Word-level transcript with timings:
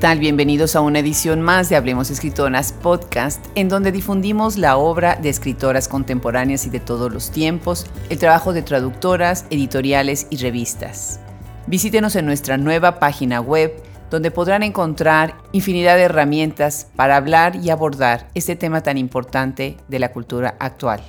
¿Qué 0.00 0.06
tal? 0.06 0.18
Bienvenidos 0.18 0.76
a 0.76 0.80
una 0.80 1.00
edición 1.00 1.42
más 1.42 1.68
de 1.68 1.76
Hablemos 1.76 2.10
Escritoras 2.10 2.72
Podcast, 2.72 3.44
en 3.54 3.68
donde 3.68 3.92
difundimos 3.92 4.56
la 4.56 4.78
obra 4.78 5.16
de 5.16 5.28
escritoras 5.28 5.88
contemporáneas 5.88 6.64
y 6.64 6.70
de 6.70 6.80
todos 6.80 7.12
los 7.12 7.30
tiempos, 7.30 7.84
el 8.08 8.18
trabajo 8.18 8.54
de 8.54 8.62
traductoras, 8.62 9.44
editoriales 9.50 10.26
y 10.30 10.38
revistas. 10.38 11.20
Visítenos 11.66 12.16
en 12.16 12.24
nuestra 12.24 12.56
nueva 12.56 12.98
página 12.98 13.42
web, 13.42 13.74
donde 14.08 14.30
podrán 14.30 14.62
encontrar 14.62 15.36
infinidad 15.52 15.96
de 15.96 16.04
herramientas 16.04 16.86
para 16.96 17.16
hablar 17.16 17.56
y 17.56 17.68
abordar 17.68 18.30
este 18.34 18.56
tema 18.56 18.82
tan 18.82 18.96
importante 18.96 19.76
de 19.88 19.98
la 19.98 20.12
cultura 20.12 20.56
actual. 20.60 21.02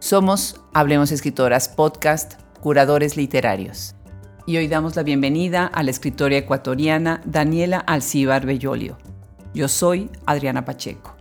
Somos 0.00 0.60
Hablemos 0.74 1.12
Escritoras 1.12 1.70
Podcast, 1.70 2.34
curadores 2.60 3.16
literarios 3.16 3.93
y 4.46 4.58
hoy 4.58 4.68
damos 4.68 4.94
la 4.96 5.02
bienvenida 5.02 5.66
a 5.66 5.82
la 5.82 5.90
escritora 5.90 6.36
ecuatoriana 6.36 7.22
Daniela 7.24 7.78
Alcíbar 7.78 8.44
Bellolio. 8.44 8.98
Yo 9.54 9.68
soy 9.68 10.10
Adriana 10.26 10.64
Pacheco. 10.64 11.16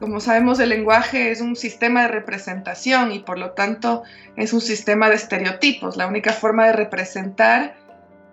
Como 0.00 0.20
sabemos, 0.20 0.60
el 0.60 0.70
lenguaje 0.70 1.30
es 1.30 1.40
un 1.40 1.56
sistema 1.56 2.02
de 2.02 2.08
representación 2.08 3.12
y 3.12 3.18
por 3.18 3.38
lo 3.38 3.50
tanto 3.50 4.04
es 4.36 4.52
un 4.52 4.60
sistema 4.60 5.08
de 5.08 5.16
estereotipos. 5.16 5.96
La 5.96 6.06
única 6.06 6.32
forma 6.32 6.66
de 6.66 6.72
representar 6.72 7.76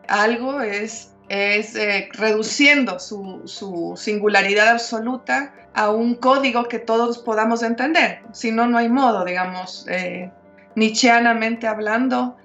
algo 0.07 0.61
es, 0.61 1.11
es 1.27 1.75
eh, 1.75 2.09
reduciendo 2.13 2.99
su, 2.99 3.41
su, 3.45 3.95
singularidad 3.97 4.69
absoluta 4.69 5.53
a 5.73 5.89
un 5.89 6.15
código 6.15 6.65
que 6.65 6.79
todos 6.79 7.17
podamos 7.17 7.63
entender. 7.63 8.19
Si 8.31 8.51
no, 8.51 8.67
no 8.67 8.77
hay 8.77 8.87
modo, 8.87 9.25
digamos, 9.25 9.85
eh, 9.89 10.31
hablando, 11.67 12.37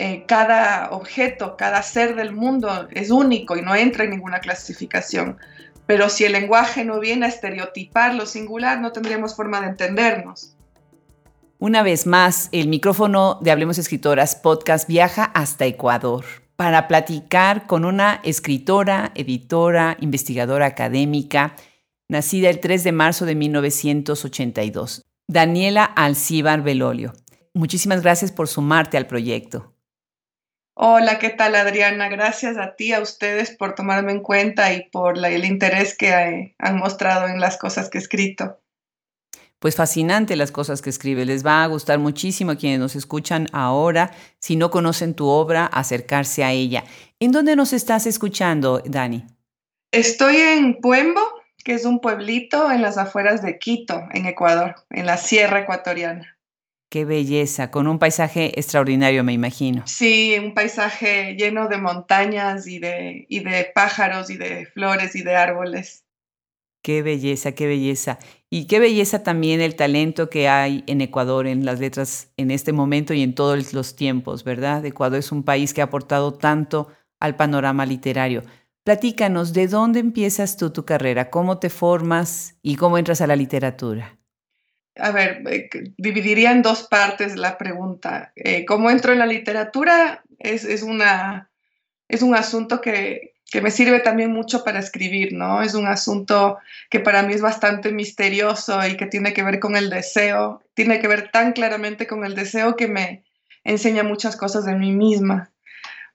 eh, 0.00 0.24
cada 0.26 0.90
objeto, 0.92 1.56
cada 1.56 1.82
ser 1.82 2.14
del 2.14 2.32
mundo 2.32 2.86
es 2.92 3.10
único 3.10 3.56
y 3.56 3.62
no 3.62 3.74
entra 3.74 4.04
en 4.04 4.10
ninguna 4.10 4.38
clasificación. 4.38 5.38
Pero 5.86 6.08
si 6.08 6.24
el 6.24 6.32
lenguaje 6.32 6.84
no 6.84 7.00
viene 7.00 7.26
a 7.26 7.28
estereotipar 7.28 8.14
lo 8.14 8.24
singular, 8.24 8.80
no 8.80 8.92
tendríamos 8.92 9.34
forma 9.34 9.60
de 9.60 9.68
entendernos. 9.68 10.54
Una 11.58 11.82
vez 11.82 12.06
más, 12.06 12.48
el 12.52 12.68
micrófono 12.68 13.40
de 13.40 13.50
Hablemos 13.50 13.78
Escritoras 13.78 14.36
podcast 14.36 14.86
viaja 14.86 15.24
hasta 15.24 15.66
Ecuador 15.66 16.24
para 16.54 16.86
platicar 16.86 17.66
con 17.66 17.84
una 17.84 18.20
escritora, 18.22 19.10
editora, 19.16 19.96
investigadora 19.98 20.66
académica, 20.66 21.56
nacida 22.08 22.50
el 22.50 22.60
3 22.60 22.84
de 22.84 22.92
marzo 22.92 23.26
de 23.26 23.34
1982, 23.34 25.02
Daniela 25.26 25.84
Alcíbar 25.84 26.62
Belolio. 26.62 27.14
Muchísimas 27.54 28.02
gracias 28.02 28.30
por 28.30 28.46
sumarte 28.46 28.96
al 28.96 29.08
proyecto. 29.08 29.74
Hola, 30.80 31.18
¿qué 31.18 31.30
tal 31.30 31.56
Adriana? 31.56 32.08
Gracias 32.08 32.56
a 32.56 32.76
ti, 32.76 32.92
a 32.92 33.00
ustedes 33.00 33.50
por 33.50 33.74
tomarme 33.74 34.12
en 34.12 34.22
cuenta 34.22 34.72
y 34.72 34.88
por 34.90 35.18
el 35.18 35.44
interés 35.44 35.98
que 35.98 36.54
han 36.56 36.76
mostrado 36.76 37.26
en 37.26 37.40
las 37.40 37.56
cosas 37.56 37.90
que 37.90 37.98
he 37.98 38.00
escrito. 38.00 38.60
Pues 39.58 39.74
fascinante 39.74 40.36
las 40.36 40.52
cosas 40.52 40.80
que 40.80 40.90
escribe. 40.90 41.24
Les 41.24 41.44
va 41.44 41.64
a 41.64 41.66
gustar 41.66 41.98
muchísimo 41.98 42.52
a 42.52 42.56
quienes 42.56 42.78
nos 42.78 42.94
escuchan 42.94 43.48
ahora. 43.52 44.12
Si 44.38 44.54
no 44.54 44.70
conocen 44.70 45.14
tu 45.14 45.26
obra, 45.26 45.66
acercarse 45.66 46.44
a 46.44 46.52
ella. 46.52 46.84
¿En 47.18 47.32
dónde 47.32 47.56
nos 47.56 47.72
estás 47.72 48.06
escuchando, 48.06 48.80
Dani? 48.84 49.26
Estoy 49.90 50.36
en 50.36 50.80
Puembo, 50.80 51.22
que 51.64 51.74
es 51.74 51.86
un 51.86 51.98
pueblito 51.98 52.70
en 52.70 52.82
las 52.82 52.98
afueras 52.98 53.42
de 53.42 53.58
Quito, 53.58 54.04
en 54.12 54.26
Ecuador, 54.26 54.76
en 54.90 55.06
la 55.06 55.16
sierra 55.16 55.58
ecuatoriana. 55.58 56.37
Qué 56.90 57.04
belleza, 57.04 57.70
con 57.70 57.86
un 57.86 57.98
paisaje 57.98 58.58
extraordinario, 58.58 59.22
me 59.22 59.34
imagino. 59.34 59.82
Sí, 59.86 60.36
un 60.38 60.54
paisaje 60.54 61.34
lleno 61.34 61.68
de 61.68 61.76
montañas 61.76 62.66
y 62.66 62.78
de, 62.78 63.26
y 63.28 63.40
de 63.40 63.70
pájaros 63.74 64.30
y 64.30 64.38
de 64.38 64.64
flores 64.66 65.14
y 65.14 65.22
de 65.22 65.36
árboles. 65.36 66.06
Qué 66.82 67.02
belleza, 67.02 67.52
qué 67.52 67.66
belleza. 67.66 68.18
Y 68.48 68.66
qué 68.66 68.78
belleza 68.78 69.22
también 69.22 69.60
el 69.60 69.76
talento 69.76 70.30
que 70.30 70.48
hay 70.48 70.84
en 70.86 71.02
Ecuador 71.02 71.46
en 71.46 71.66
las 71.66 71.80
letras 71.80 72.32
en 72.38 72.50
este 72.50 72.72
momento 72.72 73.12
y 73.12 73.22
en 73.22 73.34
todos 73.34 73.74
los 73.74 73.94
tiempos, 73.94 74.42
¿verdad? 74.42 74.82
Ecuador 74.86 75.18
es 75.18 75.30
un 75.30 75.42
país 75.42 75.74
que 75.74 75.82
ha 75.82 75.84
aportado 75.84 76.32
tanto 76.32 76.88
al 77.20 77.36
panorama 77.36 77.84
literario. 77.84 78.44
Platícanos, 78.84 79.52
¿de 79.52 79.66
dónde 79.66 80.00
empiezas 80.00 80.56
tú 80.56 80.70
tu 80.70 80.86
carrera? 80.86 81.28
¿Cómo 81.28 81.58
te 81.58 81.68
formas 81.68 82.56
y 82.62 82.76
cómo 82.76 82.96
entras 82.96 83.20
a 83.20 83.26
la 83.26 83.36
literatura? 83.36 84.17
A 84.98 85.10
ver, 85.12 85.42
eh, 85.48 85.70
dividiría 85.96 86.50
en 86.50 86.62
dos 86.62 86.86
partes 86.88 87.36
la 87.36 87.56
pregunta. 87.56 88.32
Eh, 88.36 88.64
¿Cómo 88.64 88.90
entro 88.90 89.12
en 89.12 89.20
la 89.20 89.26
literatura? 89.26 90.22
Es, 90.38 90.82
una, 90.82 91.50
es 92.08 92.22
un 92.22 92.34
asunto 92.34 92.80
que, 92.80 93.34
me 93.62 93.70
sirve 93.70 94.00
también 94.00 94.32
mucho 94.32 94.62
para 94.62 94.78
escribir, 94.78 95.32
¿no? 95.32 95.62
Es 95.62 95.74
un 95.74 95.86
asunto 95.86 96.58
que 96.90 97.00
para 97.00 97.22
mí 97.22 97.32
es 97.32 97.40
bastante 97.40 97.92
misterioso 97.92 98.86
y 98.86 98.96
que 98.96 99.06
tiene 99.06 99.32
que 99.32 99.42
ver 99.42 99.58
con 99.58 99.74
el 99.74 99.88
deseo, 99.88 100.62
tiene 100.74 101.00
que 101.00 101.08
ver 101.08 101.30
tan 101.30 101.52
claramente 101.52 102.06
con 102.06 102.26
el 102.26 102.34
deseo 102.34 102.76
que 102.76 102.88
me 102.88 103.24
enseña 103.64 104.02
muchas 104.02 104.36
cosas 104.36 104.66
de 104.66 104.74
mí 104.74 104.92
misma. 104.92 105.50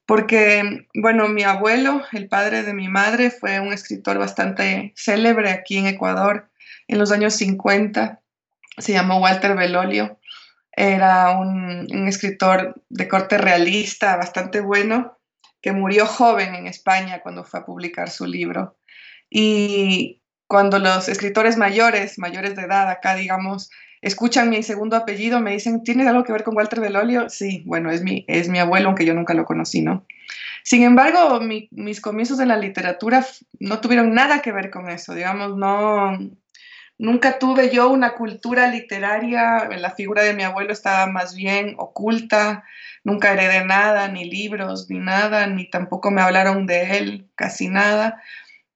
Porque, 0.06 0.86
bueno, 0.94 1.28
mi 1.28 1.44
abuelo, 1.44 2.04
el 2.12 2.28
padre 2.28 2.62
de 2.62 2.74
mi 2.74 2.88
madre, 2.88 3.32
fue 3.32 3.60
un 3.60 3.74
escritor 3.74 4.20
bastante 4.20 4.94
célebre 4.96 5.50
aquí 5.50 5.78
en 5.78 5.88
Ecuador 5.88 6.52
en 6.88 7.00
los 7.00 7.12
años 7.12 7.34
50 7.36 8.23
se 8.78 8.94
llamó 8.94 9.20
Walter 9.20 9.56
Belolio, 9.56 10.20
era 10.76 11.38
un, 11.38 12.08
escritor 12.08 12.82
de 12.90 13.08
corte 13.08 13.38
realista, 13.38 14.16
bastante 14.16 14.60
bueno, 14.60 15.18
que 15.62 15.72
murió 15.72 16.06
joven 16.06 16.56
en 16.56 16.68
España 16.68 17.22
cuando 17.22 17.44
fue 17.44 17.60
a 17.60 17.66
publicar 17.66 18.10
su 18.10 18.26
libro. 18.26 18.78
Y 19.30 20.22
cuando 20.48 20.80
los 20.80 21.08
escritores 21.10 21.58
mayores, 21.58 22.18
mayores 22.18 22.56
de 22.56 22.64
edad 22.64 22.90
acá, 22.90 23.16
digamos, 23.16 23.70
escuchan 24.02 24.50
mi 24.50 24.62
segundo 24.64 24.98
apellido, 24.98 25.40
me 25.40 25.52
dicen, 25.52 25.84
¿tiene 25.84 26.08
algo 26.08 26.24
que 26.24 26.34
ver 26.34 26.44
con 26.44 26.56
Walter 26.56 26.82
Belolio? 26.82 27.30
Sí, 27.30 27.64
bueno, 27.66 27.92
es 27.92 28.04
mi, 28.04 28.26
es 28.28 28.50
mi 28.50 28.60
abuelo, 28.60 28.88
aunque 28.88 29.06
yo 29.06 29.14
nunca 29.14 29.34
lo 29.34 29.46
conocí, 29.46 29.82
¿no? 29.82 30.06
Sin 30.64 30.84
embargo, 30.84 31.40
mis 31.72 32.02
comienzos 32.02 32.40
en 32.40 32.48
la 32.48 32.58
literatura 32.58 33.26
no 33.60 33.80
tuvieron 33.80 34.14
nada 34.14 34.42
que 34.42 34.52
ver 34.52 34.72
con 34.72 34.90
eso, 34.90 35.14
digamos, 35.14 35.58
no, 35.58 36.18
Nunca 36.98 37.40
tuve 37.40 37.70
yo 37.74 37.90
una 37.90 38.14
cultura 38.14 38.68
literaria, 38.68 39.68
la 39.78 39.92
figura 39.92 40.24
de 40.24 40.34
mi 40.34 40.44
abuelo 40.44 40.72
estaba 40.72 41.08
más 41.08 41.36
bien 41.36 41.76
oculta, 41.78 42.64
nunca 43.04 43.34
heredé 43.34 43.66
nada, 43.66 44.08
ni 44.08 44.26
libros, 44.26 44.90
ni 44.90 45.00
nada, 45.00 45.48
ni 45.48 45.70
tampoco 45.70 46.12
me 46.12 46.22
hablaron 46.22 46.68
de 46.68 46.98
él, 46.98 47.28
casi 47.36 47.68
nada. 47.68 48.22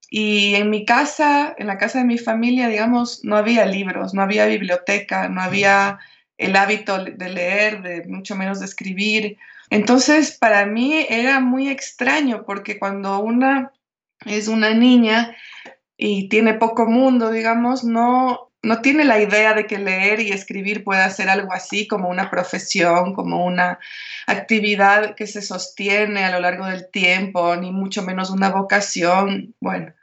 Y 0.10 0.56
en 0.56 0.70
mi 0.70 0.86
casa, 0.86 1.54
en 1.58 1.68
la 1.68 1.78
casa 1.78 2.00
de 2.00 2.06
mi 2.06 2.18
familia, 2.18 2.70
digamos, 2.70 3.24
no 3.24 3.38
había 3.38 3.66
libros, 3.66 4.14
no 4.14 4.22
había 4.22 4.46
biblioteca, 4.46 5.30
no 5.30 5.42
había 5.42 6.00
el 6.38 6.56
hábito 6.56 7.04
de 7.04 7.30
leer, 7.30 7.82
de 7.82 8.04
mucho 8.08 8.36
menos 8.36 8.60
de 8.60 8.66
escribir. 8.66 9.38
Entonces, 9.70 10.32
para 10.32 10.66
mí 10.66 11.06
era 11.10 11.40
muy 11.40 11.70
extraño 11.70 12.46
porque 12.46 12.80
cuando 12.80 13.20
una 13.20 13.72
es 14.26 14.48
una 14.48 14.74
niña, 14.74 15.36
y 15.98 16.30
tiene 16.30 16.54
poco 16.54 16.86
mundo, 16.86 17.32
digamos, 17.32 17.84
no, 17.84 18.52
no 18.62 18.82
tiene 18.82 19.04
la 19.04 19.20
idea 19.20 19.54
de 19.54 19.66
que 19.66 19.80
leer 19.80 20.20
y 20.20 20.32
escribir 20.32 20.84
pueda 20.84 21.10
ser 21.10 21.30
algo 21.30 21.52
así 21.54 21.88
como 21.88 22.10
una 22.10 22.30
profesión, 22.30 23.14
como 23.14 23.46
una 23.46 23.80
actividad 24.28 25.16
que 25.16 25.26
se 25.26 25.42
sostiene 25.42 26.24
a 26.24 26.32
lo 26.32 26.40
largo 26.40 26.68
del 26.68 26.90
tiempo, 26.92 27.56
ni 27.56 27.72
mucho 27.72 28.04
menos 28.04 28.30
una 28.30 28.50
vocación. 28.50 29.56
Bueno, 29.60 29.94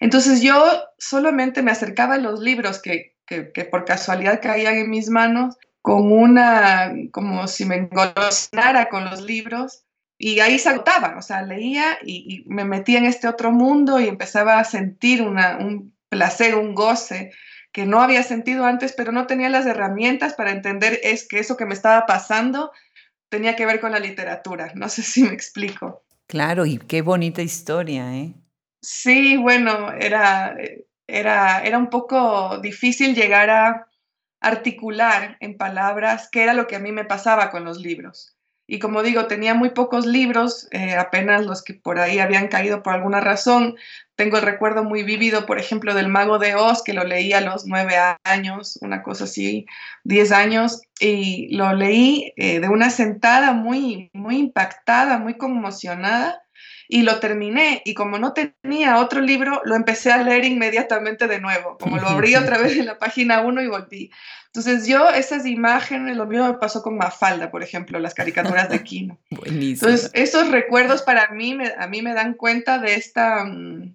entonces 0.00 0.42
yo 0.42 0.82
solamente 0.98 1.62
me 1.62 1.70
acercaba 1.70 2.14
a 2.14 2.18
los 2.18 2.40
libros 2.40 2.82
que, 2.82 3.16
que, 3.26 3.64
por 3.64 3.84
casualidad 3.84 4.40
caían 4.42 4.76
en 4.76 4.90
mis 4.90 5.08
manos 5.08 5.56
con 5.80 6.12
una, 6.12 6.92
como 7.12 7.46
si 7.48 7.64
me 7.64 7.76
engolosnara 7.76 8.88
con 8.88 9.06
los 9.06 9.22
libros 9.22 9.84
y 10.18 10.40
ahí 10.40 10.58
se 10.58 10.68
agotaba, 10.68 11.16
o 11.16 11.22
sea, 11.22 11.42
leía 11.42 11.98
y, 12.04 12.44
me 12.46 12.64
metía 12.64 12.98
en 12.98 13.06
este 13.06 13.28
otro 13.28 13.52
mundo 13.52 14.00
y 14.00 14.08
empezaba 14.08 14.58
a 14.58 14.64
sentir 14.64 15.22
un 15.22 15.94
placer, 16.08 16.56
un 16.56 16.74
goce 16.74 17.30
que 17.72 17.86
no 17.86 18.00
había 18.00 18.24
sentido 18.24 18.64
antes, 18.64 18.92
pero 18.92 19.12
no 19.12 19.28
tenía 19.28 19.48
las 19.48 19.66
herramientas 19.66 20.34
para 20.34 20.50
entender 20.50 20.98
es 21.04 21.28
que 21.28 21.38
eso 21.38 21.56
que 21.56 21.66
me 21.66 21.74
estaba 21.74 22.06
pasando 22.06 22.72
tenía 23.28 23.54
que 23.54 23.66
ver 23.66 23.78
con 23.78 23.92
la 23.92 24.00
literatura. 24.00 24.72
No 24.74 24.88
sé 24.88 25.02
si 25.02 25.22
me 25.22 25.32
explico. 25.32 26.02
Claro, 26.26 26.66
y 26.66 26.78
qué 26.78 27.02
bonita 27.02 27.42
historia, 27.42 28.14
¿eh? 28.16 28.34
Sí, 28.82 29.36
bueno, 29.36 29.92
era, 29.92 30.56
era, 31.06 31.62
era 31.62 31.78
un 31.78 31.90
poco 31.90 32.58
difícil 32.58 33.14
llegar 33.14 33.50
a 33.50 33.86
articular 34.40 35.36
en 35.40 35.56
palabras 35.56 36.28
qué 36.30 36.42
era 36.42 36.54
lo 36.54 36.66
que 36.66 36.76
a 36.76 36.80
mí 36.80 36.92
me 36.92 37.04
pasaba 37.04 37.50
con 37.50 37.64
los 37.64 37.78
libros. 37.78 38.37
Y 38.70 38.80
como 38.80 39.02
digo, 39.02 39.26
tenía 39.26 39.54
muy 39.54 39.70
pocos 39.70 40.04
libros, 40.04 40.68
eh, 40.72 40.94
apenas 40.94 41.46
los 41.46 41.64
que 41.64 41.72
por 41.72 41.98
ahí 41.98 42.18
habían 42.18 42.48
caído 42.48 42.82
por 42.82 42.92
alguna 42.92 43.18
razón, 43.18 43.76
tengo 44.14 44.36
el 44.36 44.42
recuerdo 44.42 44.84
muy 44.84 45.04
vívido, 45.04 45.46
por 45.46 45.58
ejemplo, 45.58 45.94
del 45.94 46.08
Mago 46.08 46.38
de 46.38 46.54
Oz, 46.54 46.82
que 46.82 46.92
lo 46.92 47.02
leí 47.04 47.32
a 47.32 47.40
los 47.40 47.64
nueve 47.66 47.94
años, 48.24 48.78
una 48.82 49.02
cosa 49.02 49.24
así, 49.24 49.64
diez 50.04 50.32
años, 50.32 50.82
y 51.00 51.56
lo 51.56 51.72
leí 51.72 52.34
eh, 52.36 52.60
de 52.60 52.68
una 52.68 52.90
sentada 52.90 53.54
muy, 53.54 54.10
muy 54.12 54.36
impactada, 54.36 55.16
muy 55.16 55.38
conmocionada, 55.38 56.42
y 56.88 57.02
lo 57.02 57.20
terminé. 57.20 57.82
Y 57.84 57.94
como 57.94 58.18
no 58.18 58.32
tenía 58.32 58.98
otro 58.98 59.20
libro, 59.20 59.60
lo 59.64 59.76
empecé 59.76 60.10
a 60.10 60.22
leer 60.22 60.44
inmediatamente 60.44 61.28
de 61.28 61.40
nuevo, 61.40 61.76
como 61.78 61.98
lo 61.98 62.08
abrí 62.08 62.34
otra 62.34 62.58
vez 62.58 62.76
en 62.76 62.86
la 62.86 62.98
página 62.98 63.42
uno 63.42 63.62
y 63.62 63.68
volví. 63.68 64.10
Entonces 64.46 64.86
yo 64.86 65.10
esas 65.10 65.44
imágenes, 65.46 66.16
lo 66.16 66.26
mismo 66.26 66.48
me 66.48 66.54
pasó 66.54 66.82
con 66.82 66.96
Mafalda, 66.96 67.50
por 67.50 67.62
ejemplo, 67.62 67.98
las 67.98 68.14
caricaturas 68.14 68.70
de 68.70 68.82
Kino. 68.82 69.18
Buenísimo. 69.30 69.90
Entonces 69.90 70.10
esos 70.14 70.50
recuerdos 70.50 71.02
para 71.02 71.28
mí, 71.30 71.56
a 71.78 71.86
mí 71.86 72.02
me 72.02 72.14
dan 72.14 72.34
cuenta 72.34 72.78
de 72.78 72.94
esta... 72.94 73.44
Mm, 73.44 73.94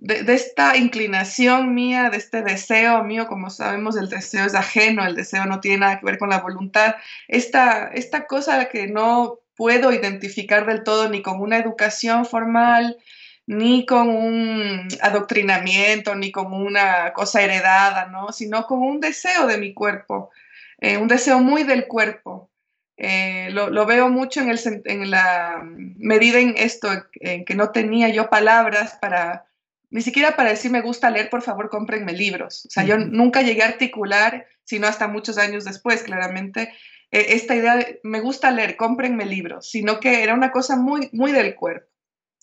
de, 0.00 0.32
esta 0.32 0.76
inclinación 0.76 1.74
mía, 1.74 2.10
de 2.10 2.16
este 2.16 2.42
deseo 2.42 3.04
mío, 3.04 3.26
como 3.26 3.50
sabemos, 3.50 3.96
el 3.96 4.08
deseo 4.08 4.46
es 4.46 4.54
ajeno, 4.54 5.04
el 5.04 5.14
deseo 5.14 5.44
no 5.44 5.60
tiene 5.60 5.78
nada 5.78 6.00
que 6.00 6.06
ver 6.06 6.18
con 6.18 6.30
la 6.30 6.40
voluntad, 6.40 6.96
esta, 7.28 7.88
esta 7.88 8.26
cosa 8.26 8.68
que 8.70 8.86
no 8.86 9.40
puedo 9.60 9.92
identificar 9.92 10.64
del 10.64 10.84
todo 10.84 11.10
ni 11.10 11.20
con 11.20 11.38
una 11.38 11.58
educación 11.58 12.24
formal, 12.24 12.96
ni 13.44 13.84
con 13.84 14.08
un 14.08 14.88
adoctrinamiento, 15.02 16.14
ni 16.14 16.32
con 16.32 16.54
una 16.54 17.12
cosa 17.12 17.42
heredada, 17.42 18.06
¿no? 18.06 18.32
sino 18.32 18.64
con 18.64 18.80
un 18.80 19.00
deseo 19.00 19.46
de 19.46 19.58
mi 19.58 19.74
cuerpo, 19.74 20.30
eh, 20.78 20.96
un 20.96 21.08
deseo 21.08 21.40
muy 21.40 21.64
del 21.64 21.86
cuerpo. 21.88 22.50
Eh, 22.96 23.50
lo, 23.50 23.84
veo 23.84 24.08
mucho 24.08 24.40
en, 24.40 24.48
el, 24.48 24.58
en 24.86 25.10
la 25.10 25.60
medida 25.62 26.38
en 26.38 26.54
esto, 26.56 26.88
en 27.20 27.44
que 27.44 27.54
no 27.54 27.68
tenía 27.68 28.08
yo 28.08 28.30
palabras 28.30 28.96
para, 28.98 29.44
ni 29.90 30.00
siquiera 30.00 30.36
para 30.36 30.48
decir 30.48 30.70
me 30.70 30.80
gusta 30.80 31.10
leer, 31.10 31.28
por 31.28 31.42
favor, 31.42 31.68
cómprenme 31.68 32.14
libros. 32.14 32.64
O 32.64 32.70
sea, 32.70 32.84
yo 32.84 32.96
nunca 32.96 33.42
llegué 33.42 33.62
a 33.62 33.68
articular, 33.68 34.46
sino 34.64 34.86
hasta 34.86 35.06
muchos 35.06 35.36
años 35.36 35.66
después, 35.66 36.02
claramente, 36.02 36.72
esta 37.10 37.54
idea 37.54 37.76
de 37.76 38.00
me 38.02 38.20
gusta 38.20 38.50
leer, 38.50 38.76
cómprenme 38.76 39.24
libros, 39.24 39.68
sino 39.68 40.00
que 40.00 40.22
era 40.22 40.34
una 40.34 40.52
cosa 40.52 40.76
muy, 40.76 41.08
muy 41.12 41.32
del 41.32 41.54
cuerpo. 41.54 41.86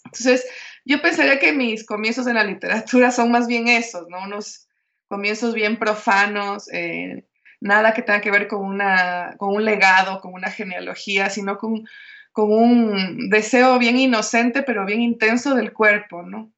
Entonces, 0.06 0.46
yo 0.86 1.02
pensaría 1.02 1.40
que 1.40 1.54
mis 1.54 1.86
comienzos 1.86 2.28
en 2.28 2.36
la 2.36 2.44
literatura 2.44 3.12
son 3.12 3.32
más 3.32 3.48
bien 3.48 3.68
esos, 3.68 4.08
¿no? 4.10 4.24
Unos 4.24 4.68
comienzos 5.08 5.54
bien 5.54 5.78
profanos, 5.78 6.72
eh, 6.74 7.26
nada 7.60 7.94
que 7.94 8.02
tenga 8.02 8.22
que 8.22 8.32
ver 8.32 8.48
con, 8.48 8.64
una, 8.64 9.36
con 9.38 9.56
un 9.56 9.66
legado, 9.66 10.22
con 10.22 10.34
una 10.34 10.52
genealogía, 10.52 11.30
sino 11.30 11.58
con, 11.58 11.86
con 12.32 12.52
un 12.52 13.30
deseo 13.30 13.80
bien 13.80 13.98
inocente, 13.98 14.64
pero 14.64 14.86
bien 14.86 15.02
intenso 15.02 15.56
del 15.56 15.74
cuerpo, 15.74 16.24
¿no? 16.24 16.52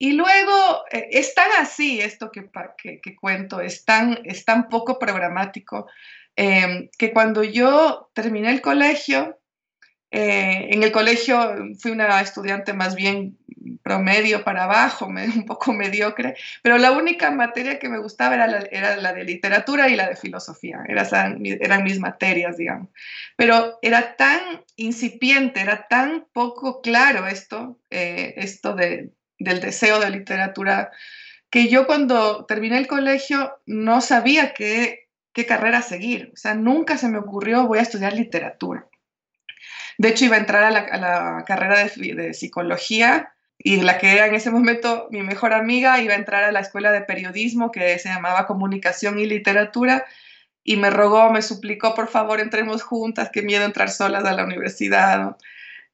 Y 0.00 0.12
luego 0.12 0.84
eh, 0.92 1.10
así 1.58 2.00
esto 2.00 2.30
que, 2.30 2.48
que, 3.02 3.16
cuento, 3.16 3.60
es 3.60 3.84
tan, 3.84 4.20
es 4.24 4.44
tan 4.44 4.68
poco 4.68 4.98
programático, 4.98 5.88
em, 6.38 6.88
que 6.96 7.12
cuando 7.12 7.42
yo 7.42 8.10
terminé 8.14 8.52
el 8.52 8.60
colegio, 8.60 9.40
eh, 10.12 10.68
en 10.70 10.84
el 10.84 10.92
colegio 10.92 11.36
fui 11.80 11.90
una 11.90 12.20
estudiante 12.20 12.72
más 12.72 12.94
bien 12.94 13.36
promedio 13.82 14.44
para 14.44 14.62
abajo, 14.62 15.06
un 15.36 15.44
poco 15.46 15.72
mediocre, 15.72 16.36
pero 16.62 16.78
la 16.78 16.92
única 16.92 17.32
materia 17.32 17.80
que 17.80 17.88
me 17.88 17.98
gustaba 17.98 18.36
era 18.36 18.46
la, 18.46 18.58
era 18.70 18.96
la 18.96 19.12
de 19.12 19.24
literatura 19.24 19.88
y 19.88 19.96
la 19.96 20.08
de 20.08 20.14
filosofía, 20.14 20.78
eran, 20.86 21.42
eran 21.44 21.82
mis 21.82 21.98
materias, 21.98 22.56
digamos. 22.56 22.88
Pero 23.34 23.80
era 23.82 24.14
tan 24.14 24.40
incipiente, 24.76 25.60
era 25.60 25.88
tan 25.88 26.28
poco 26.32 26.82
claro 26.82 27.26
esto, 27.26 27.80
eh, 27.90 28.34
esto 28.36 28.76
de, 28.76 29.10
del 29.40 29.60
deseo 29.60 29.98
de 29.98 30.10
literatura, 30.10 30.92
que 31.50 31.66
yo 31.66 31.84
cuando 31.88 32.44
terminé 32.44 32.78
el 32.78 32.86
colegio 32.86 33.58
no 33.66 34.00
sabía 34.00 34.54
qué, 34.54 35.07
qué 35.32 35.46
carrera 35.46 35.82
seguir. 35.82 36.30
O 36.34 36.36
sea, 36.36 36.54
nunca 36.54 36.98
se 36.98 37.08
me 37.08 37.18
ocurrió 37.18 37.66
voy 37.66 37.78
a 37.78 37.82
estudiar 37.82 38.12
literatura. 38.12 38.86
De 39.98 40.08
hecho, 40.08 40.26
iba 40.26 40.36
a 40.36 40.40
entrar 40.40 40.64
a 40.64 40.70
la, 40.70 41.44
carrera 41.44 41.84
de, 41.84 42.14
de, 42.14 42.34
psicología 42.34 43.32
y 43.58 43.80
la 43.80 43.98
que 43.98 44.12
era 44.12 44.26
en 44.26 44.34
ese 44.34 44.50
momento 44.50 45.08
mi 45.10 45.22
mejor 45.22 45.52
amiga 45.52 46.00
iba 46.00 46.14
a 46.14 46.18
entrar 46.18 46.44
a 46.44 46.52
la 46.52 46.60
escuela 46.60 46.92
de 46.92 47.00
periodismo 47.00 47.72
que 47.72 47.98
se 47.98 48.08
llamaba 48.08 48.46
Comunicación 48.46 49.18
y 49.18 49.26
Literatura 49.26 50.06
y 50.62 50.76
me 50.76 50.90
rogó, 50.90 51.30
me 51.30 51.42
suplicó, 51.42 51.94
por 51.94 52.08
favor, 52.08 52.40
entremos 52.40 52.82
juntas, 52.82 53.30
qué 53.32 53.42
miedo 53.42 53.64
entrar 53.64 53.90
solas 53.90 54.24
a 54.26 54.34
la 54.34 54.44
universidad. 54.44 55.36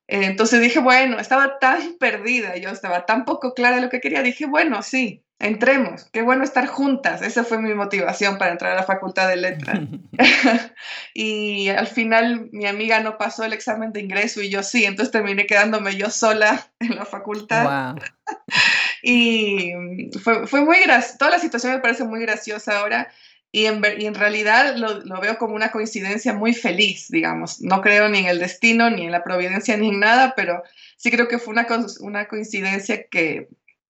Entonces 0.07 0.61
dije, 0.61 0.81
bueno, 0.81 1.19
estaba 1.19 1.59
tan 1.59 1.95
perdida, 1.99 2.57
yo 2.57 2.71
estaba 2.71 3.07
tan 3.07 3.25
poco 3.25 3.55
clara 3.55 3.77
de 3.77 3.83
lo 3.83 3.91
que 3.91 4.01
quería, 4.01 4.23
dije, 4.23 4.47
bueno, 4.47 4.83
sí, 4.83 5.25
entremos, 5.39 6.05
qué 6.13 6.23
bueno 6.23 6.45
estar 6.45 6.67
juntas. 6.67 7.23
Esa 7.23 7.45
fue 7.45 7.59
mi 7.59 7.75
motivación 7.75 8.39
para 8.39 8.53
entrar 8.53 8.73
a 8.73 8.77
la 8.77 8.83
Facultad 8.85 9.29
de 9.29 9.37
Letras. 9.37 9.81
y 11.15 11.69
al 11.69 11.87
final 11.87 12.49
mi 12.53 12.67
amiga 12.67 13.01
no 13.01 13.19
pasó 13.19 13.45
el 13.45 13.53
examen 13.53 13.93
de 13.93 14.01
ingreso 14.01 14.41
y 14.43 14.51
yo 14.51 14.63
sí, 14.63 14.85
entonces 14.85 15.13
terminé 15.13 15.47
quedándome 15.47 15.97
yo 15.97 16.11
sola 16.11 16.71
en 16.81 16.97
la 16.97 17.05
facultad. 17.05 17.97
y 19.03 19.73
fue, 20.23 20.47
fue 20.47 20.65
muy 20.65 20.81
gracioso, 20.81 21.19
toda 21.19 21.31
la 21.33 21.39
situación 21.39 21.75
me 21.75 21.81
parece 21.81 22.05
muy 22.05 22.21
graciosa 22.21 22.81
ahora 22.81 23.09
y 23.55 23.67
en, 23.67 24.15
realidad 24.17 24.75
lo, 24.77 25.21
veo 25.21 25.39
como 25.39 25.55
una 25.55 25.71
coincidencia 25.71 26.33
muy 26.33 26.55
feliz, 26.55 27.07
digamos. 27.09 27.61
No 27.61 27.83
creo 27.83 28.09
ni 28.09 28.19
en 28.19 28.27
el 28.27 28.41
destino, 28.41 28.91
ni 28.91 29.05
en 29.05 29.13
la 29.13 29.23
providencia, 29.23 29.77
ni 29.77 29.91
en 29.91 30.01
nada, 30.01 30.35
pero 30.37 30.65
sí 30.97 31.09
creo 31.13 31.29
que 31.29 31.39
fue 31.39 31.53
una, 31.53 31.69
una 32.01 32.27
coincidencia 32.27 33.07
que, 33.07 33.47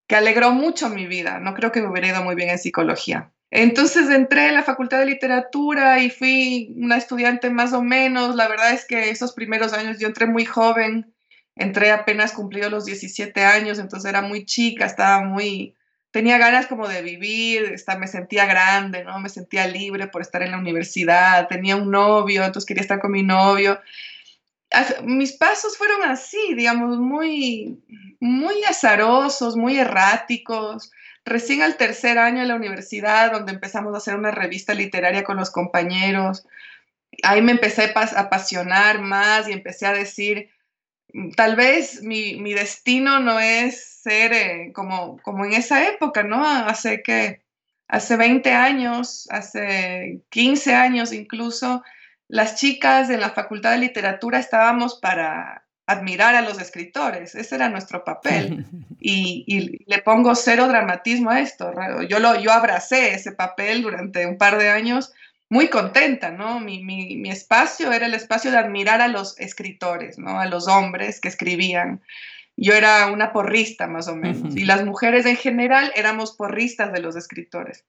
que 0.07 0.17
alegró 0.17 0.51
mucho 0.51 0.91
mi 0.91 1.07
vida. 1.07 1.41
No 1.41 1.55
creo 1.55 1.73
que 1.73 1.81
me 1.81 1.89
hubiera 1.89 2.09
ido 2.09 2.23
muy 2.23 2.35
bien 2.35 2.51
en 2.51 2.59
psicología. 2.59 3.33
Entonces 3.51 4.11
entré 4.11 4.49
en 4.49 4.55
la 4.55 4.65
Facultad 4.65 4.99
de 4.99 5.07
Literatura 5.07 5.99
y 5.99 6.11
fui 6.11 6.75
una 6.77 6.99
estudiante 6.99 7.49
más 7.49 7.73
o 7.73 7.81
menos. 7.81 8.37
La 8.37 8.49
verdad 8.49 8.75
es 8.75 8.85
que 8.85 9.09
esos 9.09 9.33
primeros 9.33 9.73
años 9.73 9.99
yo 9.99 10.09
entré 10.09 10.27
muy 10.27 10.45
joven, 10.45 11.15
entré 11.57 11.91
apenas 11.91 12.33
cumplido 12.33 12.69
los 12.69 12.85
17 12.85 13.43
años, 13.43 13.79
entonces 13.79 14.11
era 14.11 14.21
muy 14.21 14.45
chica, 14.45 14.85
estaba 14.85 15.23
muy 15.25 15.75
tenía 16.15 16.39
ganas 16.39 16.69
como 16.69 16.87
de 16.87 17.03
vivir, 17.03 17.75
me 17.99 18.07
sentía 18.07 18.47
grande, 18.47 19.03
¿no? 19.03 19.19
Me 19.19 19.29
sentía 19.29 19.67
libre 19.67 20.07
por 20.07 20.23
estar 20.23 20.45
en 20.45 20.53
la 20.53 20.59
universidad, 20.59 21.49
tenía 21.49 21.75
un 21.75 21.91
novio, 21.91 22.45
entonces 22.45 22.69
quería 22.69 22.83
estar 22.83 23.01
con 23.01 23.11
mi 23.11 23.25
novio. 23.25 23.81
Mis 25.03 25.33
pasos 25.33 25.77
fueron 25.77 26.05
así, 26.05 26.55
digamos, 26.55 26.99
muy, 26.99 27.83
muy 28.21 28.63
azarosos, 28.63 29.57
muy 29.57 29.77
erráticos. 29.77 30.93
Recién 31.25 31.63
al 31.63 31.77
tercer 31.77 32.17
año 32.19 32.43
de 32.43 32.47
la 32.47 32.55
universidad, 32.55 33.33
donde 33.33 33.51
empezamos 33.51 33.93
a 33.93 33.97
hacer 33.97 34.15
una 34.15 34.31
revista 34.31 34.73
literaria 34.73 35.25
con 35.25 35.37
los 35.37 35.51
compañeros, 35.51 36.47
ahí 37.25 37.43
me 37.43 37.51
empecé 37.51 37.93
a 37.93 38.21
apasionar 38.21 39.01
más 39.01 39.49
y 39.49 39.53
empecé 39.53 39.87
a 39.87 39.93
decir, 39.93 40.49
tal 41.37 41.57
vez 41.57 42.03
mi, 42.03 42.37
mi 42.37 42.53
destino 42.55 43.21
no 43.21 43.39
es 43.39 44.01
ser 44.03 44.33
eh, 44.33 44.73
como, 44.75 45.19
como 45.23 45.45
en 45.45 45.53
esa 45.53 45.89
época, 45.89 46.23
¿no? 46.23 46.45
Hace 46.45 47.03
que, 47.03 47.43
hace 47.89 48.17
20 48.17 48.51
años, 48.53 49.29
hace 49.31 50.23
15 50.31 50.75
años 50.75 51.13
incluso, 51.13 51.83
las 52.29 52.57
chicas 52.57 53.09
de 53.09 53.19
la 53.19 53.31
Facultad 53.31 53.73
de 53.73 53.79
Literatura 53.79 54.39
estábamos 54.39 54.99
para 54.99 55.65
admirar 55.87 56.35
a 56.35 56.41
los 56.41 56.59
escritores, 56.61 57.35
ese 57.35 57.55
era 57.55 57.69
nuestro 57.69 58.05
papel. 58.05 58.67
Y, 59.07 59.45
y, 59.47 59.85
le 59.85 59.99
pongo 59.99 60.35
cero 60.35 60.67
dramatismo 60.67 61.29
a 61.29 61.41
esto. 61.41 61.71
Yo, 62.09 62.21
lo, 62.21 62.41
yo 62.41 62.53
abracé 62.53 63.13
ese 63.13 63.33
papel 63.33 63.83
durante 63.83 64.25
un 64.25 64.39
par 64.39 64.57
de 64.57 64.71
años 64.71 65.13
muy 65.49 65.69
contenta, 65.69 66.31
¿no? 66.31 66.61
Mi, 66.61 66.83
mi, 66.83 67.17
mi, 67.17 67.31
espacio 67.31 67.93
era 67.93 68.07
el 68.07 68.15
espacio 68.15 68.51
de 68.51 68.59
admirar 68.59 69.01
a 69.01 69.09
los 69.09 69.39
escritores, 69.39 70.19
¿no? 70.19 70.41
A 70.41 70.47
los 70.47 70.69
hombres 70.69 71.21
que 71.21 71.29
escribían. 71.29 72.03
Yo 72.57 72.75
era 72.75 73.07
una 73.11 73.33
porrista 73.33 73.87
más 73.87 74.09
o 74.09 74.15
menos, 74.15 74.57
y 74.57 74.65
las 74.65 74.85
mujeres 74.85 75.27
en 75.27 75.37
general 75.37 75.93
éramos 75.97 76.33
porristas 76.33 76.93
de 76.93 77.01
los 77.01 77.17
escritores. 77.17 77.85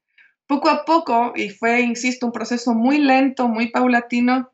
Poco 0.48 0.70
a 0.70 0.86
poco, 0.86 1.34
y 1.36 1.50
fue, 1.50 1.82
insisto, 1.82 2.26
un 2.26 2.32
proceso 2.32 2.74
muy 2.74 2.98
lento, 2.98 3.48
muy 3.48 3.68
paulatino, 3.68 4.52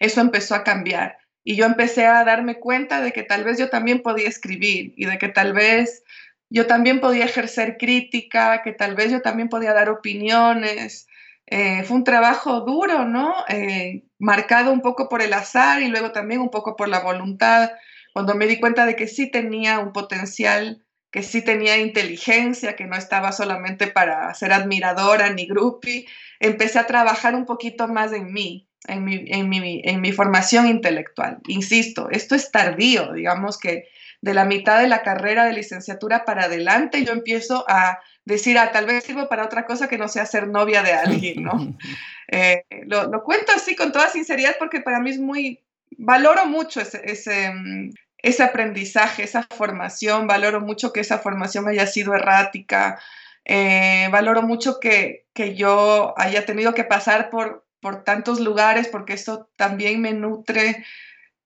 eso 0.00 0.20
empezó 0.20 0.54
a 0.54 0.64
cambiar. 0.64 1.18
Y 1.44 1.56
yo 1.56 1.66
empecé 1.66 2.06
a 2.06 2.24
darme 2.24 2.58
cuenta 2.58 3.00
de 3.00 3.12
que 3.12 3.22
tal 3.22 3.44
vez 3.44 3.58
yo 3.58 3.68
también 3.68 4.02
podía 4.02 4.28
escribir 4.28 4.92
y 4.96 5.06
de 5.06 5.18
que 5.18 5.28
tal 5.28 5.52
vez 5.52 6.04
yo 6.50 6.66
también 6.66 7.00
podía 7.00 7.24
ejercer 7.24 7.78
crítica, 7.78 8.62
que 8.62 8.72
tal 8.72 8.94
vez 8.94 9.10
yo 9.10 9.22
también 9.22 9.48
podía 9.48 9.72
dar 9.72 9.88
opiniones, 9.88 11.08
eh, 11.54 11.84
fue 11.84 11.98
un 11.98 12.04
trabajo 12.04 12.60
duro, 12.60 13.04
¿no? 13.04 13.34
Eh, 13.46 14.04
marcado 14.18 14.72
un 14.72 14.80
poco 14.80 15.10
por 15.10 15.20
el 15.20 15.34
azar 15.34 15.82
y 15.82 15.88
luego 15.88 16.10
también 16.10 16.40
un 16.40 16.48
poco 16.48 16.76
por 16.76 16.88
la 16.88 17.00
voluntad. 17.00 17.72
Cuando 18.14 18.34
me 18.34 18.46
di 18.46 18.58
cuenta 18.58 18.86
de 18.86 18.96
que 18.96 19.06
sí 19.06 19.30
tenía 19.30 19.78
un 19.78 19.92
potencial, 19.92 20.82
que 21.10 21.22
sí 21.22 21.42
tenía 21.42 21.76
inteligencia, 21.76 22.74
que 22.74 22.86
no 22.86 22.96
estaba 22.96 23.32
solamente 23.32 23.86
para 23.86 24.32
ser 24.32 24.50
admiradora 24.54 25.28
ni 25.28 25.46
groupie, 25.46 26.06
empecé 26.40 26.78
a 26.78 26.86
trabajar 26.86 27.34
un 27.34 27.44
poquito 27.44 27.86
más 27.86 28.14
en 28.14 28.32
mí. 28.32 28.66
en 28.88 29.04
mi, 29.04 29.82
en 29.84 30.00
mi 30.00 30.12
formación 30.12 30.66
intelectual. 30.66 31.38
Insisto, 31.48 32.08
esto 32.10 32.34
es 32.34 32.50
tardío, 32.50 33.12
digamos 33.12 33.58
que 33.58 33.84
de 34.22 34.34
la 34.34 34.46
mitad 34.46 34.80
de 34.80 34.88
la 34.88 35.02
carrera 35.02 35.44
de 35.44 35.52
licenciatura 35.52 36.24
para 36.24 36.44
adelante 36.44 37.04
yo 37.04 37.12
empiezo 37.12 37.66
a 37.68 37.98
decir, 38.24 38.58
ah, 38.58 38.70
tal 38.72 38.86
vez 38.86 39.04
sirvo 39.04 39.28
para 39.28 39.44
otra 39.44 39.66
cosa 39.66 39.88
que 39.88 39.98
no 39.98 40.08
sea 40.08 40.26
ser 40.26 40.48
novia 40.48 40.82
de 40.82 40.92
alguien, 40.92 41.42
¿no? 41.42 41.52
Eh, 42.34 42.64
lo, 42.86 43.10
lo, 43.10 43.22
cuento 43.24 43.52
así 43.54 43.76
con 43.76 43.92
toda 43.92 44.08
sinceridad 44.08 44.56
porque 44.58 44.80
para 44.80 45.00
mí 45.00 45.10
es 45.10 45.18
muy, 45.18 45.60
valoro 45.98 46.46
mucho 46.46 46.80
ese, 46.80 47.02
ese, 47.04 47.50
mm, 47.52 47.90
ese 48.22 48.42
aprendizaje, 48.42 49.24
esa 49.24 49.42
formación, 49.42 50.26
valoro 50.26 50.60
mucho 50.62 50.94
que 50.94 51.00
esa 51.00 51.18
formación 51.18 51.68
haya 51.68 51.86
sido 51.86 52.14
errática, 52.14 52.98
eh, 53.44 54.08
valoro 54.10 54.42
mucho 54.42 54.80
que, 54.80 55.26
que, 55.34 55.54
yo 55.54 56.14
haya 56.16 56.46
tenido 56.46 56.72
que 56.72 56.84
pasar 56.84 57.28
por, 57.28 57.66
por 57.80 58.04
tantos 58.04 58.40
lugares 58.40 58.88
porque 58.88 59.14
eso 59.14 59.50
también 59.56 60.00
me 60.00 60.12
nutre 60.12 60.84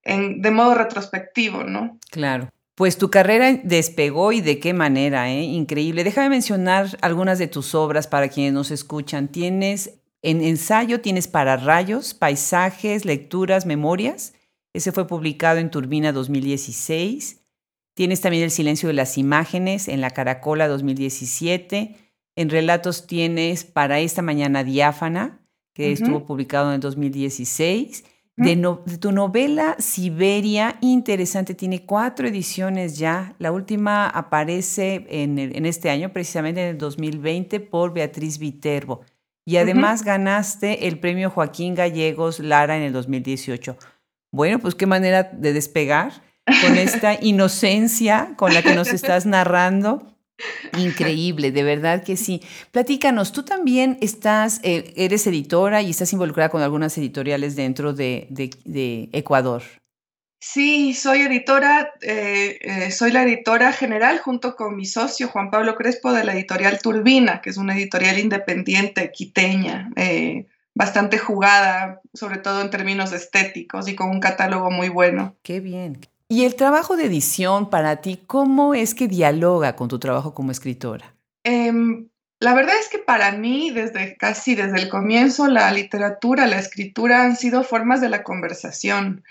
en, 0.02 0.42
de 0.42 0.50
modo 0.50 0.74
retrospectivo, 0.74 1.64
¿no? 1.64 1.98
Claro. 2.10 2.50
Pues 2.76 2.98
tu 2.98 3.10
carrera 3.10 3.58
despegó 3.64 4.32
y 4.32 4.42
de 4.42 4.60
qué 4.60 4.74
manera, 4.74 5.32
¿eh? 5.32 5.42
Increíble. 5.42 6.04
Déjame 6.04 6.28
mencionar 6.28 6.98
algunas 7.00 7.38
de 7.38 7.48
tus 7.48 7.74
obras 7.74 8.06
para 8.06 8.28
quienes 8.28 8.52
nos 8.52 8.70
escuchan. 8.70 9.28
Tienes 9.28 9.94
en 10.20 10.42
ensayo, 10.42 11.00
tienes 11.00 11.26
para 11.26 11.56
rayos, 11.56 12.12
paisajes, 12.12 13.06
lecturas, 13.06 13.64
memorias. 13.64 14.34
Ese 14.74 14.92
fue 14.92 15.06
publicado 15.06 15.58
en 15.58 15.70
Turbina 15.70 16.12
2016. 16.12 17.40
Tienes 17.94 18.20
también 18.20 18.44
El 18.44 18.50
silencio 18.50 18.88
de 18.88 18.94
las 18.94 19.16
imágenes 19.16 19.88
en 19.88 20.02
La 20.02 20.10
Caracola 20.10 20.68
2017. 20.68 21.96
En 22.36 22.50
Relatos 22.50 23.06
tienes 23.06 23.64
Para 23.64 24.00
esta 24.00 24.20
mañana 24.20 24.64
diáfana, 24.64 25.40
que 25.72 25.92
estuvo 25.92 26.26
publicado 26.26 26.74
en 26.74 26.80
2016. 26.80 28.04
De, 28.36 28.56
tu 29.00 29.12
novela 29.12 29.76
Siberia, 29.78 30.76
interesante, 30.82 31.54
tiene 31.54 31.86
cuatro 31.86 32.28
ediciones 32.28 32.98
ya. 32.98 33.34
La 33.38 33.50
última 33.50 34.08
aparece 34.08 35.06
en, 35.08 35.38
en, 35.38 35.64
este 35.64 35.88
año, 35.88 36.12
precisamente 36.12 36.60
en 36.62 36.68
el 36.68 36.78
2020, 36.78 37.60
por 37.60 37.94
Beatriz 37.94 38.38
Viterbo. 38.38 39.00
Y 39.46 39.56
además 39.56 40.02
ganaste 40.02 40.88
el 40.88 40.98
premio 40.98 41.30
Joaquín 41.30 41.74
Gallegos 41.74 42.40
Lara 42.40 42.76
en 42.76 42.82
el 42.82 42.92
2018. 42.92 43.76
Bueno, 44.32 44.58
pues 44.58 44.74
qué 44.74 44.86
manera 44.86 45.22
de 45.22 45.52
despegar 45.52 46.12
con 46.62 46.76
esta 46.76 47.14
inocencia 47.22 48.34
con 48.36 48.52
la 48.52 48.62
que 48.62 48.74
nos 48.74 48.88
estás 48.88 49.24
narrando. 49.24 50.15
Increíble, 50.76 51.50
de 51.52 51.62
verdad 51.62 52.04
que 52.04 52.16
sí. 52.16 52.42
Platícanos, 52.70 53.32
tú 53.32 53.44
también 53.44 53.98
estás, 54.00 54.60
eh, 54.62 54.92
eres 54.96 55.26
editora 55.26 55.82
y 55.82 55.90
estás 55.90 56.12
involucrada 56.12 56.50
con 56.50 56.62
algunas 56.62 56.96
editoriales 56.98 57.56
dentro 57.56 57.92
de, 57.92 58.28
Ecuador. 59.12 59.62
Sí, 60.38 60.94
soy 60.94 61.22
editora, 61.22 61.94
eh, 62.02 62.58
eh, 62.60 62.90
soy 62.90 63.10
la 63.10 63.22
editora 63.22 63.72
general 63.72 64.18
junto 64.18 64.54
con 64.54 64.76
mi 64.76 64.84
socio 64.84 65.28
Juan 65.28 65.50
Pablo 65.50 65.74
Crespo 65.74 66.12
de 66.12 66.24
la 66.24 66.34
editorial 66.34 66.78
Turbina, 66.80 67.40
que 67.40 67.50
es 67.50 67.56
una 67.56 67.74
editorial 67.74 68.18
independiente 68.18 69.10
quiteña, 69.10 69.90
bastante 70.74 71.16
jugada, 71.16 72.02
sobre 72.12 72.36
todo 72.36 72.60
en 72.60 72.70
términos 72.70 73.12
estéticos 73.12 73.88
y 73.88 73.96
con 73.96 74.10
un 74.10 74.20
catálogo 74.20 74.70
muy 74.70 74.90
bueno. 74.90 75.34
Qué 75.42 75.60
bien. 75.60 75.98
Y 76.28 76.44
el 76.44 76.56
trabajo 76.56 76.96
de 76.96 77.04
edición 77.04 77.70
para 77.70 77.96
ti, 78.00 78.20
¿cómo 78.26 78.74
es 78.74 78.94
que 78.94 79.06
dialoga 79.06 79.76
con 79.76 79.88
tu 79.88 80.00
trabajo 80.00 80.34
como 80.34 80.50
escritora? 80.50 81.14
Em, 81.44 82.08
la 82.40 82.52
verdad 82.54 82.74
es 82.80 82.88
que 82.88 82.98
para 82.98 83.30
mí, 83.32 83.70
desde 83.70 84.16
casi 84.16 84.56
desde 84.56 84.78
el 84.78 84.88
comienzo, 84.88 85.46
la 85.46 85.70
literatura, 85.70 86.46
la 86.46 86.58
escritura 86.58 87.22
han 87.22 87.36
sido 87.36 87.62
formas 87.62 88.00
de 88.00 88.08
la 88.08 88.24
conversación. 88.24 89.22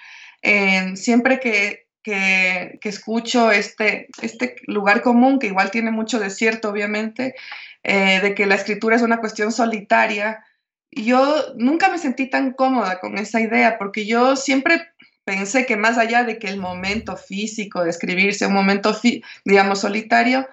Em, 0.42 0.96
siempre 0.96 1.42
que, 1.42 1.88
que, 2.02 2.80
escucho 2.84 3.52
este, 3.52 4.08
este 4.22 4.56
lugar 4.68 5.02
común, 5.02 5.40
que 5.40 5.48
igual 5.48 5.72
tiene 5.72 5.92
mucho 5.92 6.20
de 6.20 6.30
cierto, 6.30 6.70
obviamente, 6.70 7.36
eh, 7.84 8.22
de 8.22 8.34
que 8.34 8.46
la 8.46 8.56
escritura 8.56 8.96
es 8.96 9.02
una 9.02 9.20
cuestión 9.20 9.52
solitaria, 9.52 10.46
yo 10.92 11.54
nunca 11.58 11.90
me 11.90 11.98
sentí 11.98 12.30
tan 12.30 12.54
cómoda 12.54 13.00
con 13.00 13.18
esa 13.18 13.42
idea, 13.42 13.78
porque 13.78 14.06
yo 14.06 14.38
siempre 14.38 14.94
pensé 15.25 15.65
que 15.65 15.75
más 15.75 15.98
allá 15.98 16.24
de 16.24 16.39
que 16.39 16.48
el 16.48 16.58
momento 16.58 17.17
físico 17.17 17.84
de 17.84 17.89
escribir 17.89 18.34
sea 18.34 18.48
un 18.48 18.53
momento, 18.53 18.96
digamos, 19.44 19.79
solitario, 19.79 20.48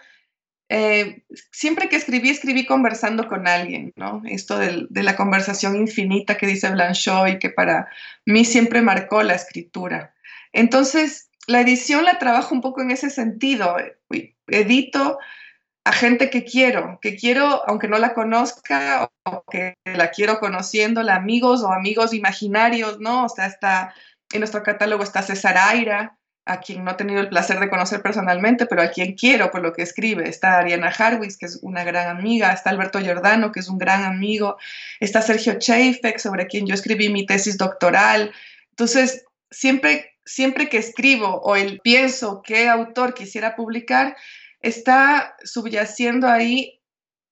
eh, 0.68 1.22
siempre 1.50 1.90
que 1.90 1.96
escribí, 1.96 2.30
escribí 2.30 2.64
conversando 2.64 3.28
con 3.28 3.46
alguien, 3.46 3.92
¿no? 3.94 4.22
Esto 4.24 4.58
de, 4.58 4.88
la 4.90 5.16
conversación 5.16 5.76
infinita 5.76 6.38
que 6.38 6.46
dice 6.46 6.70
Blanchot 6.70 7.28
y 7.28 7.38
que 7.38 7.50
para 7.50 7.88
mí 8.24 8.46
siempre 8.46 8.80
marcó 8.80 9.22
la 9.22 9.34
escritura. 9.34 10.14
Entonces, 10.52 11.28
la 11.46 11.60
edición 11.60 12.04
la 12.04 12.18
trabajo 12.18 12.54
un 12.54 12.62
poco 12.62 12.80
en 12.80 12.90
ese 12.90 13.10
sentido. 13.10 13.76
Edito 14.46 15.18
a 15.84 15.92
gente 15.92 16.30
que 16.30 16.44
quiero, 16.44 16.98
que 17.02 17.16
quiero, 17.16 17.68
aunque 17.68 17.88
no 17.88 17.98
la 17.98 18.14
conozca, 18.14 19.10
o 19.24 19.44
que 19.50 19.74
la 19.84 20.10
quiero 20.10 20.38
conociéndola, 20.40 21.16
amigos 21.16 21.62
o 21.62 21.72
amigos 21.72 22.14
imaginarios, 22.14 22.98
¿no? 23.00 23.24
O 23.24 23.28
sea, 23.28 23.46
está 23.46 23.94
en 24.32 24.40
nuestro 24.40 24.62
catálogo 24.62 25.02
está 25.02 25.22
César 25.22 25.56
Aira, 25.58 26.18
a 26.44 26.60
quien 26.60 26.84
no 26.84 26.90
he 26.90 26.94
tenido 26.94 27.20
el 27.20 27.28
placer 27.28 27.60
de 27.60 27.70
conocer 27.70 28.02
personalmente, 28.02 28.66
pero 28.66 28.82
a 28.82 28.90
quien 28.90 29.14
quiero 29.14 29.50
por 29.50 29.62
lo 29.62 29.72
que 29.72 29.82
escribe. 29.82 30.28
Está 30.28 30.58
Ariana 30.58 30.88
Harwis, 30.88 31.36
que 31.36 31.46
es 31.46 31.60
una 31.62 31.84
gran 31.84 32.08
amiga, 32.08 32.52
está 32.52 32.70
Alberto 32.70 32.98
Giordano, 32.98 33.52
que 33.52 33.60
es 33.60 33.68
un 33.68 33.78
gran 33.78 34.02
amigo, 34.04 34.56
está 34.98 35.22
Sergio 35.22 35.58
Cheifek, 35.58 36.18
sobre 36.18 36.46
quien 36.46 36.66
yo 36.66 36.74
escribí 36.74 37.10
mi 37.10 37.26
tesis 37.26 37.58
doctoral. 37.58 38.32
Entonces, 38.70 39.24
siempre, 39.50 40.16
siempre 40.24 40.68
que 40.68 40.78
escribo 40.78 41.40
o 41.42 41.54
el 41.54 41.80
pienso 41.80 42.42
qué 42.42 42.68
autor 42.68 43.14
quisiera 43.14 43.54
publicar, 43.54 44.16
está 44.60 45.36
subyaciendo 45.44 46.28
ahí 46.28 46.80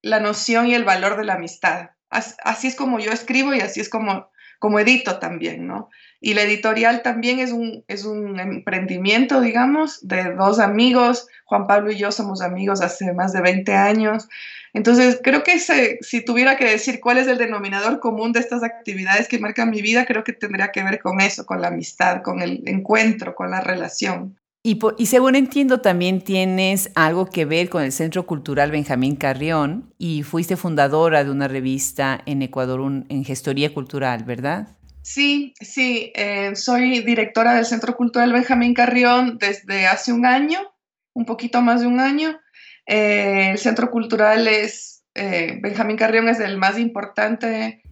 la 0.03 0.21
noción 0.21 0.69
y 0.69 0.75
el 0.75 0.85
valor 0.85 1.17
de 1.17 1.25
la 1.25 1.35
amistad. 1.35 1.91
Así 2.11 2.69
es 2.69 2.75
como 2.75 2.99
yo 3.01 3.13
escribo 3.13 3.55
y 3.55 3.61
así 3.61 3.81
es 3.81 3.89
como, 3.89 4.31
como 4.61 4.79
edito 4.79 5.19
también, 5.19 5.67
¿no? 5.67 5.89
Y 6.21 6.35
la 6.35 6.43
editorial 6.43 7.03
también 7.03 7.41
es 7.41 7.51
un, 7.51 7.83
es 7.89 8.05
un 8.05 8.39
emprendimiento, 8.39 9.41
digamos, 9.41 10.07
de 10.07 10.35
dos 10.35 10.61
amigos. 10.61 11.27
Juan 11.47 11.67
Pablo 11.67 11.91
y 11.91 11.97
yo 11.97 12.13
somos 12.13 12.43
amigos 12.43 12.83
hace 12.83 13.13
más 13.15 13.33
de 13.33 13.41
20 13.41 13.75
años. 13.75 14.29
Entonces, 14.75 15.19
creo 15.25 15.43
que 15.43 15.59
si 15.59 16.25
tuviera 16.25 16.57
que 16.57 16.67
decir 16.67 17.01
cuál 17.01 17.19
es 17.19 17.27
el 17.27 17.39
denominador 17.39 18.01
común 18.01 18.33
de 18.33 18.41
estas 18.41 18.63
actividades 18.63 19.29
que 19.29 19.39
marcan 19.39 19.71
mi 19.71 19.81
vida, 19.81 20.05
creo 20.05 20.23
que 20.23 20.35
tendría 20.35 20.71
que 20.71 20.85
ver 20.85 21.01
con 21.01 21.21
eso, 21.23 21.47
con 21.47 21.63
la 21.63 21.69
amistad, 21.69 22.23
con 22.23 22.43
el 22.43 22.63
encuentro, 22.67 23.35
con 23.35 23.51
la 23.51 23.63
relación. 23.63 24.39
Y, 24.63 25.07
según 25.07 25.37
entiendo, 25.37 25.81
también 25.81 26.21
tienes 26.21 26.91
algo 26.95 27.31
que 27.31 27.47
ver 27.47 27.71
con 27.71 27.83
el 27.83 27.93
Centro 27.93 28.27
Cultural 28.27 28.71
Benjamín 28.71 29.17
Carrión 29.17 29.95
y 29.97 30.23
fuiste 30.23 30.59
fundadora 30.59 31.25
de 31.25 31.31
una 31.31 31.49
revista 31.49 32.21
en 32.27 32.43
Ecuador 32.43 32.81
en 33.09 33.25
gestoría 33.25 33.73
cultural, 33.73 34.25
¿verdad? 34.25 34.77
Sí, 35.01 35.55
sí, 35.63 36.13
eh, 36.15 36.55
soy 36.57 37.01
directora 37.01 37.55
del 37.55 37.65
Centro 37.65 37.97
Cultural 37.97 38.35
Benjamín 38.35 38.75
Carrión 38.75 39.39
desde 39.39 39.87
hace 39.87 40.13
un 40.13 40.27
año, 40.27 40.61
un 41.15 41.25
poquito 41.25 41.63
más 41.63 41.81
de 41.81 41.87
un 41.87 41.99
año. 41.99 42.39
Eh, 42.85 43.53
el 43.53 43.59
Centro 43.59 43.91
Cultural 43.91 44.47
es, 44.47 45.05
eh, 45.15 45.59
Benjamín 45.63 45.97
Carrión 45.97 46.29
es 46.29 46.39
el 46.39 46.59
más 46.59 46.79
importante 46.79 47.83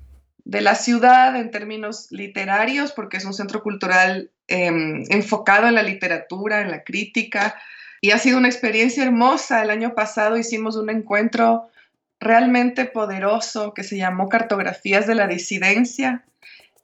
de 0.49 0.63
la 0.63 0.75
ciudad 0.75 1.37
en 1.37 1.51
términos 1.51 2.09
literarios, 2.11 2.93
porque 2.93 3.19
es 3.19 3.27
un 3.27 3.35
centro 3.35 3.63
cultural 3.63 4.31
em, 4.47 5.05
enfocado 5.11 5.69
en 5.69 5.75
la 5.75 5.83
literatura, 5.83 6.63
en 6.63 6.71
la 6.71 6.85
crítica, 6.85 7.55
y 8.01 8.13
ha 8.13 8.19
sido 8.19 8.39
una 8.39 8.49
experiencia 8.49 9.05
hermosa. 9.05 9.63
El 9.63 9.69
año 9.69 9.95
pasado 9.95 10.39
hicimos 10.39 10.77
un 10.77 10.89
encuentro 10.89 11.69
realmente 12.19 12.87
poderoso 12.87 13.75
que 13.75 13.85
se 13.85 13.99
llamó 13.99 14.31
Cartografías 14.31 15.07
de 15.07 15.17
la 15.17 15.27
Disidencia, 15.27 16.25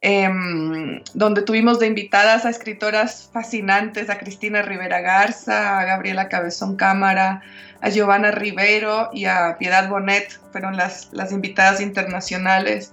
Em, 0.06 1.00
donde 1.14 1.40
tuvimos 1.40 1.78
de 1.78 1.86
invitadas 1.86 2.44
a 2.44 2.50
escritoras 2.50 3.30
fascinantes, 3.32 4.10
a 4.10 4.18
Cristina 4.18 4.60
Rivera 4.60 5.00
Garza, 5.00 5.80
a 5.80 5.84
Gabriela 5.86 6.28
Cabezón 6.28 6.76
Cámara, 6.76 7.40
a 7.80 7.88
Giovanna 7.88 8.30
Rivero 8.30 9.08
y 9.14 9.24
a 9.24 9.56
Piedad 9.58 9.88
Bonet, 9.88 10.38
fueron 10.52 10.76
las, 10.76 11.08
las 11.12 11.32
invitadas 11.32 11.80
internacionales. 11.80 12.92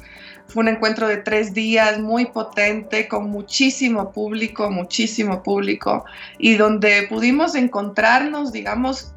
Fue 0.52 0.64
un 0.64 0.68
encuentro 0.68 1.08
de 1.08 1.18
tres 1.18 1.54
días 1.54 2.00
muy 2.00 2.26
potente, 2.26 3.08
con 3.08 3.30
muchísimo 3.30 4.12
público, 4.12 4.70
muchísimo 4.70 5.44
público, 5.44 6.04
y 6.38 6.56
donde 6.56 7.04
pudimos 7.10 7.56
encontrarnos, 7.56 8.52
digamos, 8.52 9.14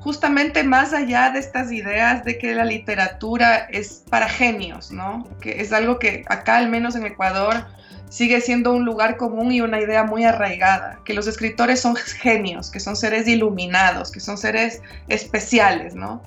justamente 0.00 0.64
más 0.64 0.92
allá 0.92 1.30
de 1.30 1.38
estas 1.38 1.72
ideas 1.72 2.24
de 2.24 2.36
que 2.36 2.54
la 2.54 2.64
literatura 2.64 3.66
es 3.70 4.04
para 4.10 4.28
genios, 4.28 4.92
¿no? 4.92 5.26
Que 5.40 5.62
es 5.62 5.72
algo 5.72 5.98
que 5.98 6.24
acá, 6.28 6.58
al 6.58 6.68
menos 6.68 6.94
en 6.94 7.06
Ecuador, 7.06 7.64
sigue 8.10 8.40
siendo 8.42 8.72
un 8.72 8.84
lugar 8.84 9.16
común 9.16 9.52
y 9.52 9.62
una 9.62 9.80
idea 9.80 10.04
muy 10.04 10.24
arraigada, 10.24 11.00
que 11.04 11.14
los 11.14 11.26
escritores 11.26 11.80
son 11.80 11.96
genios, 11.96 12.70
que 12.70 12.80
son 12.80 12.96
seres 12.96 13.26
iluminados, 13.26 14.12
que 14.12 14.20
son 14.20 14.36
seres 14.36 14.82
especiales, 15.08 15.94
¿no? 15.94 16.22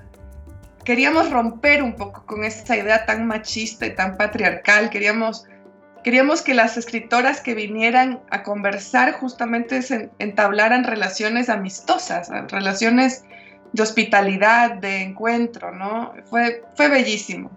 Queríamos 0.89 1.29
romper 1.29 1.83
un 1.83 1.93
poco 1.93 2.25
con 2.25 2.43
esa 2.43 2.75
idea 2.75 3.05
tan 3.05 3.27
machista 3.27 3.85
y 3.85 3.93
tan 3.93 4.17
patriarcal, 4.17 4.89
queríamos 4.89 5.45
queríamos 6.03 6.41
que 6.41 6.55
las 6.55 6.77
escritoras 6.77 7.41
que 7.41 7.53
vinieran 7.53 8.21
a 8.31 8.41
conversar 8.41 9.11
justamente 9.11 9.83
se 9.83 10.09
entablaran 10.17 10.83
relaciones 10.83 11.47
amistosas, 11.47 12.29
relaciones 12.47 13.23
de 13.71 13.83
hospitalidad, 13.83 14.77
de 14.77 15.03
encuentro, 15.03 15.71
¿no? 15.71 16.11
Fue, 16.27 16.63
fue 16.75 16.89
bellísimo. 16.89 17.51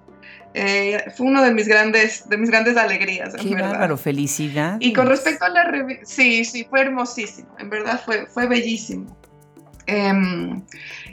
Eh, 0.52 1.02
fue 1.16 1.26
uno 1.26 1.42
de 1.42 1.54
mis 1.54 1.66
grandes, 1.66 2.28
de 2.28 2.36
mis 2.36 2.50
grandes 2.50 2.76
alegrías. 2.76 3.34
Qué 3.36 3.54
bárbaro, 3.54 3.96
felicidad. 3.96 4.76
Y 4.78 4.92
con 4.92 5.06
respecto 5.06 5.46
a 5.46 5.48
la 5.48 5.64
revista, 5.64 6.04
sí, 6.04 6.44
sí, 6.44 6.66
fue 6.68 6.82
hermosísimo, 6.82 7.48
en 7.58 7.70
verdad 7.70 7.98
fue, 8.04 8.26
fue 8.26 8.46
bellísimo. 8.46 9.16
Em, 9.86 10.62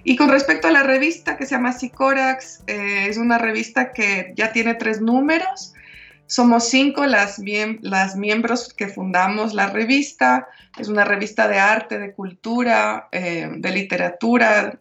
y 0.04 0.16
con 0.16 0.30
respecto 0.30 0.68
a 0.68 0.72
la 0.72 0.84
revista 0.84 1.38
que 1.38 1.46
se 1.46 1.56
llama 1.56 1.74
Sicorax, 1.74 2.64
eh, 2.68 3.08
es 3.08 3.18
una 3.18 3.38
revista 3.38 3.92
que 3.92 4.34
ya 4.36 4.52
tiene 4.52 4.76
tres 4.76 5.02
números. 5.02 5.74
Somos 6.28 6.70
cinco 6.70 7.06
las, 7.06 7.42
las 7.82 8.16
miembros 8.16 8.74
que 8.74 8.88
fundamos 8.88 9.54
la 9.54 9.68
revista. 9.68 10.48
Es 10.78 10.88
una 10.88 11.04
revista 11.04 11.48
de 11.48 11.58
arte, 11.58 11.98
de 11.98 12.14
cultura, 12.14 13.08
eh, 13.12 13.50
de 13.56 13.72
literatura, 13.72 14.80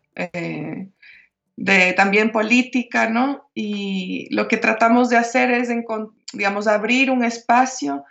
de 1.56 1.92
también 1.94 2.30
política, 2.30 3.08
¿no? 3.08 3.50
Y 3.52 4.28
lo 4.30 4.46
que 4.46 4.58
tratamos 4.58 5.08
de 5.08 5.16
hacer 5.16 5.50
es, 5.50 5.68
digamos, 6.32 6.68
abrir 6.68 7.10
un 7.10 7.24
espacio 7.24 8.04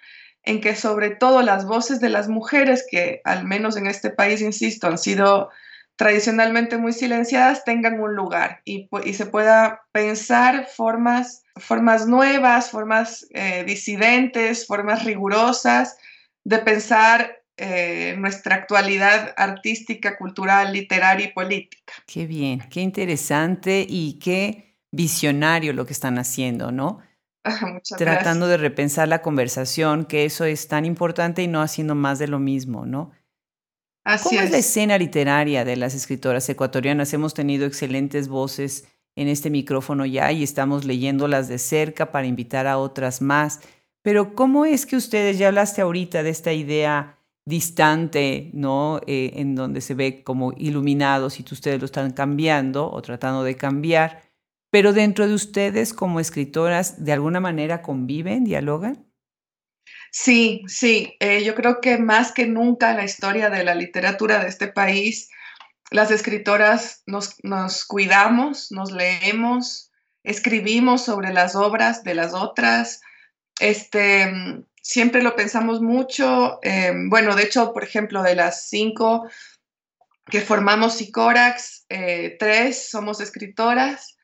en 0.43 0.59
que 0.59 0.75
sobre 0.75 1.11
todo 1.11 1.41
las 1.41 1.65
voces 1.65 2.01
de 2.01 2.09
las 2.09 2.27
mujeres, 2.27 2.85
que 2.89 3.21
al 3.23 3.45
menos 3.45 3.77
en 3.77 3.87
este 3.87 4.09
país, 4.09 4.41
insisto, 4.41 4.87
han 4.87 4.97
sido 4.97 5.49
tradicionalmente 5.97 6.77
muy 6.77 6.93
silenciadas, 6.93 7.65
tengan 7.65 7.99
un 7.99 8.15
lugar 8.15 8.61
y, 8.63 8.87
se 9.13 9.25
pueda 9.25 9.81
pensar 9.91 10.67
formas, 10.67 11.43
formas 11.57 12.07
nuevas, 12.07 12.69
formas 12.69 13.27
eh, 13.31 13.63
disidentes, 13.65 14.67
formas 14.67 15.03
rigurosas 15.03 15.97
de 16.45 16.59
pensar 16.59 17.41
eh, 17.57 18.15
nuestra 18.19 18.55
actualidad 18.55 19.33
artística, 19.35 20.17
cultural, 20.17 20.71
literaria 20.71 21.25
y 21.25 21.33
política. 21.33 21.93
Qué 22.05 22.27
bien, 22.27 22.63
qué 22.69 22.81
interesante 22.81 23.83
y 23.89 24.19
qué 24.19 24.77
visionario 24.91 25.73
lo 25.73 25.87
que 25.87 25.93
están 25.93 26.19
haciendo, 26.19 26.71
¿no? 26.71 26.99
Tratando 27.97 28.47
de 28.47 28.57
repensar 28.57 29.07
la 29.07 29.23
conversación, 29.23 30.05
que 30.05 30.25
eso 30.25 30.45
es 30.45 30.67
tan 30.67 30.85
importante 30.85 31.41
y 31.41 31.47
no 31.47 31.63
haciendo 31.63 31.95
más 31.95 32.19
de 32.19 32.27
lo 32.27 32.37
mismo, 32.37 32.85
¿no? 32.85 33.11
Así 34.07 34.29
¿Cómo 34.29 34.39
es. 34.39 34.51
la 34.51 34.59
escena 34.59 34.97
literaria 34.97 35.65
de 35.65 35.75
las 35.75 35.93
escritoras 35.93 36.47
ecuatorianas? 36.47 37.13
Hemos 37.13 37.33
tenido 37.33 37.65
excelentes 37.65 38.29
voces 38.29 38.87
en 39.17 39.27
este 39.27 39.49
micrófono 39.49 40.05
ya 40.05 40.31
y 40.31 40.43
estamos 40.43 40.85
leyéndolas 40.85 41.49
de 41.49 41.59
cerca 41.59 42.09
para 42.09 42.25
invitar 42.25 42.67
a 42.67 42.77
otras 42.77 43.21
más. 43.21 43.59
Pero 44.03 44.33
¿cómo 44.33 44.65
es 44.65 44.85
que 44.85 44.95
ustedes, 44.95 45.37
ya 45.37 45.49
hablaste 45.49 45.81
ahorita 45.81 46.23
de 46.23 46.29
esta 46.29 46.53
idea 46.53 47.19
distante, 47.43 48.49
¿no? 48.53 49.01
Eh, 49.07 49.33
en 49.35 49.55
donde 49.55 49.81
se 49.81 49.93
ve 49.93 50.23
como 50.23 50.53
iluminado 50.55 51.29
si 51.29 51.43
ustedes 51.51 51.81
lo 51.81 51.85
están 51.85 52.11
cambiando 52.11 52.89
o 52.89 53.01
tratando 53.01 53.43
de 53.43 53.57
cambiar, 53.57 54.21
pero 54.71 54.93
dentro 54.93 55.27
de 55.27 55.33
ustedes 55.33 55.93
como 55.93 56.21
escritoras, 56.21 57.03
¿de 57.03 57.11
alguna 57.11 57.41
manera 57.41 57.81
conviven, 57.81 58.45
dialogan? 58.45 59.06
Sí, 60.19 60.63
sí, 60.65 61.15
eh, 61.19 61.43
yo 61.43 61.53
creo 61.53 61.79
que 61.79 61.99
más 61.99 62.31
que 62.31 62.47
nunca 62.47 62.89
en 62.89 62.97
la 62.97 63.03
historia 63.03 63.51
de 63.51 63.63
la 63.63 63.75
literatura 63.75 64.39
de 64.39 64.49
este 64.49 64.67
país, 64.67 65.29
las 65.91 66.09
escritoras 66.09 67.03
nos, 67.05 67.35
nos 67.43 67.85
cuidamos, 67.85 68.71
nos 68.71 68.91
leemos, 68.91 69.91
escribimos 70.23 71.05
sobre 71.05 71.31
las 71.31 71.55
obras 71.55 72.03
de 72.03 72.15
las 72.15 72.33
otras, 72.33 72.99
este, 73.59 74.33
siempre 74.81 75.21
lo 75.21 75.35
pensamos 75.35 75.81
mucho. 75.81 76.57
Eh, 76.63 76.93
bueno, 77.09 77.35
de 77.35 77.43
hecho, 77.43 77.71
por 77.71 77.83
ejemplo, 77.83 78.23
de 78.23 78.33
las 78.33 78.69
cinco 78.69 79.29
que 80.25 80.41
formamos 80.41 80.95
Sicorax, 80.95 81.85
eh, 81.89 82.37
tres 82.39 82.89
somos 82.89 83.21
escritoras. 83.21 84.16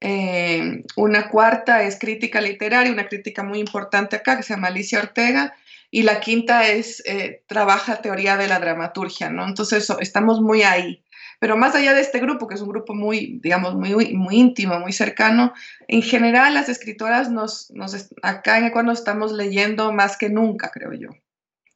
Eh, 0.00 0.84
una 0.96 1.28
cuarta 1.28 1.82
es 1.82 1.98
crítica 1.98 2.40
literaria, 2.40 2.92
una 2.92 3.08
crítica 3.08 3.42
muy 3.42 3.58
importante 3.58 4.16
acá 4.16 4.36
que 4.36 4.42
se 4.42 4.54
llama 4.54 4.68
Alicia 4.68 5.00
Ortega. 5.00 5.54
Y 5.90 6.02
la 6.02 6.20
quinta 6.20 6.68
es, 6.68 7.02
trabaja 7.46 8.02
teoría 8.02 8.36
de 8.36 8.46
la 8.46 8.60
dramaturgia, 8.60 9.30
¿no? 9.30 9.46
Entonces, 9.46 9.88
estamos 10.00 10.40
muy 10.40 10.62
ahí. 10.62 11.02
Pero 11.38 11.56
más 11.56 11.74
allá 11.74 11.94
de 11.94 12.00
este 12.00 12.18
grupo, 12.18 12.48
que 12.48 12.56
es 12.56 12.60
un 12.60 12.68
grupo 12.68 12.94
muy, 12.94 13.38
digamos, 13.42 13.74
muy, 13.74 14.14
muy 14.14 14.36
íntimo, 14.36 14.80
muy 14.80 14.92
cercano, 14.92 15.52
en 15.86 16.02
general 16.02 16.54
las 16.54 16.68
escritoras 16.68 17.30
nos, 17.30 17.70
nos, 17.70 18.10
acá 18.22 18.58
en 18.58 18.64
Ecuador 18.64 18.86
nos 18.86 18.98
estamos 18.98 19.32
leyendo 19.32 19.92
más 19.92 20.16
que 20.16 20.30
nunca, 20.30 20.70
creo 20.70 20.92
yo. 20.94 21.10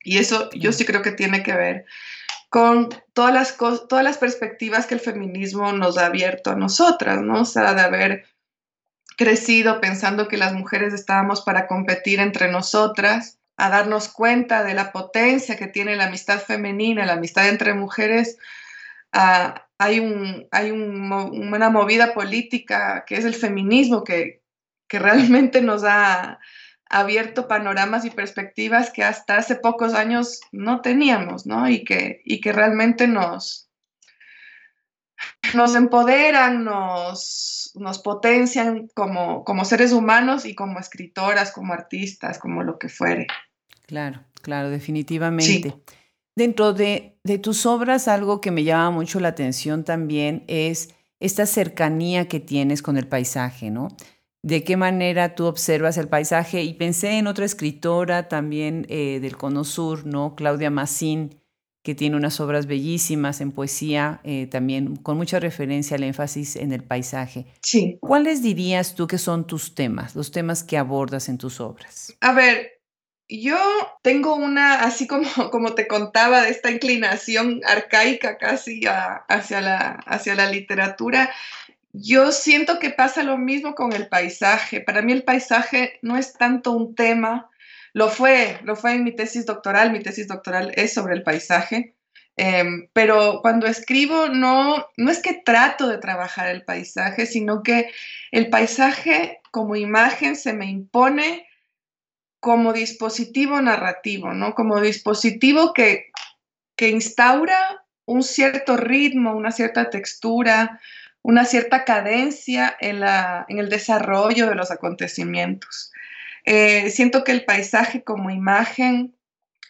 Y 0.03 0.19
eso 0.19 0.51
yo 0.51 0.73
sí 0.73 0.85
creo 0.85 1.03
que 1.03 1.13
tiene 1.13 1.45
que 1.45 1.55
ver 1.55 1.85
con 2.53 2.91
todas 3.15 3.35
las, 3.35 3.57
todas 3.57 4.05
las 4.05 4.19
perspectivas 4.19 4.87
que 4.87 4.95
el 4.95 5.01
feminismo 5.01 5.73
nos 5.73 5.99
ha 5.99 6.07
abierto 6.07 6.51
a 6.51 6.55
nosotras, 6.55 7.21
¿no? 7.21 7.41
O 7.41 7.45
sea, 7.45 7.75
de 7.75 7.81
haber 7.81 8.27
crecido 9.17 9.81
pensando 9.81 10.29
que 10.29 10.37
las 10.37 10.53
mujeres 10.53 10.93
estábamos 10.95 11.41
para 11.41 11.67
competir 11.67 12.21
entre 12.21 12.53
nosotras, 12.53 13.39
a 13.57 13.69
darnos 13.69 14.09
cuenta 14.09 14.63
de 14.63 14.75
la 14.75 14.93
potencia 14.93 15.57
que 15.57 15.67
tiene 15.67 15.97
la 15.97 16.05
amistad 16.05 16.41
femenina, 16.41 17.07
la 17.07 17.15
amistad 17.15 17.49
entre 17.49 17.75
mujeres, 17.75 18.39
Ah, 19.13 19.69
hay, 19.77 20.01
un, 20.01 20.49
hay 20.51 20.71
una 20.71 21.69
movida 21.69 22.15
política 22.15 23.05
que 23.07 23.17
es 23.17 23.27
el 23.27 23.35
feminismo 23.35 24.05
que, 24.05 24.43
que 24.89 24.99
realmente 24.99 25.61
nos 25.61 25.85
ha 25.85 26.41
abierto 26.93 27.49
panoramas 27.49 28.05
y 28.05 28.11
perspectivas 28.11 28.91
que 28.91 29.03
hasta 29.03 29.39
hace 29.39 29.57
pocos 29.57 29.95
años 29.95 30.41
no 30.53 30.83
teníamos, 30.83 31.47
¿no? 31.47 31.69
Y 31.69 31.85
que, 31.85 32.21
y 32.25 32.41
que 32.41 32.53
realmente 32.53 33.09
nos, 33.09 33.71
nos 35.55 35.75
empoderan, 35.75 36.65
nos, 36.65 37.73
nos 37.75 37.99
potencian 37.99 38.89
como, 38.95 39.43
como 39.45 39.65
seres 39.65 39.93
humanos 39.93 40.45
y 40.45 40.55
como 40.55 40.79
escritoras, 40.79 41.51
como 41.51 41.73
artistas, 41.73 42.39
como 42.39 42.63
lo 42.63 42.79
que 42.79 42.89
fuere. 42.89 43.27
Claro, 43.87 44.23
claro, 44.43 44.71
definitivamente. 44.71 45.75
Dentro 46.37 46.73
de, 46.73 47.19
tus 47.43 47.67
obras, 47.67 48.07
algo 48.07 48.41
que 48.41 48.51
me 48.51 48.65
llama 48.65 48.91
mucho 48.91 49.19
la 49.19 49.29
atención 49.29 49.85
también 49.85 50.45
es 50.47 50.95
esta 51.21 51.47
cercanía 51.47 52.29
que 52.29 52.41
tienes 52.41 52.83
con 52.83 52.97
el 52.97 53.07
paisaje, 53.07 53.71
¿no? 53.71 53.89
De 54.43 54.65
qué 54.65 54.77
manera 54.77 55.35
tú 55.35 55.47
observas 55.47 55.97
el 55.99 56.09
paisaje. 56.09 56.63
Y 56.63 56.75
pensé 56.75 57.19
en 57.19 57.27
otra 57.27 57.45
escritora 57.45 58.29
también 58.29 58.87
eh, 58.89 59.21
del 59.21 59.37
Cono 59.37 59.65
Sur, 59.65 60.05
¿no? 60.05 60.35
Claudia 60.35 60.71
Massín, 60.71 61.41
que 61.83 61.95
tiene 61.95 62.17
unas 62.17 62.41
obras 62.41 62.67
bellísimas 62.67 63.41
en 63.41 63.53
poesía, 63.53 64.21
eh, 64.25 64.47
también 64.47 64.97
con 64.97 65.17
mucha 65.17 65.41
referencia 65.41 65.97
al 65.97 66.05
énfasis 66.05 66.57
en 66.57 66.73
el 66.73 66.85
paisaje. 66.85 67.47
Sí. 67.63 67.99
¿Cuáles 68.01 68.43
dirías 68.43 68.95
tú 68.95 69.07
que 69.07 69.19
son 69.19 69.47
tus 69.47 69.75
temas, 69.75 70.15
los 70.15 70.31
temas 70.31 70.63
que 70.63 70.79
abordas 70.79 71.29
en 71.29 71.39
tus 71.39 71.61
obras? 71.61 72.15
A 72.21 72.33
ver, 72.33 72.83
yo 73.29 73.57
tengo 74.03 74.37
una, 74.37 74.83
así 74.83 75.07
como, 75.07 75.25
como 75.51 75.75
te 75.75 75.89
contaba, 75.89 76.43
de 76.43 76.51
esta 76.51 76.71
inclinación 76.71 77.61
arcaica 77.67 78.39
casi 78.39 78.83
hacia, 79.29 79.61
la, 79.61 79.93
hacia 80.07 80.35
la 80.35 80.51
literatura. 80.51 81.31
Yo 81.93 82.33
siento 82.33 82.79
que 82.79 82.91
pasa 82.91 83.23
lo 83.23 83.37
mismo 83.37 83.75
con 83.75 83.93
el 83.93 84.09
paisaje. 84.09 84.81
Para 84.81 85.03
mí 85.03 85.13
el 85.13 85.25
paisaje 85.25 85.99
no 86.01 86.17
es 86.17 86.33
tanto 86.33 86.73
un 86.73 86.95
tema, 86.95 87.51
lo 87.93 88.09
fue, 88.09 88.59
lo 88.65 88.77
fue 88.77 88.95
en 88.95 89.05
mi 89.05 89.15
tesis 89.15 89.45
doctoral, 89.45 89.93
mi 89.93 90.01
tesis 90.01 90.27
doctoral 90.27 90.73
es 90.75 90.95
sobre 90.95 91.15
el 91.15 91.23
paisaje, 91.23 91.95
em, 92.37 92.89
pero 92.95 93.41
cuando 93.43 93.67
escribo 93.67 94.29
no, 94.29 94.87
no 94.97 95.11
es 95.11 95.21
que 95.21 95.35
trato 95.35 95.89
de 95.89 95.99
trabajar 95.99 96.49
el 96.49 96.65
paisaje, 96.65 97.27
sino 97.27 97.63
que 97.63 97.91
el 98.31 98.49
paisaje 98.49 99.41
como 99.51 99.77
imagen 99.77 100.37
se 100.37 100.55
me 100.55 100.71
impone 100.71 101.47
como 102.41 102.73
dispositivo 102.73 103.61
narrativo, 103.61 104.33
¿no? 104.33 104.55
Como 104.55 104.81
dispositivo 104.81 105.75
que, 105.75 106.11
que 106.75 106.89
instaura 106.89 107.85
un 108.07 108.23
cierto 108.23 108.77
ritmo, 108.77 109.37
una 109.37 109.53
cierta 109.53 109.91
textura, 109.91 110.81
una 111.23 111.45
cierta 111.45 111.85
cadencia 111.85 112.77
en, 112.81 113.01
la, 113.01 113.47
en 113.49 113.59
el 113.59 113.69
desarrollo 113.69 114.49
de 114.49 114.55
los 114.55 114.71
acontecimientos. 114.71 115.93
Eh, 116.45 116.91
siento 116.91 117.23
que 117.25 117.33
el 117.33 117.45
paisaje 117.45 118.03
como 118.03 118.31
imagen 118.31 119.15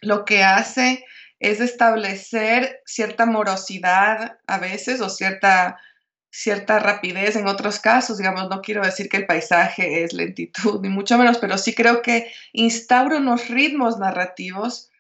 lo 0.01 0.25
que 0.25 0.43
hace 0.43 1.05
es 1.39 1.61
establecer 1.61 2.81
cierta 2.87 3.27
morosidad 3.27 4.39
a 4.47 4.59
veces 4.59 5.01
o 5.01 5.11
cierta 5.11 5.79
cierta 6.33 6.79
rapidez 6.79 7.37
en 7.37 7.47
otros 7.47 7.79
casos, 7.79 8.17
digamos, 8.17 8.49
no 8.49 8.63
quiero 8.63 8.83
decir 8.83 9.11
que 9.11 9.19
el 9.19 9.27
paisaje 9.27 10.03
es 10.03 10.15
lentitud, 10.15 10.81
ni 10.81 10.89
mucho 10.89 11.19
menos, 11.19 11.37
pero 11.37 11.59
sí 11.59 11.75
creo 11.75 12.01
que 12.01 12.33
instaura 12.55 13.19
unos 13.19 13.49
ritmos 13.49 13.99
narrativos 13.99 14.91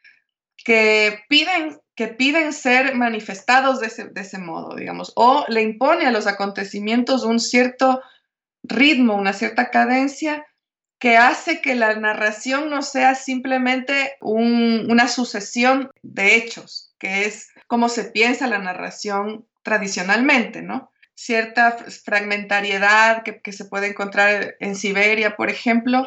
que 0.62 1.24
piden, 1.30 1.80
que 1.94 2.08
piden 2.08 2.52
ser 2.52 2.94
manifestados 2.94 3.80
de 3.80 3.86
ese, 3.88 4.04
de 4.04 4.20
ese 4.20 4.38
modo, 4.38 4.76
digamos, 4.76 5.12
o 5.16 5.44
le 5.48 5.62
impone 5.62 6.06
a 6.06 6.10
los 6.10 6.26
acontecimientos 6.26 7.24
un 7.24 7.38
cierto 7.38 8.02
ritmo, 8.62 9.14
una 9.14 9.32
cierta 9.32 9.70
cadencia 9.70 10.46
que 11.02 11.16
hace 11.16 11.60
que 11.60 11.74
la 11.74 11.96
narración 11.96 12.70
no 12.70 12.80
sea 12.80 13.16
simplemente 13.16 14.16
una 14.20 15.08
sucesión 15.08 15.90
de 16.02 16.36
hechos, 16.36 16.94
que 16.98 17.24
es 17.24 17.48
como 17.66 17.88
se 17.88 18.04
piensa 18.04 18.46
la 18.46 18.60
narración 18.60 19.48
tradicionalmente, 19.64 20.62
¿no? 20.62 20.92
Cierta 21.14 21.72
fragmentariedad 22.04 23.24
que, 23.24 23.52
se 23.52 23.64
puede 23.64 23.88
encontrar 23.88 24.54
en 24.60 24.76
Siberia, 24.76 25.34
por 25.34 25.50
ejemplo, 25.50 26.06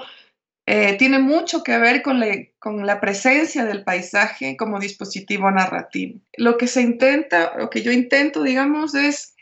eh, 0.67 0.95
tiene 0.97 1.19
mucho 1.19 1.63
que 1.63 1.77
ver 1.77 2.01
con, 2.01 2.23
con, 2.57 2.87
la 2.87 2.99
presencia 2.99 3.65
del 3.65 3.83
paisaje 3.83 4.57
como 4.57 4.79
dispositivo 4.79 5.51
narrativo. 5.51 6.19
Lo 6.37 6.57
que 6.57 6.67
se 6.67 6.81
intenta, 6.81 7.53
lo 7.57 7.69
que 7.69 7.83
yo 7.83 7.91
intento, 7.91 8.41
digamos, 8.41 8.95
es, 8.95 9.35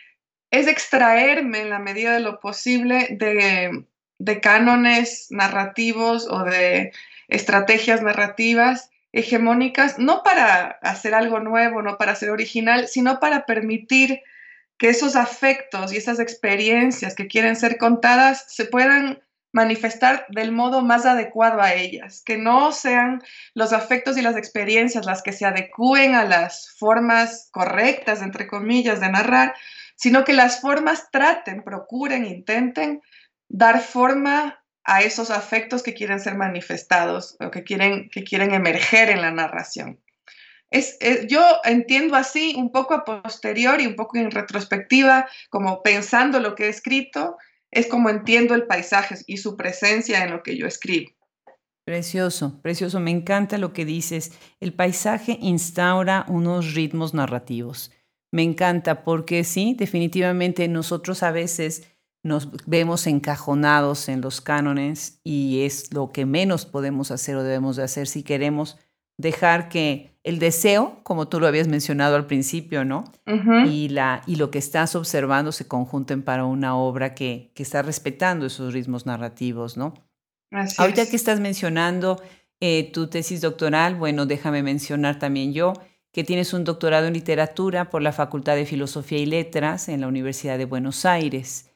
es 0.51 0.67
extraerme 0.67 1.61
en 1.61 1.69
la 1.69 1.79
medida 1.79 2.13
de 2.13 2.19
lo 2.19 2.41
posible 2.41 3.07
de, 3.11 3.85
de 4.19 4.41
cánones 4.41 5.27
narrativos 5.29 6.27
o 6.29 6.43
de 6.43 6.91
estrategias 7.29 8.01
narrativas 8.01 8.89
hegemónicas, 9.13 9.99
no 9.99 10.23
para 10.23 10.79
hacer 10.81 11.13
algo 11.13 11.39
nuevo, 11.39 11.81
no 11.81 11.97
para 11.97 12.15
ser 12.15 12.31
original, 12.31 12.87
sino 12.87 13.19
para 13.19 13.45
permitir 13.45 14.21
que 14.77 14.89
esos 14.89 15.15
afectos 15.15 15.93
y 15.93 15.97
esas 15.97 16.19
experiencias 16.19 17.15
que 17.15 17.27
quieren 17.27 17.55
ser 17.55 17.77
contadas 17.77 18.43
se 18.47 18.65
puedan 18.65 19.23
manifestar 19.53 20.25
del 20.29 20.51
modo 20.51 20.81
más 20.81 21.05
adecuado 21.05 21.61
a 21.61 21.73
ellas, 21.73 22.21
que 22.25 22.37
no 22.37 22.71
sean 22.71 23.21
los 23.53 23.71
afectos 23.71 24.17
y 24.17 24.21
las 24.21 24.35
experiencias 24.35 25.05
las 25.05 25.21
que 25.21 25.31
se 25.31 25.45
adecúen 25.45 26.15
a 26.15 26.25
las 26.25 26.75
formas 26.77 27.49
correctas, 27.51 28.21
entre 28.21 28.47
comillas, 28.47 28.99
de 28.99 29.09
narrar, 29.09 29.55
sino 29.95 30.25
que 30.25 30.33
las 30.33 30.59
formas 30.59 31.09
traten, 31.11 31.63
procuren, 31.63 32.25
intenten 32.25 33.01
dar 33.47 33.79
forma 33.79 34.59
a 34.83 35.01
esos 35.01 35.29
afectos 35.29 35.83
que 35.83 35.93
quieren 35.93 36.19
ser 36.19 36.35
manifestados 36.35 37.37
o 37.39 37.51
que 37.51 37.63
quieren, 37.63 38.09
que 38.09 38.23
quieren 38.23 38.53
emerger 38.53 39.09
en 39.09 39.21
la 39.21 39.31
narración. 39.31 39.99
Yo 41.27 41.45
entiendo 41.63 42.15
así, 42.15 42.55
un 42.57 42.71
poco 42.71 42.95
a 42.95 43.05
posteriori, 43.05 43.85
un 43.85 43.95
poco 43.95 44.17
en 44.17 44.31
retrospectiva, 44.31 45.29
como 45.51 45.83
pensando 45.83 46.39
lo 46.39 46.55
que 46.55 46.65
he 46.65 46.69
escrito, 46.69 47.37
es 47.75 47.87
como 47.87 48.09
entiendo 48.09 48.55
el 48.55 48.65
paisaje 48.65 49.15
y 49.27 49.37
su 49.37 49.57
presencia 49.57 50.23
en 50.23 50.31
lo 50.31 50.43
que 50.43 50.57
yo 50.57 50.67
escribo. 50.67 51.11
Precioso, 51.85 52.61
precioso, 52.61 52.99
me 53.01 53.11
encanta 53.11 53.57
lo 53.57 53.73
que 53.73 53.83
dices. 53.83 54.31
El 54.61 54.73
paisaje 54.73 55.37
instaura 55.41 56.25
unos 56.29 56.73
ritmos 56.73 57.13
narrativos. 57.13 57.91
Me 58.31 58.41
encanta 58.41 59.03
porque 59.03 59.43
sí, 59.43 59.75
definitivamente 59.77 60.67
nosotros 60.67 61.23
a 61.23 61.31
veces 61.31 61.83
nos 62.23 62.49
vemos 62.65 63.05
encajonados 63.05 64.07
en 64.07 64.21
los 64.21 64.39
cánones 64.39 65.19
y 65.25 65.65
es 65.65 65.93
lo 65.93 66.11
que 66.13 66.25
menos 66.25 66.65
podemos 66.65 67.11
hacer 67.11 67.35
o 67.35 67.43
debemos 67.43 67.75
de 67.75 67.83
hacer 67.83 68.07
si 68.07 68.23
queremos 68.23 68.77
dejar 69.17 69.69
que 69.69 70.13
el 70.23 70.39
deseo, 70.39 70.99
como 71.03 71.27
tú 71.27 71.39
lo 71.39 71.47
habías 71.47 71.67
mencionado 71.67 72.15
al 72.15 72.25
principio, 72.25 72.85
¿no? 72.85 73.03
y, 73.67 73.89
la, 73.89 74.21
y 74.25 74.37
lo 74.37 74.51
que 74.51 74.59
estás 74.59 74.95
observando 74.95 75.51
se 75.51 75.67
conjunten 75.67 76.23
para 76.23 76.45
una 76.45 76.75
obra 76.75 77.13
que, 77.13 77.51
que 77.55 77.63
está 77.63 77.81
respetando 77.81 78.45
esos 78.45 78.73
ritmos 78.73 79.05
narrativos, 79.05 79.75
¿no? 79.75 79.93
Ahorita 80.77 81.07
que 81.07 81.15
estás 81.15 81.39
mencionando 81.39 82.21
eh, 82.59 82.91
tu 82.93 83.07
tesis 83.07 83.41
doctoral, 83.41 83.95
bueno, 83.95 84.25
déjame 84.25 84.63
mencionar 84.63 85.19
también 85.19 85.51
yo 85.51 85.73
que 86.13 86.23
tienes 86.23 86.53
un 86.53 86.63
doctorado 86.63 87.07
en 87.07 87.13
literatura 87.13 87.89
por 87.89 88.03
la 88.03 88.13
Facultad 88.13 88.55
de 88.55 88.65
Filosofía 88.65 89.17
y 89.17 89.25
Letras 89.25 89.89
en 89.89 89.99
la 89.99 90.07
Universidad 90.07 90.59
de 90.59 90.65
Buenos 90.65 91.05
Aires. 91.05 91.71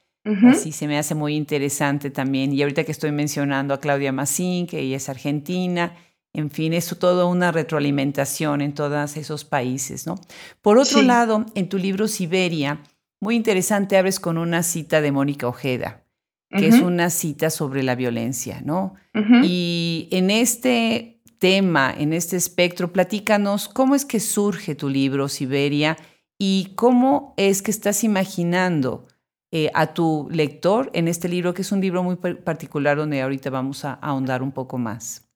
Así 0.46 0.72
se 0.72 0.86
me 0.86 0.98
hace 0.98 1.14
muy 1.14 1.34
interesante 1.34 2.10
también. 2.10 2.52
Y 2.52 2.60
ahorita 2.60 2.84
que 2.84 2.92
estoy 2.92 3.12
mencionando 3.12 3.72
a 3.72 3.80
Claudia 3.80 4.12
Massín, 4.12 4.66
que 4.66 4.78
ella 4.78 4.98
es 4.98 5.08
argentina, 5.08 5.96
en 6.32 6.50
fin, 6.50 6.72
es 6.72 6.94
todo 6.98 7.28
una 7.28 7.52
retroalimentación 7.52 8.60
en 8.60 8.74
todos 8.74 9.16
esos 9.16 9.44
países, 9.44 10.06
¿no? 10.06 10.20
Por 10.62 10.78
otro 10.78 11.02
lado, 11.02 11.46
en 11.54 11.68
tu 11.68 11.78
libro 11.78 12.06
Siberia, 12.06 12.82
muy 13.20 13.34
interesante, 13.34 13.96
abres 13.96 14.20
con 14.20 14.38
una 14.38 14.62
cita 14.62 15.00
de 15.00 15.10
Mónica 15.10 15.48
Ojeda, 15.48 16.04
que 16.50 16.68
es 16.68 16.80
una 16.80 17.10
cita 17.10 17.50
sobre 17.50 17.82
la 17.82 17.94
violencia, 17.94 18.62
¿no? 18.64 18.94
Y 19.42 20.08
en 20.12 20.30
este 20.30 21.20
tema, 21.38 21.92
en 21.96 22.12
este 22.12 22.36
espectro, 22.36 22.92
platícanos 22.92 23.68
cómo 23.68 23.94
es 23.94 24.04
que 24.04 24.20
surge 24.20 24.74
tu 24.74 24.88
libro 24.88 25.28
Siberia 25.28 25.96
y 26.38 26.72
cómo 26.76 27.34
es 27.36 27.62
que 27.62 27.70
estás 27.70 28.04
imaginando 28.04 29.06
eh, 29.50 29.70
a 29.74 29.94
tu 29.94 30.28
lector 30.30 30.90
en 30.92 31.08
este 31.08 31.28
libro, 31.28 31.54
que 31.54 31.62
es 31.62 31.72
un 31.72 31.80
libro 31.80 32.02
muy 32.02 32.16
particular 32.16 32.96
donde 32.96 33.22
ahorita 33.22 33.50
vamos 33.50 33.84
a, 33.84 33.94
ahondar 33.94 34.42
un 34.42 34.52
poco 34.52 34.78
más? 34.78 35.27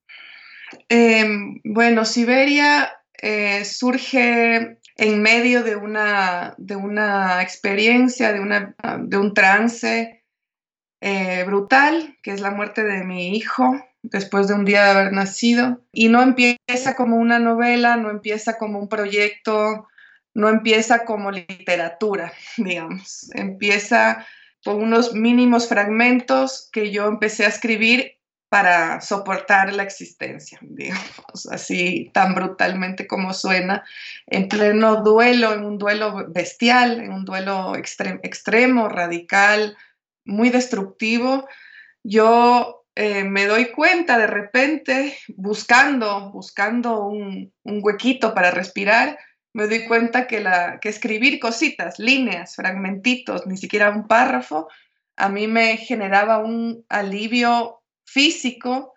Em, 0.88 1.60
bueno, 1.64 2.04
Siberia 2.04 2.92
eh, 3.20 3.64
surge 3.64 4.78
en 4.96 5.22
medio 5.22 5.62
de 5.62 5.76
una, 5.76 6.54
de 6.58 6.76
una 6.76 7.42
experiencia, 7.42 8.32
de, 8.32 8.40
una, 8.40 8.74
de 9.00 9.16
un 9.16 9.34
trance 9.34 10.24
eh, 11.00 11.44
brutal, 11.44 12.16
que 12.22 12.32
es 12.32 12.40
la 12.40 12.50
muerte 12.50 12.84
de 12.84 13.04
mi 13.04 13.36
hijo 13.36 13.74
después 14.02 14.48
de 14.48 14.54
un 14.54 14.64
día 14.64 14.84
de 14.84 14.90
haber 14.90 15.12
nacido. 15.12 15.82
Y 15.92 16.08
no 16.08 16.22
empieza 16.22 16.94
como 16.96 17.16
una 17.16 17.38
novela, 17.38 17.96
no 17.96 18.10
empieza 18.10 18.58
como 18.58 18.78
un 18.78 18.88
proyecto 18.88 19.88
no 20.34 20.48
empieza 20.48 21.04
como 21.04 21.30
literatura, 21.30 22.32
digamos, 22.56 23.30
empieza 23.34 24.26
con 24.64 24.76
unos 24.76 25.14
mínimos 25.14 25.68
fragmentos 25.68 26.68
que 26.72 26.90
yo 26.90 27.06
empecé 27.06 27.44
a 27.44 27.48
escribir 27.48 28.18
para 28.52 29.00
soportar 29.00 29.72
la 29.72 29.82
existencia, 29.82 30.58
digamos, 30.60 31.46
así 31.50 32.10
tan 32.12 32.34
brutalmente 32.34 33.06
como 33.06 33.32
suena, 33.32 33.82
en 34.26 34.46
pleno 34.46 34.96
duelo, 34.96 35.54
en 35.54 35.64
un 35.64 35.78
duelo 35.78 36.26
bestial, 36.28 37.00
en 37.00 37.14
un 37.14 37.24
duelo 37.24 37.74
extremo, 37.74 38.90
radical, 38.90 39.74
muy 40.26 40.50
destructivo. 40.50 41.48
Yo 42.04 42.84
eh, 42.94 43.24
me 43.24 43.46
doy 43.46 43.70
cuenta 43.70 44.18
de 44.18 44.26
repente, 44.26 45.16
buscando, 45.28 46.30
buscando 46.30 47.06
un, 47.06 47.54
huequito 47.64 48.34
para 48.34 48.50
respirar, 48.50 49.18
me 49.54 49.66
doy 49.66 49.86
cuenta 49.86 50.26
que 50.26 50.78
escribir 50.82 51.40
cositas, 51.40 51.98
líneas, 51.98 52.54
fragmentitos, 52.54 53.46
ni 53.46 53.56
siquiera 53.56 53.88
un 53.88 54.06
párrafo, 54.06 54.68
a 55.16 55.30
mí 55.30 55.46
me 55.46 55.78
generaba 55.78 56.36
un 56.36 56.84
alivio 56.90 57.81
físico 58.12 58.92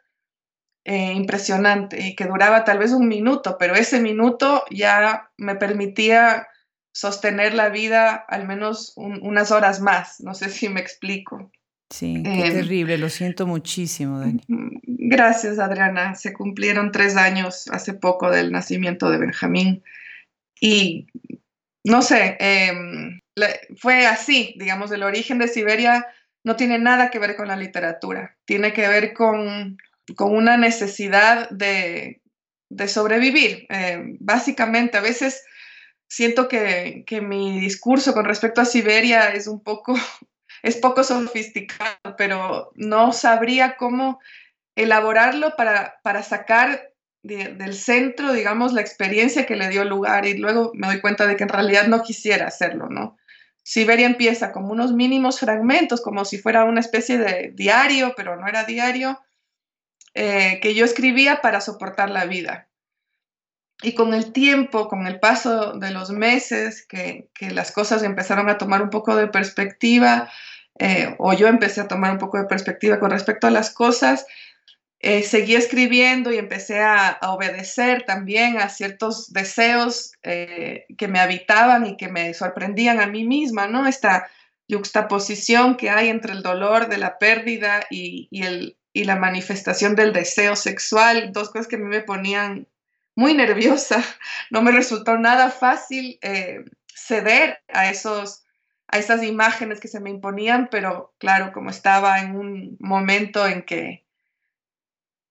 eh, 0.84 1.14
impresionante 1.14 2.00
y 2.06 2.16
que 2.16 2.26
duraba 2.26 2.64
tal 2.64 2.78
vez 2.78 2.92
un 2.92 3.08
minuto, 3.08 3.58
pero 3.58 3.76
ese 3.76 4.00
minuto 4.00 4.64
ya 4.70 5.32
me 5.38 5.56
permitía 5.56 6.48
sostener 6.94 7.54
la 7.54 7.70
vida 7.70 8.14
al 8.14 8.48
menos 8.48 8.94
unas 8.96 9.52
horas 9.52 9.82
más. 9.82 10.22
No 10.22 10.34
sé 10.34 10.50
si 10.50 10.70
me 10.70 10.80
explico. 10.80 11.52
Sí, 11.90 12.22
qué 12.24 12.48
em, 12.48 12.54
terrible, 12.54 12.98
lo 12.98 13.10
siento 13.10 13.48
muchísimo, 13.48 14.20
Dani. 14.20 14.42
Gracias, 14.48 15.60
Adriana. 15.60 16.16
Se 16.16 16.34
cumplieron 16.34 16.92
tres 16.92 17.16
años 17.16 17.68
hace 17.72 17.94
poco 17.94 18.30
del 18.30 18.52
nacimiento 18.52 19.10
de 19.10 19.18
Benjamín. 19.18 19.84
Y 20.60 21.08
no 21.84 22.02
sé, 22.02 22.38
em, 22.40 23.20
fue 23.78 24.08
así, 24.08 24.56
digamos, 24.58 24.92
el 24.92 25.04
origen 25.04 25.38
de 25.38 25.48
Siberia 25.48 26.06
no 26.46 26.56
tiene 26.56 26.78
nada 26.78 27.10
que 27.10 27.18
ver 27.18 27.36
con 27.36 27.48
la 27.48 27.56
literatura, 27.56 28.38
tiene 28.46 28.72
que 28.72 28.88
ver 28.88 29.14
con, 29.14 29.78
una 30.20 30.58
necesidad 30.58 31.50
de, 31.50 32.22
sobrevivir. 32.88 33.66
Em, 33.70 34.16
básicamente, 34.20 34.98
a 34.98 35.02
veces 35.02 35.44
siento 36.08 36.48
que, 36.48 37.04
mi 37.24 37.60
discurso 37.60 38.14
con 38.14 38.26
respecto 38.26 38.62
a 38.62 38.66
Siberia 38.66 39.30
es 39.30 39.48
un 39.48 39.64
poco, 39.64 39.96
es 40.64 40.78
poco 40.78 41.04
sofisticado, 41.04 42.16
pero 42.16 42.72
no 42.76 43.12
sabría 43.12 43.76
cómo 43.76 44.20
elaborarlo 44.76 45.56
para, 45.56 45.96
para 46.04 46.22
sacar 46.22 46.92
del 47.24 47.74
centro, 47.74 48.34
digamos, 48.34 48.72
la 48.72 48.82
experiencia 48.82 49.48
que 49.48 49.56
le 49.56 49.70
dio 49.70 49.84
lugar 49.84 50.28
y 50.28 50.38
luego 50.38 50.72
me 50.76 50.86
doy 50.86 51.02
cuenta 51.02 51.26
de 51.26 51.36
que 51.36 51.44
en 51.44 51.50
realidad 51.50 51.88
no 51.88 52.04
quisiera 52.04 52.46
hacerlo, 52.46 52.88
¿no? 52.88 53.18
Siberia 53.68 54.06
empieza 54.06 54.52
como 54.52 54.72
unos 54.72 54.94
mínimos 54.94 55.40
fragmentos, 55.40 56.00
como 56.00 56.24
si 56.24 56.38
fuera 56.38 56.66
una 56.66 56.82
especie 56.82 57.18
de 57.18 57.52
diario, 57.56 58.14
pero 58.16 58.36
no 58.36 58.48
era 58.48 58.64
diario, 58.64 59.20
eh, 60.14 60.60
que 60.62 60.76
yo 60.76 60.86
escribía 60.86 61.42
para 61.42 61.60
soportar 61.62 62.12
la 62.12 62.26
vida. 62.26 62.70
Y 63.82 63.96
con 63.96 64.14
el 64.14 64.32
tiempo, 64.34 64.88
con 64.88 65.08
el 65.08 65.20
paso 65.20 65.74
de 65.74 65.90
los 65.90 66.12
meses, 66.12 66.86
que, 66.86 67.28
las 67.40 67.72
cosas 67.72 68.04
empezaron 68.04 68.50
a 68.50 68.60
tomar 68.60 68.84
un 68.84 68.92
poco 68.92 69.16
de 69.16 69.30
perspectiva, 69.30 70.30
eh, 70.78 71.16
o 71.18 71.34
yo 71.34 71.48
empecé 71.48 71.82
a 71.82 71.88
tomar 71.88 72.12
un 72.12 72.20
poco 72.20 72.38
de 72.38 72.46
perspectiva 72.46 73.00
con 73.00 73.10
respecto 73.10 73.48
a 73.48 73.52
las 73.52 73.72
cosas, 73.72 74.28
eh, 75.00 75.24
seguí 75.24 75.56
escribiendo 75.56 76.32
y 76.32 76.38
empecé 76.38 76.80
a, 76.80 77.20
obedecer 77.22 78.04
también 78.04 78.58
a 78.58 78.70
ciertos 78.70 79.32
deseos 79.32 80.14
eh, 80.24 80.86
que 80.98 81.08
me 81.08 81.20
habitaban 81.20 81.86
y 81.86 81.98
que 81.98 82.08
me 82.08 82.34
sorprendían 82.34 83.00
a 83.00 83.08
mí 83.08 83.26
misma, 83.26 83.68
¿no? 83.68 83.88
Esta 83.88 84.28
juxtaposición 84.70 85.78
que 85.78 85.90
hay 85.90 86.10
entre 86.10 86.34
el 86.34 86.42
dolor 86.42 86.88
de 86.88 86.98
la 86.98 87.18
pérdida 87.18 87.86
y, 87.90 88.30
el, 88.32 88.78
y 88.94 89.04
la 89.04 89.16
manifestación 89.16 89.96
del 89.96 90.14
deseo 90.14 90.56
sexual, 90.56 91.32
dos 91.32 91.50
cosas 91.50 91.68
que 91.68 91.76
a 91.76 91.80
mí 91.80 91.86
me 91.86 92.02
ponían 92.02 92.68
muy 93.16 93.34
nerviosa. 93.34 94.04
No 94.52 94.62
me 94.62 94.72
resultó 94.72 95.18
nada 95.18 95.50
fácil 95.50 96.20
eh, 96.22 96.66
ceder 96.88 97.60
a, 97.68 97.90
esos, 97.90 98.46
a 98.88 99.00
esas 99.00 99.24
imágenes 99.24 99.80
que 99.80 99.88
se 99.88 100.00
me 100.00 100.10
imponían, 100.10 100.70
pero 100.70 101.14
claro, 101.18 101.52
como 101.52 101.70
estaba 101.72 102.20
en 102.20 102.36
un 102.36 102.78
momento 102.80 103.46
en 103.48 103.64
que, 103.64 104.05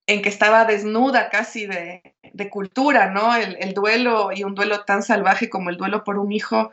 en 0.07 0.23
que 0.23 0.29
estaba 0.29 0.65
desnuda 0.65 1.31
casi 1.31 1.67
de, 1.67 2.03
cultura, 2.51 3.11
¿no? 3.11 3.35
El, 3.35 3.73
duelo 3.75 4.31
y 4.35 4.45
un 4.45 4.55
duelo 4.55 4.85
tan 4.85 5.03
salvaje 5.03 5.49
como 5.49 5.71
el 5.71 5.77
duelo 5.77 6.05
por 6.05 6.19
un 6.19 6.33
hijo, 6.33 6.73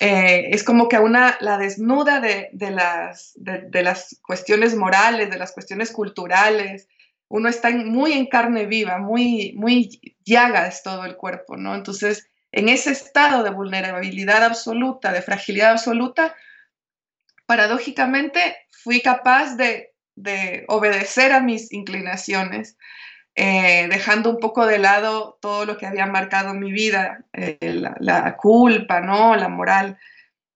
eh, 0.00 0.48
es 0.52 0.64
como 0.64 0.88
que 0.88 0.98
una 0.98 1.36
la 1.40 1.58
desnuda 1.58 2.20
de, 2.20 2.50
las, 2.70 3.32
de, 3.36 3.82
las 3.82 4.20
cuestiones 4.26 4.74
morales, 4.74 5.30
de 5.30 5.38
las 5.38 5.52
cuestiones 5.52 5.90
culturales. 5.90 6.88
Uno 7.28 7.48
está 7.48 7.70
muy 7.70 8.12
en 8.12 8.26
carne 8.26 8.66
viva, 8.66 8.98
muy, 8.98 9.52
muy 9.56 10.16
llagas 10.24 10.82
todo 10.82 11.04
el 11.04 11.16
cuerpo, 11.16 11.56
¿no? 11.56 11.74
Entonces, 11.74 12.28
en 12.52 12.68
ese 12.68 12.90
estado 12.90 13.42
de 13.42 13.50
vulnerabilidad 13.50 14.44
absoluta, 14.44 15.12
de 15.12 15.22
fragilidad 15.22 15.72
absoluta, 15.72 16.34
paradójicamente 17.46 18.56
fui 18.70 19.00
capaz 19.00 19.56
de, 19.56 19.91
obedecer 20.68 21.32
a 21.32 21.40
mis 21.40 21.72
inclinaciones, 21.72 22.76
eh, 23.34 23.88
dejando 23.88 24.28
un 24.28 24.40
poco 24.40 24.66
de 24.66 24.78
lado 24.78 25.38
todo 25.40 25.64
lo 25.64 25.78
que 25.78 25.86
había 25.86 26.06
marcado 26.06 26.52
mi 26.52 26.70
vida, 26.70 27.24
eh, 27.32 27.58
la, 27.98 28.36
culpa, 28.36 29.00
¿no? 29.00 29.36
la 29.36 29.48
moral. 29.48 29.98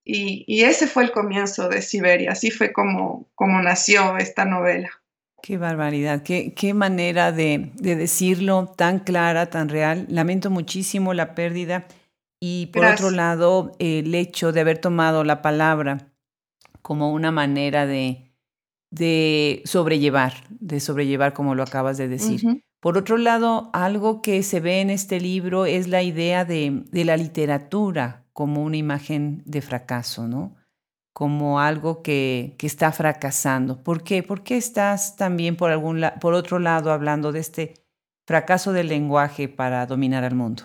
Y, 0.04 0.62
ese 0.62 0.86
fue 0.86 1.04
el 1.04 1.10
comienzo 1.10 1.68
de 1.68 1.82
Siberia, 1.82 2.32
así 2.32 2.50
fue 2.50 2.72
como, 2.72 3.28
como 3.34 3.60
nació 3.62 4.18
esta 4.18 4.44
novela. 4.44 4.90
Qué 5.42 5.58
barbaridad, 5.58 6.22
qué, 6.22 6.54
qué 6.54 6.74
manera 6.74 7.32
de, 7.32 7.70
decirlo 7.76 8.72
tan 8.76 9.00
clara, 9.00 9.46
tan 9.46 9.68
real. 9.68 10.06
Lamento 10.08 10.50
muchísimo 10.50 11.14
la 11.14 11.34
pérdida 11.34 11.86
y 12.40 12.66
por 12.66 12.84
otro 12.84 13.10
lado 13.10 13.72
el 13.78 14.14
hecho 14.14 14.52
de 14.52 14.60
haber 14.60 14.78
tomado 14.78 15.24
la 15.24 15.40
palabra 15.40 16.12
como 16.82 17.12
una 17.12 17.32
manera 17.32 17.86
de, 17.86 18.25
de 18.96 19.62
sobrellevar, 19.64 20.44
de 20.50 20.80
sobrellevar 20.80 21.32
como 21.32 21.54
lo 21.54 21.62
acabas 21.62 21.96
de 21.96 22.08
decir. 22.08 22.64
Por 22.80 22.98
otro 22.98 23.16
lado, 23.16 23.70
algo 23.72 24.22
que 24.22 24.42
se 24.42 24.60
ve 24.60 24.80
en 24.80 24.90
este 24.90 25.20
libro 25.20 25.66
es 25.66 25.88
la 25.88 26.02
idea 26.02 26.44
de, 26.44 26.84
de 26.90 27.04
la 27.04 27.16
literatura 27.16 28.24
como 28.32 28.62
una 28.62 28.76
imagen 28.76 29.42
de 29.46 29.62
fracaso, 29.62 30.26
¿no? 30.26 30.56
como 31.16 31.60
algo 31.60 32.02
que, 32.02 32.56
que, 32.58 32.66
está 32.66 32.92
fracasando. 32.92 33.82
¿Por 33.82 34.04
qué? 34.04 34.22
¿Por 34.22 34.42
qué 34.42 34.58
estás 34.58 35.16
también 35.16 35.56
por, 35.56 35.70
algún 35.70 36.04
por 36.20 36.34
otro 36.34 36.58
lado 36.58 36.92
hablando 36.92 37.32
de 37.32 37.40
este 37.40 37.86
fracaso 38.26 38.74
del 38.74 38.88
lenguaje 38.88 39.48
para 39.48 39.86
dominar 39.86 40.24
al 40.24 40.34
mundo? 40.34 40.64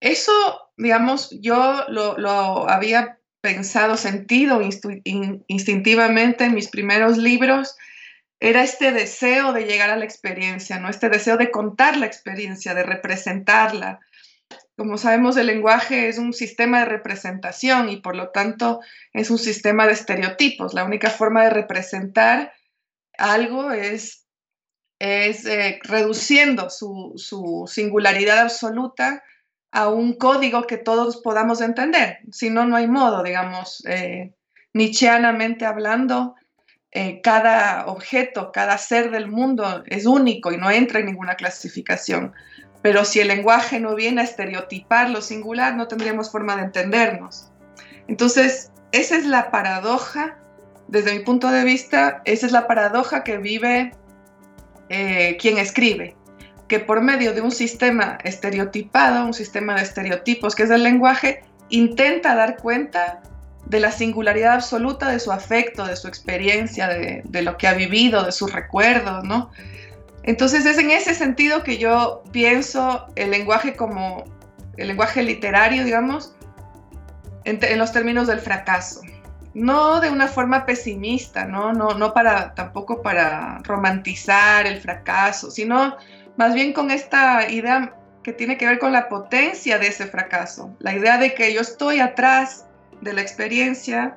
Eso, 0.00 0.32
digamos, 0.76 1.30
yo 1.40 1.84
lo, 1.86 2.18
lo 2.18 2.68
había 2.68 3.19
pensado, 3.40 3.96
sentido 3.96 4.60
instintivamente 4.62 6.44
en 6.44 6.54
mis 6.54 6.68
primeros 6.68 7.16
libros, 7.16 7.76
era 8.38 8.62
este 8.62 8.92
deseo 8.92 9.52
de 9.52 9.64
llegar 9.64 9.90
a 9.90 9.96
la 9.96 10.04
experiencia, 10.04 10.78
¿no? 10.78 10.88
Este 10.88 11.08
deseo 11.08 11.36
de 11.36 11.50
contar 11.50 11.96
la 11.96 12.06
experiencia, 12.06 12.74
de 12.74 12.82
representarla, 12.82 14.00
como 14.80 14.96
sabemos, 14.96 15.36
el 15.36 15.48
lenguaje 15.48 16.08
es 16.08 16.16
un 16.16 16.32
sistema 16.32 16.78
de 16.78 16.86
representación 16.86 17.90
y 17.90 17.98
por 17.98 18.16
lo 18.16 18.30
tanto 18.30 18.80
es 19.12 19.30
un 19.30 19.36
sistema 19.36 19.86
de 19.86 19.92
estereotipos. 19.92 20.72
La 20.72 20.84
única 20.84 21.10
forma 21.10 21.44
de 21.44 21.50
representar 21.50 22.54
algo 23.18 23.72
es, 23.72 24.26
eh, 25.00 25.78
reduciendo 25.82 26.70
su, 26.70 27.70
singularidad 27.70 28.38
absoluta 28.38 29.22
a 29.72 29.88
un 29.88 30.14
código 30.14 30.66
que 30.66 30.78
todos 30.78 31.18
podamos 31.18 31.60
entender. 31.60 32.18
Si 32.32 32.50
no, 32.50 32.64
no 32.66 32.76
hay 32.76 32.88
modo, 32.88 33.22
digamos, 33.22 33.84
eh, 33.86 34.32
hablando, 35.64 36.34
eh, 36.92 37.20
cada 37.22 37.86
objeto, 37.86 38.50
cada 38.52 38.76
ser 38.76 39.10
del 39.10 39.28
mundo 39.28 39.84
es 39.86 40.06
único 40.06 40.50
y 40.50 40.56
no 40.56 40.70
entra 40.70 40.98
en 40.98 41.06
ninguna 41.06 41.36
clasificación. 41.36 42.32
Pero 42.82 43.04
si 43.04 43.20
el 43.20 43.28
lenguaje 43.28 43.78
no 43.78 43.94
viene 43.94 44.22
a 44.22 44.24
estereotipar 44.24 45.10
lo 45.10 45.20
singular, 45.20 45.76
no 45.76 45.86
tendríamos 45.86 46.30
forma 46.32 46.56
de 46.56 46.62
entendernos. 46.62 47.50
Entonces, 48.08 48.72
esa 48.90 49.16
es 49.16 49.26
la 49.26 49.50
paradoja, 49.50 50.38
desde 50.88 51.16
mi 51.16 51.20
punto 51.20 51.48
de 51.50 51.62
vista, 51.62 52.22
esa 52.24 52.46
es 52.46 52.52
la 52.52 52.66
paradoja 52.66 53.22
que 53.22 53.38
vive 53.38 53.92
eh, 54.88 55.36
quien 55.40 55.58
escribe, 55.58 56.16
que 56.70 56.78
por 56.78 57.02
medio 57.02 57.34
de 57.34 57.40
un 57.40 57.50
sistema 57.50 58.16
estereotipado, 58.22 59.26
un 59.26 59.34
sistema 59.34 59.74
de 59.74 59.82
estereotipos 59.82 60.54
que 60.54 60.62
es 60.62 60.70
el 60.70 60.84
lenguaje, 60.84 61.42
intenta 61.68 62.36
dar 62.36 62.58
cuenta 62.58 63.20
de 63.66 63.80
la 63.80 63.90
singularidad 63.90 64.54
absoluta 64.54 65.08
de 65.08 65.18
su 65.18 65.32
afecto, 65.32 65.84
de 65.84 65.96
su 65.96 66.06
experiencia, 66.06 66.86
de, 66.86 67.42
lo 67.42 67.56
que 67.56 67.66
ha 67.66 67.74
vivido, 67.74 68.22
de 68.22 68.30
sus 68.30 68.52
recuerdos, 68.52 69.24
¿no? 69.24 69.50
Entonces 70.22 70.64
es 70.64 70.78
en 70.78 70.92
ese 70.92 71.12
sentido 71.12 71.64
que 71.64 71.76
yo 71.76 72.22
pienso 72.30 73.06
el 73.16 73.32
lenguaje 73.32 73.74
como 73.74 74.24
el 74.76 74.86
lenguaje 74.86 75.24
literario, 75.24 75.84
digamos, 75.84 76.36
en, 77.42 77.78
los 77.78 77.90
términos 77.90 78.28
del 78.28 78.38
fracaso. 78.38 79.00
No 79.54 79.98
de 80.00 80.08
una 80.08 80.28
forma 80.28 80.66
pesimista, 80.66 81.46
¿no? 81.46 81.72
No, 81.72 81.94
no 81.94 82.14
para, 82.14 82.54
tampoco 82.54 83.02
para 83.02 83.58
romantizar 83.64 84.68
el 84.68 84.80
fracaso, 84.80 85.50
sino 85.50 85.96
más 86.40 86.54
bien 86.54 86.72
con 86.72 86.90
esta 86.90 87.50
idea 87.50 87.92
que 88.22 88.32
tiene 88.32 88.56
que 88.56 88.64
ver 88.64 88.78
con 88.78 88.92
la 88.92 89.10
potencia 89.10 89.78
de 89.78 89.88
ese 89.88 90.06
fracaso. 90.06 90.74
La 90.78 90.94
idea 90.94 91.18
de 91.18 91.34
que 91.34 91.52
yo 91.52 91.60
estoy 91.60 92.00
atrás 92.00 92.64
de 93.02 93.12
la 93.12 93.20
experiencia, 93.20 94.16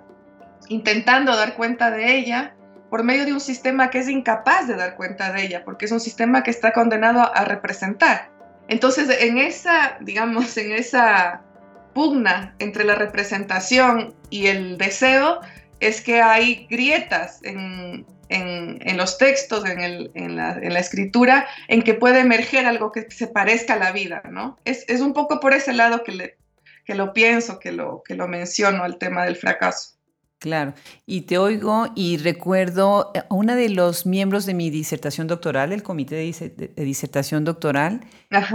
intentando 0.70 1.36
dar 1.36 1.56
cuenta 1.56 1.92
de 1.92 2.16
ella, 2.18 2.56
por 2.90 3.04
medio 3.04 3.26
de 3.26 3.34
un 3.34 3.42
sistema 3.42 3.90
que 3.90 4.00
es 4.00 4.08
incapaz 4.08 4.70
de 4.70 4.78
dar 4.78 4.96
cuenta 4.96 5.34
de 5.34 5.44
ella, 5.44 5.66
porque 5.66 5.84
es 5.84 5.92
un 5.92 6.00
sistema 6.00 6.44
que 6.44 6.52
está 6.52 6.72
condenado 6.72 7.30
a 7.36 7.44
representar. 7.44 8.30
Entonces, 8.70 9.10
en 9.20 9.38
esa, 9.38 9.98
digamos, 10.00 10.56
en 10.56 10.72
esa 10.72 11.42
pugna 11.94 12.56
entre 12.60 12.86
la 12.86 12.96
representación 12.96 14.16
y 14.30 14.48
el 14.48 14.78
deseo, 14.78 15.42
es 15.82 16.00
que 16.00 16.22
hay 16.22 16.68
grietas 16.70 17.42
en, 17.44 18.06
los 18.30 19.18
textos, 19.18 19.64
en, 19.66 20.36
la, 20.36 20.80
escritura, 20.80 21.48
en 21.68 21.82
que 21.82 21.94
puede 21.94 22.20
emerger 22.20 22.66
algo 22.66 22.92
que 22.92 23.10
se 23.10 23.28
parezca 23.28 23.74
a 23.74 23.78
la 23.78 23.92
vida, 23.92 24.24
¿no? 24.32 24.58
Es, 24.66 24.86
un 25.02 25.14
poco 25.14 25.40
por 25.40 25.54
ese 25.54 25.74
lado 25.74 26.04
que, 26.04 26.12
le, 26.14 26.38
que 26.86 26.96
lo 26.96 27.14
pienso, 27.14 27.60
que 27.60 27.72
lo, 27.72 28.04
que 28.06 28.16
lo 28.16 28.28
menciono, 28.28 28.86
el 28.86 28.98
tema 28.98 29.26
del 29.26 29.36
fracaso. 29.36 29.94
Claro, 30.44 30.74
y 31.06 31.22
te 31.22 31.38
oigo 31.38 31.88
y 31.96 32.18
recuerdo 32.18 33.14
a 33.16 33.20
eh, 33.20 33.24
una 33.30 33.56
de 33.56 33.70
los 33.70 34.06
miembros 34.06 34.46
de 34.46 34.54
mi 34.54 34.70
disertación 34.70 35.26
doctoral, 35.26 35.72
el 35.72 35.84
comité 35.84 36.16
de, 36.18 36.84
disertación 36.84 37.46
doctoral, 37.46 38.02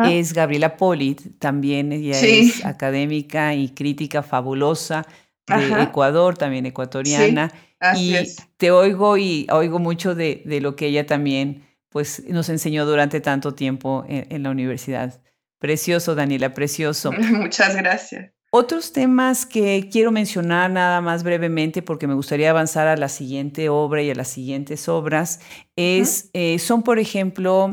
es 0.05 0.35
Gabriela 0.35 0.77
Polit, 0.77 1.39
también 1.39 1.93
ella 1.93 2.21
es 2.21 2.63
académica 2.67 3.55
y 3.55 3.71
crítica 3.71 4.23
fabulosa 4.23 5.07
de 5.49 5.83
Ecuador, 5.83 6.37
también 6.37 6.67
ecuatoriana. 6.67 7.53
y 7.97 8.15
te 8.57 8.71
oigo 8.71 9.17
y 9.17 9.47
oigo 9.51 9.79
mucho 9.79 10.15
de, 10.15 10.43
lo 10.61 10.77
que 10.77 10.87
ella 10.87 11.07
también 11.07 11.65
pues, 11.89 12.25
nos 12.29 12.49
enseñó 12.49 12.87
durante 12.87 13.21
tanto 13.21 13.55
tiempo 13.55 14.05
en 14.09 14.43
la 14.43 14.51
universidad. 14.51 15.21
Precioso, 15.59 16.15
Daniela, 16.15 16.55
precioso. 16.55 17.13
Muchas 17.33 17.77
gracias. 17.77 18.33
Otros 18.51 18.93
temas 18.95 19.45
que 19.45 19.91
quiero 19.93 20.11
mencionar 20.11 20.71
nada 20.71 21.03
más 21.03 21.23
brevemente 21.23 21.83
porque 21.83 22.07
me 22.07 22.15
gustaría 22.15 22.49
avanzar 22.49 22.89
a 22.89 22.97
la 22.97 23.11
siguiente 23.11 23.69
obra 23.69 24.03
y 24.03 24.11
a 24.11 24.15
las 24.15 24.29
siguientes 24.29 24.89
obras 24.89 25.41
es, 25.77 26.31
eh, 26.33 26.59
son, 26.59 26.83
por 26.83 26.99
ejemplo, 26.99 27.71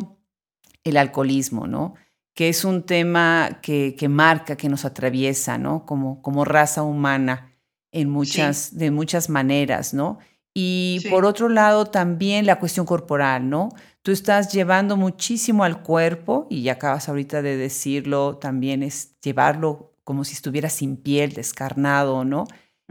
el 0.84 0.98
alcoholismo, 0.98 1.66
¿no? 1.66 1.96
Que 2.34 2.50
es 2.50 2.66
un 2.66 2.84
tema 2.84 3.60
que, 3.62 3.96
marca, 4.10 4.58
que 4.58 4.68
nos 4.68 4.84
atraviesa, 4.84 5.58
¿no? 5.58 5.86
Como, 5.86 6.22
como 6.22 6.44
raza 6.44 6.84
humana 6.84 7.55
en 7.96 8.10
muchas, 8.10 8.78
de 8.78 8.92
muchas 8.92 9.30
maneras, 9.30 9.94
¿no? 9.94 10.20
Y 10.54 11.02
por 11.10 11.26
otro 11.26 11.50
lado, 11.50 11.86
también 11.86 12.46
la 12.46 12.60
cuestión 12.60 12.86
corporal, 12.86 13.50
¿no? 13.50 13.70
Tú 14.02 14.12
estás 14.12 14.54
llevando 14.54 14.98
muchísimo 14.98 15.64
al 15.64 15.82
cuerpo, 15.82 16.48
y 16.50 16.64
ya 16.64 16.74
acabas 16.74 17.08
ahorita 17.10 17.42
de 17.42 17.58
decirlo, 17.58 18.38
también 18.38 18.84
es 18.84 19.16
llevarlo 19.22 19.94
como 20.04 20.24
si 20.26 20.34
estuviera 20.34 20.70
sin 20.70 20.98
piel, 20.98 21.34
descarnado, 21.34 22.26
¿no? 22.26 22.46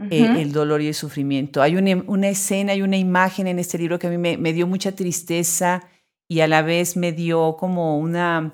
Eh, 0.09 0.41
el 0.41 0.51
dolor 0.51 0.81
y 0.81 0.87
el 0.87 0.93
sufrimiento. 0.93 1.61
Hay 1.61 1.77
una, 1.77 2.27
escena 2.27 2.75
y 2.75 2.81
una 2.81 2.97
imagen 2.97 3.47
en 3.47 3.59
este 3.59 3.77
libro 3.77 3.97
que 3.97 4.07
a 4.07 4.09
mí 4.09 4.17
me, 4.17 4.53
dio 4.53 4.67
mucha 4.67 4.91
tristeza 4.91 5.83
y 6.27 6.41
a 6.41 6.47
la 6.47 6.63
vez 6.63 6.97
me 6.97 7.13
dio 7.13 7.55
como 7.57 7.97
una, 7.97 8.53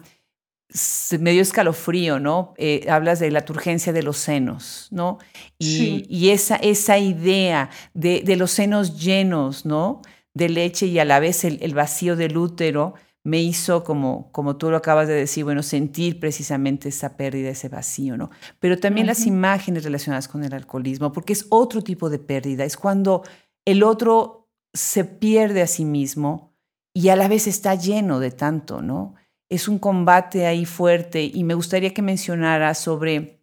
me 1.20 1.32
dio 1.32 1.42
escalofrío, 1.42 2.20
¿no? 2.20 2.54
Eh, 2.58 2.86
hablas 2.90 3.20
de 3.20 3.32
la 3.32 3.42
turgencia 3.42 3.94
de 3.94 4.04
los 4.04 4.18
senos, 4.18 4.88
¿no? 4.92 5.18
Y, 5.60 6.30
esa, 6.30 6.56
esa 6.56 6.98
idea 6.98 7.70
de, 7.94 8.22
de, 8.26 8.36
los 8.36 8.52
senos 8.52 9.00
llenos, 9.00 9.66
¿no? 9.66 10.02
de 10.34 10.50
leche 10.50 10.86
y 10.86 11.00
a 11.00 11.06
la 11.06 11.20
vez 11.20 11.44
el, 11.44 11.74
vacío 11.74 12.16
del 12.16 12.38
útero 12.38 12.94
me 13.24 13.42
hizo, 13.42 13.84
como, 13.84 14.32
como 14.32 14.58
tú 14.58 14.72
lo 14.72 14.78
acabas 14.78 15.08
de 15.08 15.14
decir, 15.14 15.44
bueno, 15.44 15.62
sentir 15.62 16.20
precisamente 16.20 16.90
esa 16.90 17.18
pérdida, 17.18 17.50
ese 17.50 17.70
vacío, 17.70 18.18
¿no? 18.18 18.32
Pero 18.60 18.80
también 18.80 19.06
las 19.06 19.28
imágenes 19.28 19.84
relacionadas 19.84 20.28
con 20.28 20.44
el 20.44 20.54
alcoholismo, 20.54 21.12
porque 21.12 21.34
es 21.34 21.46
otro 21.50 21.84
tipo 21.84 22.10
de 22.10 22.18
pérdida, 22.18 22.66
es 22.66 22.78
cuando 22.78 23.24
el 23.66 23.84
otro 23.84 24.50
se 24.74 25.06
pierde 25.06 25.62
a 25.62 25.68
sí 25.68 25.86
mismo 25.86 26.56
y 26.96 27.10
a 27.10 27.16
la 27.16 27.28
vez 27.28 27.46
está 27.46 27.76
lleno 27.76 28.20
de 28.20 28.32
tanto, 28.32 28.82
¿no? 28.82 29.14
Es 29.52 29.68
un 29.68 29.80
combate 29.80 30.46
ahí 30.46 30.66
fuerte 30.66 31.24
y 31.24 31.44
me 31.44 31.56
gustaría 31.56 31.94
que 31.94 32.02
mencionara 32.02 32.74
sobre 32.74 33.42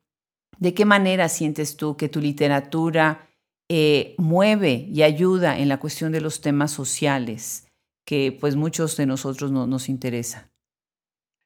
de 0.59 0.73
qué 0.73 0.87
manera 0.87 1.29
sientes 1.29 1.77
tú 1.77 1.99
que 1.99 2.09
tu 2.09 2.19
literatura 2.19 3.29
eh, 3.69 4.15
mueve 4.17 4.87
y 4.91 5.03
ayuda 5.03 5.59
en 5.59 5.69
la 5.69 5.77
cuestión 5.77 6.11
de 6.11 6.23
los 6.23 6.41
temas 6.41 6.71
sociales 6.71 7.69
que 8.07 8.35
pues 8.41 8.57
muchos 8.57 8.97
de 8.97 9.05
nosotros 9.05 9.53
no, 9.53 9.67
nos 9.67 9.91
interesa. 9.91 10.51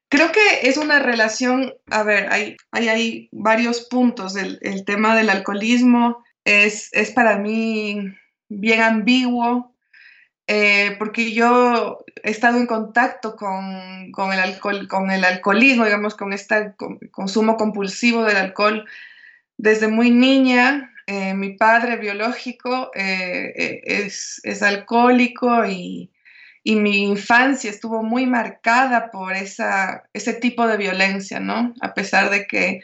Creo 0.09 0.31
que 0.31 0.69
es 0.69 0.77
una 0.77 0.99
relación, 0.99 1.73
a 1.91 2.03
ver, 2.03 2.31
hay, 2.31 2.55
hay, 2.71 2.87
hay 2.87 3.29
varios 3.33 3.81
puntos. 3.81 4.37
El, 4.37 4.59
el, 4.61 4.85
tema 4.85 5.13
del 5.17 5.29
alcoholismo 5.29 6.23
es, 6.45 6.87
es 6.93 7.11
para 7.11 7.37
mí 7.37 8.15
bien 8.47 8.81
ambiguo, 8.81 9.72
eh, 10.47 10.95
porque 10.99 11.31
yo 11.31 12.03
he 12.21 12.31
estado 12.31 12.57
en 12.57 12.67
contacto 12.67 13.35
con, 13.35 14.11
con, 14.11 14.33
el 14.33 14.39
alcohol, 14.39 14.87
con 14.87 15.09
el 15.09 15.23
alcoholismo, 15.23 15.85
digamos, 15.85 16.15
con 16.15 16.33
este 16.33 16.73
consumo 17.11 17.55
compulsivo 17.55 18.23
del 18.23 18.37
alcohol 18.37 18.85
desde 19.57 19.87
muy 19.87 20.11
niña. 20.11 20.91
Eh, 21.07 21.33
mi 21.33 21.51
padre 21.57 21.97
biológico 21.97 22.91
eh, 22.95 23.81
es, 23.83 24.41
es, 24.43 24.63
alcohólico 24.63 25.65
y, 25.65 26.11
y, 26.63 26.75
mi 26.75 27.03
infancia 27.03 27.69
estuvo 27.69 28.03
muy 28.03 28.25
marcada 28.25 29.11
por 29.11 29.33
esa, 29.33 30.03
ese 30.13 30.33
tipo 30.33 30.65
de 30.67 30.77
violencia, 30.77 31.39
¿no? 31.39 31.73
A 31.81 31.93
pesar 31.93 32.29
de 32.29 32.47
que 32.47 32.81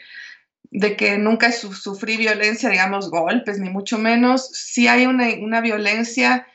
de 0.72 0.96
que 0.96 1.18
nunca 1.18 1.50
sufrí 1.50 2.16
violencia, 2.16 2.68
digamos, 2.68 3.10
golpes, 3.10 3.58
ni 3.58 3.70
mucho 3.70 3.98
menos, 3.98 4.48
sí 4.52 4.86
hay 4.86 5.06
una, 5.06 5.26
una 5.40 5.60
violencia 5.60 6.46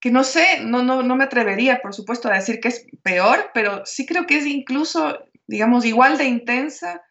que 0.00 0.10
no 0.10 0.24
sé, 0.24 0.60
no, 0.62 0.82
no, 0.82 1.02
no 1.02 1.16
me 1.16 1.24
atrevería, 1.24 1.80
por 1.80 1.94
supuesto, 1.94 2.28
a 2.28 2.34
decir 2.34 2.60
que 2.60 2.68
es 2.68 2.86
peor, 3.02 3.50
pero 3.54 3.84
sí 3.86 4.06
creo 4.06 4.26
que 4.26 4.38
es 4.38 4.46
incluso, 4.46 5.18
digamos, 5.46 5.84
igual 5.84 6.18
de 6.18 6.24
intensa 6.24 7.02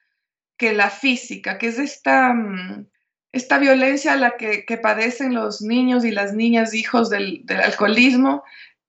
que 0.57 0.73
la 0.73 0.89
física, 0.89 1.57
que 1.57 1.67
es 1.67 1.79
esta, 1.79 2.33
mm, 2.33 2.87
esta 3.31 3.57
violencia 3.57 4.13
a 4.13 4.17
la 4.17 4.37
que, 4.37 4.65
que, 4.65 4.77
padecen 4.77 5.33
los 5.33 5.61
niños 5.61 6.05
y 6.05 6.11
las 6.11 6.33
niñas 6.33 6.73
hijos 6.73 7.09
del, 7.09 7.41
del 7.45 7.59
alcoholismo, 7.59 8.43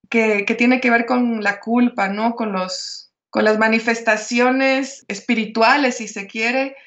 que, 0.09 0.45
que, 0.45 0.55
tiene 0.55 0.79
que 0.79 0.89
ver 0.89 1.05
con 1.05 1.43
la 1.43 1.59
culpa, 1.59 2.07
¿no? 2.07 2.35
Con, 2.35 2.53
los, 2.53 3.11
con 3.29 3.43
las 3.43 3.57
manifestaciones 3.57 5.05
espirituales, 5.09 5.97
si 5.97 6.07
se 6.07 6.27
quiere, 6.27 6.77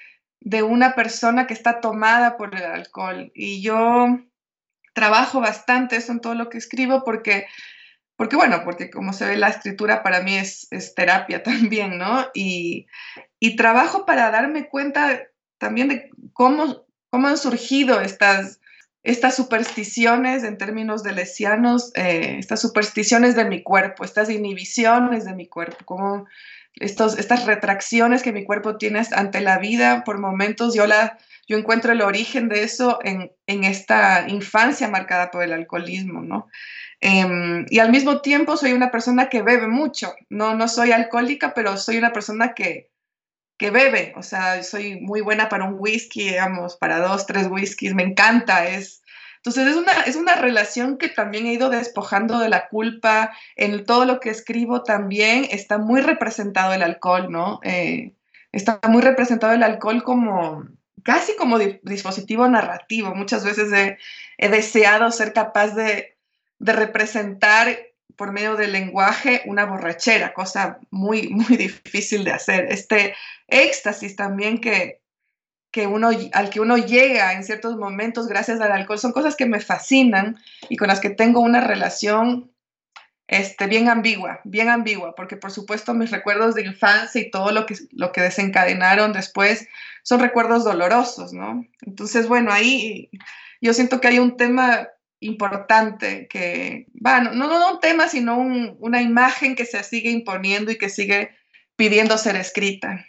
de 0.41 0.63
una 0.63 0.95
persona 0.95 1.47
que 1.47 1.55
está 1.55 1.81
tomada 1.81 2.39
por 2.39 2.55
el 2.55 2.65
alcohol. 2.65 3.31
Y 3.35 3.61
yo 3.61 4.21
trabajo 4.93 5.41
bastante 5.41 5.97
eso 5.97 6.13
en 6.13 6.21
todo 6.21 6.35
lo 6.35 6.49
que 6.49 6.59
escribo 6.59 7.05
porque, 7.05 7.47
porque 8.17 8.37
bueno, 8.37 8.63
porque 8.65 8.91
como 8.91 9.13
se 9.13 9.27
ve 9.27 9.37
la 9.37 9.49
escritura 9.49 10.03
para 10.03 10.23
mí 10.23 10.37
es, 10.37 10.67
es 10.71 10.95
terapia 10.95 11.43
también, 11.43 11.99
¿no? 11.99 12.27
Y, 12.35 12.87
y, 13.39 13.57
trabajo 13.57 14.05
para 14.07 14.31
darme 14.31 14.69
cuenta 14.69 15.23
también 15.59 15.89
de 15.89 16.11
cómo, 16.33 16.85
cómo 17.11 17.29
han 17.29 17.39
surgido 17.39 18.01
estas, 18.01 18.61
estas 19.03 19.37
supersticiones 19.37 20.45
en 20.45 20.59
términos 20.59 21.03
de 21.03 21.13
lesianos, 21.13 21.93
eh, 21.95 22.37
estas 22.39 22.61
supersticiones 22.61 23.37
de 23.37 23.45
mi 23.45 23.63
cuerpo, 23.63 24.05
estas 24.05 24.31
inhibiciones 24.31 25.25
de 25.25 25.35
mi 25.35 25.47
cuerpo, 25.47 25.85
cómo 25.85 26.27
estas 26.75 27.47
retracciones 27.47 28.23
que 28.23 28.33
mi 28.33 28.45
cuerpo 28.45 28.77
tiene 28.77 29.03
ante 29.13 29.41
la 29.41 29.59
vida 29.59 30.05
por 30.05 30.19
momentos, 30.19 30.75
yo, 30.75 30.87
la, 30.87 31.19
yo 31.49 31.57
encuentro 31.59 31.93
el 31.93 32.03
origen 32.03 32.49
de 32.49 32.63
eso 32.63 32.99
en, 33.03 33.33
en 33.47 33.65
esta 33.65 34.27
infancia 34.29 34.89
marcada 34.89 35.31
por 35.31 35.43
el 35.43 35.53
alcoholismo, 35.53 36.23
¿no? 36.23 36.49
Em, 37.01 37.65
y 37.71 37.79
al 37.79 37.91
mismo 37.91 38.21
tiempo 38.21 38.57
soy 38.57 38.73
una 38.73 38.91
persona 38.91 39.29
que 39.29 39.43
bebe 39.43 39.69
mucho, 39.69 40.15
no, 40.29 40.55
no 40.55 40.69
soy 40.69 40.93
alcohólica, 40.93 41.55
pero 41.55 41.77
soy 41.79 41.97
una 41.97 42.13
persona 42.13 42.53
que, 42.55 42.91
que 43.57 43.71
bebe, 43.71 44.13
o 44.17 44.23
sea, 44.23 44.63
soy 44.63 45.01
muy 45.01 45.23
buena 45.23 45.49
para 45.49 45.65
un 45.65 45.77
whisky, 45.79 46.29
digamos, 46.29 46.77
para 46.77 46.99
dos, 46.99 47.27
tres 47.27 47.47
whiskies, 47.49 47.95
me 47.95 48.03
encanta, 48.03 48.67
es, 48.69 49.00
entonces 49.43 49.69
es 49.69 49.77
una, 49.77 49.93
es 50.03 50.17
una 50.17 50.35
relación 50.35 50.99
que 50.99 51.09
también 51.09 51.47
he 51.47 51.55
ido 51.55 51.71
despojando 51.71 52.39
de 52.39 52.51
la 52.51 52.69
culpa. 52.69 53.35
En 53.57 53.87
todo 53.87 54.05
lo 54.05 54.21
que 54.21 54.29
escribo 54.29 54.83
también 54.83 55.47
está 55.51 55.79
muy 55.79 56.03
representado 56.03 56.75
el 56.75 56.83
alcohol, 56.83 57.31
¿no? 57.31 57.59
Eh, 57.63 58.13
está 58.53 58.81
muy 58.89 59.01
representado 59.01 59.55
el 59.55 59.63
alcohol 59.63 60.03
como 60.03 60.67
casi 61.05 61.35
como 61.37 61.59
dispositivo 61.59 62.47
narrativo. 62.49 63.15
Muchas 63.15 63.43
veces 63.43 63.73
he, 63.73 64.49
deseado 64.51 65.11
ser 65.11 65.33
capaz 65.33 65.69
de, 65.69 66.19
de, 66.59 66.73
representar 66.75 67.79
por 68.17 68.33
medio 68.33 68.57
del 68.57 68.73
lenguaje 68.73 69.41
una 69.47 69.65
borrachera, 69.65 70.35
cosa 70.35 70.81
muy, 70.91 71.29
muy 71.31 71.57
difícil 71.57 72.25
de 72.25 72.33
hacer. 72.33 72.67
Este 72.71 73.15
éxtasis 73.49 74.17
también 74.17 74.61
que, 74.61 75.01
que 75.71 75.87
uno, 75.87 76.11
al 76.33 76.51
que 76.51 76.61
uno 76.61 76.77
llega 76.77 77.33
en 77.33 77.45
ciertos 77.45 77.77
momentos 77.77 78.27
gracias 78.27 78.61
al 78.61 78.73
alcohol 78.73 78.99
son 78.99 79.13
cosas 79.13 79.37
que 79.37 79.47
me 79.47 79.61
fascinan 79.61 80.37
y 80.69 80.77
con 80.77 80.89
las 80.89 81.01
que 81.01 81.11
tengo 81.11 81.41
una 81.41 81.61
relación 81.61 82.51
este, 83.29 83.69
bien 83.69 83.89
ambigua, 83.89 84.41
bien 84.43 84.69
ambigua, 84.69 85.15
porque 85.15 85.37
por 85.37 85.53
supuesto 85.53 85.95
mis 85.95 86.11
recuerdos 86.11 86.57
de 86.57 86.67
infancia 86.67 87.21
y 87.21 87.31
todo 87.31 87.53
lo 87.53 87.65
que, 87.65 87.77
lo 87.93 88.11
que 88.11 88.23
desencadenaron 88.23 89.13
después 89.13 89.69
son 90.03 90.19
recuerdos 90.19 90.65
dolorosos, 90.65 91.33
¿no? 91.33 91.65
Entonces, 91.87 92.27
bueno, 92.27 92.53
ahí 92.53 93.09
yo 93.61 93.73
siento 93.73 94.01
que 94.01 94.09
hay 94.09 94.19
un 94.19 94.37
tema 94.37 94.89
importante 95.21 96.27
que, 96.29 96.87
bueno, 96.95 97.31
no, 97.33 97.47
no, 97.47 97.75
un 97.75 97.81
tema, 97.81 98.09
sino 98.09 98.37
una 98.37 99.01
imagen 99.01 99.55
que 99.55 99.67
se 99.67 99.85
sigue 99.85 100.11
imponiendo 100.11 100.73
y 100.73 100.79
que 100.79 100.89
sigue 100.89 101.31
pidiendo 101.77 102.19
ser 102.19 102.35
escrita. 102.35 103.07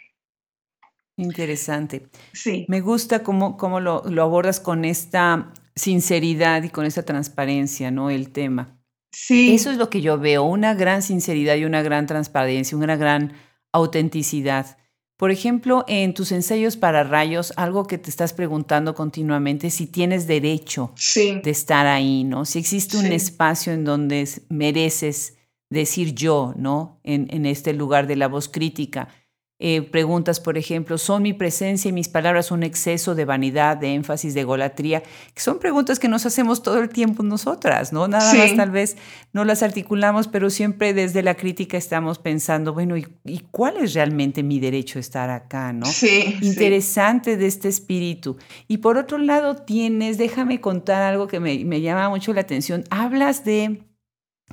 Interesante. 1.16 2.08
Sí. 2.32 2.64
Me 2.68 2.80
gusta 2.80 3.22
cómo, 3.22 3.56
cómo 3.56 3.80
lo, 3.80 4.02
lo, 4.08 4.22
abordas 4.22 4.60
con 4.60 4.84
esta 4.84 5.52
sinceridad 5.74 6.62
y 6.62 6.70
con 6.70 6.86
esta 6.86 7.02
transparencia, 7.02 7.90
¿no? 7.90 8.10
El 8.10 8.30
tema. 8.30 8.78
Sí. 9.12 9.54
Eso 9.54 9.70
es 9.70 9.76
lo 9.76 9.90
que 9.90 10.00
yo 10.00 10.18
veo, 10.18 10.42
una 10.44 10.74
gran 10.74 11.02
sinceridad 11.02 11.56
y 11.56 11.64
una 11.64 11.82
gran 11.82 12.06
transparencia, 12.06 12.76
una 12.78 12.96
gran 12.96 13.34
autenticidad. 13.72 14.78
Por 15.18 15.30
ejemplo, 15.30 15.84
en 15.86 16.14
tus 16.14 16.32
ensayos 16.32 16.76
para 16.76 17.04
rayos, 17.04 17.52
algo 17.56 17.86
que 17.86 17.98
te 17.98 18.10
estás 18.10 18.32
preguntando 18.32 18.94
continuamente, 18.94 19.70
si 19.70 19.86
tienes 19.86 20.26
derecho 20.26 20.94
de 21.14 21.50
estar 21.50 21.86
ahí, 21.86 22.24
¿no? 22.24 22.44
Si 22.44 22.58
existe 22.58 22.96
un 22.96 23.06
espacio 23.06 23.72
en 23.72 23.84
donde 23.84 24.28
mereces 24.48 25.36
decir 25.70 26.14
yo, 26.14 26.54
¿no? 26.56 27.00
En, 27.04 27.28
en 27.30 27.46
este 27.46 27.72
lugar 27.72 28.06
de 28.06 28.16
la 28.16 28.28
voz 28.28 28.48
crítica 28.48 29.08
eh, 29.64 29.80
preguntas, 29.80 30.40
por 30.40 30.58
ejemplo, 30.58 30.98
¿son 30.98 31.22
mi 31.22 31.34
presencia 31.34 31.88
y 31.88 31.92
mis 31.92 32.08
palabras 32.08 32.50
un 32.50 32.64
exceso 32.64 33.14
de 33.14 33.24
vanidad, 33.24 33.76
de 33.76 33.94
énfasis, 33.94 34.34
de 34.34 34.42
golatría? 34.42 35.04
Que 35.34 35.40
son 35.40 35.60
preguntas 35.60 36.00
que 36.00 36.08
nos 36.08 36.26
hacemos 36.26 36.64
todo 36.64 36.80
el 36.80 36.88
tiempo 36.88 37.22
nosotras, 37.22 37.92
¿no? 37.92 38.08
Nada 38.08 38.34
más 38.34 38.56
tal 38.56 38.72
vez 38.72 38.96
no 39.32 39.44
las 39.44 39.62
articulamos, 39.62 40.26
pero 40.26 40.50
siempre 40.50 40.94
desde 40.94 41.22
la 41.22 41.36
crítica 41.36 41.76
estamos 41.76 42.18
pensando, 42.18 42.74
bueno, 42.74 42.96
¿y, 42.96 43.06
cuál 43.52 43.76
es 43.76 43.94
realmente 43.94 44.42
mi 44.42 44.58
derecho 44.58 44.98
a 44.98 45.00
estar 45.00 45.30
acá, 45.30 45.72
no? 45.72 45.86
Sí. 45.86 46.38
Interesante 46.42 47.36
de 47.36 47.46
este 47.46 47.68
espíritu. 47.68 48.38
Y 48.66 48.78
por 48.78 48.98
otro 48.98 49.16
lado 49.16 49.54
tienes, 49.54 50.18
déjame 50.18 50.60
contar 50.60 51.04
algo 51.04 51.28
que 51.28 51.38
me, 51.38 51.64
me 51.64 51.80
llama 51.80 52.08
mucho 52.08 52.32
la 52.32 52.40
atención, 52.40 52.82
hablas 52.90 53.44
de 53.44 53.84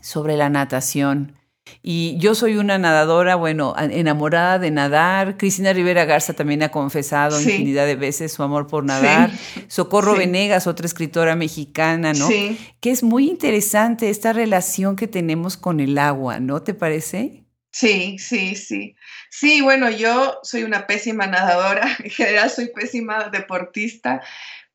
sobre 0.03 0.37
la 0.37 0.49
natación 0.49 1.38
y 1.81 2.17
yo 2.17 2.35
soy 2.35 2.57
una 2.57 2.77
nadadora, 2.77 3.35
bueno, 3.35 3.75
enamorada 3.77 4.59
de 4.59 4.71
nadar. 4.71 5.37
Cristina 5.37 5.73
Rivera 5.73 6.05
Garza 6.05 6.33
también 6.33 6.63
ha 6.63 6.69
confesado 6.69 7.39
infinidad 7.39 7.85
de 7.85 7.95
veces 7.95 8.33
su 8.33 8.43
amor 8.43 8.67
por 8.67 8.83
nadar. 8.83 9.31
Socorro 9.67 10.15
Venegas, 10.15 10.67
otra 10.67 10.85
escritora 10.85 11.35
mexicana, 11.35 12.13
¿no? 12.13 12.27
Que 12.79 12.91
es 12.91 13.03
muy 13.03 13.29
interesante 13.29 14.09
esta 14.09 14.33
relación 14.33 14.95
que 14.95 15.07
tenemos 15.07 15.57
con 15.57 15.79
el 15.79 15.97
agua, 15.97 16.39
¿no? 16.39 16.61
¿Te 16.61 16.73
parece? 16.73 17.43
Sí, 17.71 18.17
sí, 18.19 18.55
sí. 18.55 18.95
Sí, 19.29 19.61
bueno, 19.61 19.89
yo 19.89 20.39
soy 20.43 20.63
una 20.63 20.87
pésima 20.87 21.27
nadadora, 21.27 21.87
en 22.03 22.09
general 22.09 22.49
soy 22.49 22.69
pésima 22.69 23.29
deportista, 23.29 24.21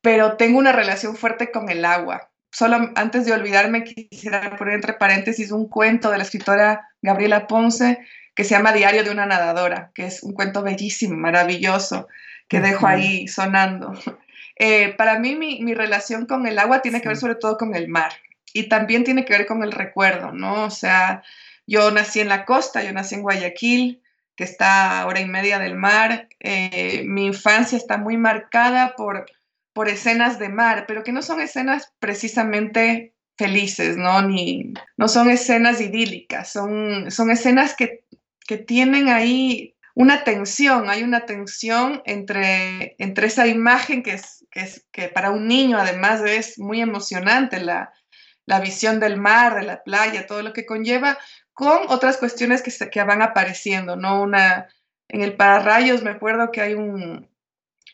pero 0.01 0.37
tengo 0.37 0.59
una 0.59 0.71
relación 0.71 1.15
fuerte 1.15 1.51
con 1.51 1.69
el 1.69 1.83
agua 1.83 2.31
solo 2.55 2.89
antes 2.95 3.25
de 3.25 3.33
olvidarme, 3.33 3.83
quisiera 3.83 4.55
poner 4.55 4.75
entre 4.75 4.93
paréntesis 4.93 5.51
un 5.51 5.67
cuento 5.67 6.09
de 6.09 6.17
la 6.17 6.23
escritora 6.23 6.87
Gabriela 7.01 7.47
Ponce 7.47 7.99
que 8.33 8.45
se 8.45 8.51
llama 8.51 8.71
Diario 8.71 9.03
de 9.03 9.11
una 9.11 9.25
nadadora, 9.25 9.91
que 9.93 10.05
es 10.05 10.23
un 10.23 10.31
cuento 10.31 10.63
bellísimo, 10.63 11.17
maravilloso, 11.17 12.07
que 12.47 12.61
dejo 12.61 12.87
ahí 12.87 13.27
sonando. 13.27 13.93
Eh, 14.57 14.93
para 14.93 15.19
mí, 15.19 15.35
mi, 15.35 15.73
relación 15.73 16.25
con 16.25 16.47
el 16.47 16.57
agua 16.59 16.81
tiene 16.81 17.01
que 17.01 17.09
ver 17.09 17.17
sobre 17.17 17.35
todo 17.35 17.57
con 17.57 17.75
el 17.75 17.89
mar. 17.89 18.13
y 18.53 18.69
también 18.69 19.03
tiene 19.03 19.25
que 19.25 19.33
ver 19.37 19.47
con 19.47 19.63
el 19.63 19.73
recuerdo, 19.73 20.31
¿no? 20.31 20.63
O 20.63 20.69
sea, 20.69 21.23
yo 21.67 21.91
nací 21.91 22.21
en 22.21 22.29
la 22.29 22.45
costa, 22.45 22.81
yo 22.81 22.93
nací 22.93 23.15
en 23.15 23.23
Guayaquil, 23.23 24.01
que 24.37 24.45
está 24.45 25.01
a 25.01 25.07
hora 25.07 25.19
y 25.19 25.25
media 25.25 25.59
del 25.59 25.75
mar. 25.75 26.29
Eh, 26.39 27.03
mi 27.05 27.25
infancia 27.25 27.77
está 27.77 27.97
muy 27.97 28.15
marcada 28.15 28.93
por, 28.95 29.25
por 29.75 29.89
escenas 29.89 30.39
de 30.39 30.47
mar, 30.47 30.85
pero 30.87 31.03
que 31.03 31.11
no 31.11 31.21
son 31.21 31.41
escenas 31.41 31.91
precisamente 31.99 33.13
felices, 33.37 33.97
¿no? 33.97 34.21
Ni, 34.21 34.73
no 34.95 35.09
son 35.09 35.29
escenas 35.29 35.81
idílicas, 35.81 36.49
son, 36.49 37.11
son 37.11 37.29
escenas 37.29 37.75
que, 37.75 38.05
que 38.47 38.57
tienen 38.57 39.09
ahí 39.09 39.75
una 39.93 40.23
tensión, 40.23 40.89
hay 40.89 41.03
una 41.03 41.25
tensión 41.25 42.01
entre, 42.05 42.95
entre 42.99 43.27
esa 43.27 43.47
imagen 43.47 44.01
que, 44.01 44.13
es, 44.13 44.87
que, 44.93 45.09
para 45.09 45.31
un 45.31 45.45
niño 45.45 45.77
además 45.77 46.21
es 46.21 46.57
muy 46.57 46.79
emocionante, 46.79 47.59
la, 47.59 47.91
la 48.45 48.61
visión 48.61 49.01
del 49.01 49.17
mar, 49.17 49.55
de 49.55 49.63
la 49.63 49.83
playa, 49.83 50.25
todo 50.25 50.41
lo 50.41 50.53
que 50.53 50.65
conlleva, 50.65 51.17
con 51.51 51.79
otras 51.89 52.15
cuestiones 52.15 52.61
que, 52.61 52.71
se, 52.71 52.89
que 52.89 53.03
van 53.03 53.21
apareciendo, 53.21 53.97
¿no? 53.97 54.21
Una, 54.21 54.69
en 55.09 55.21
el 55.21 55.35
Pararrayos 55.35 56.01
me 56.01 56.11
acuerdo 56.11 56.49
que 56.53 56.61
hay 56.61 56.75
un, 56.75 57.27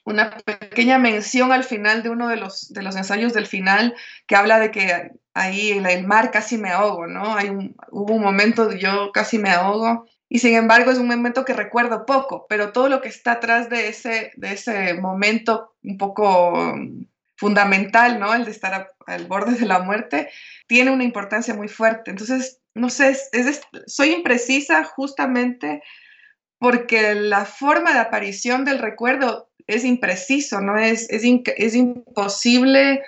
una 0.04 0.32
pequeña 0.38 0.97
mención 0.97 1.52
al 1.52 1.64
final 1.64 2.04
de 2.04 2.10
uno 2.10 2.28
de 2.28 2.38
los, 2.38 2.74
de 2.74 2.82
los 2.82 2.95
ensayos 2.95 3.34
del 3.34 3.45
final 3.45 3.95
que 4.28 4.36
habla 4.36 4.60
de 4.60 4.72
que 4.72 5.12
ahí 5.34 5.72
en 5.72 5.86
el 5.86 6.06
mar 6.06 6.32
casi 6.32 6.58
me 6.58 6.70
ahogo, 6.70 7.08
¿no? 7.08 7.36
Hay 7.36 7.49
un, 7.49 7.76
hubo 7.91 8.16
un 8.16 8.22
momento 8.22 8.68
de 8.68 8.80
yo 8.80 9.12
casi 9.12 9.38
me 9.38 9.52
ahogo 9.52 10.06
y 10.28 10.39
sin 10.39 10.56
embargo 10.56 10.91
es 10.91 10.97
un 10.97 11.08
momento 11.08 11.45
que 11.45 11.54
recuerdo 11.54 12.06
poco, 12.06 12.45
pero 12.49 12.72
todo 12.72 12.89
lo 12.89 13.02
que 13.02 13.10
está 13.10 13.34
atrás 13.34 13.70
de 13.70 13.89
ese, 13.89 14.32
de 14.36 14.54
ese 14.54 14.93
momento 14.95 15.76
un 15.84 15.97
poco 15.97 16.76
fundamental, 17.36 18.20
¿no? 18.20 18.34
El 18.34 18.45
de 18.45 18.52
estar 18.52 18.93
al 19.08 19.26
borde 19.26 19.54
de 19.60 19.66
la 19.66 19.80
muerte, 19.80 20.30
tiene 20.68 20.91
una 20.91 21.04
importancia 21.04 21.54
muy 21.54 21.68
fuerte. 21.68 22.12
Entonces, 22.12 22.62
no 22.76 22.89
sé, 22.89 23.18
es, 23.32 23.62
soy 23.88 24.12
imprecisa 24.12 24.84
justamente 24.84 25.82
porque 26.60 27.16
la 27.16 27.45
forma 27.45 27.91
de 27.91 27.99
aparición 27.99 28.64
del 28.64 28.78
recuerdo 28.78 29.49
es 29.76 29.86
impreciso, 29.86 30.61
¿no? 30.61 30.78
Es, 30.78 31.09
es, 31.09 31.24
es 31.24 31.76
imposible 31.76 33.03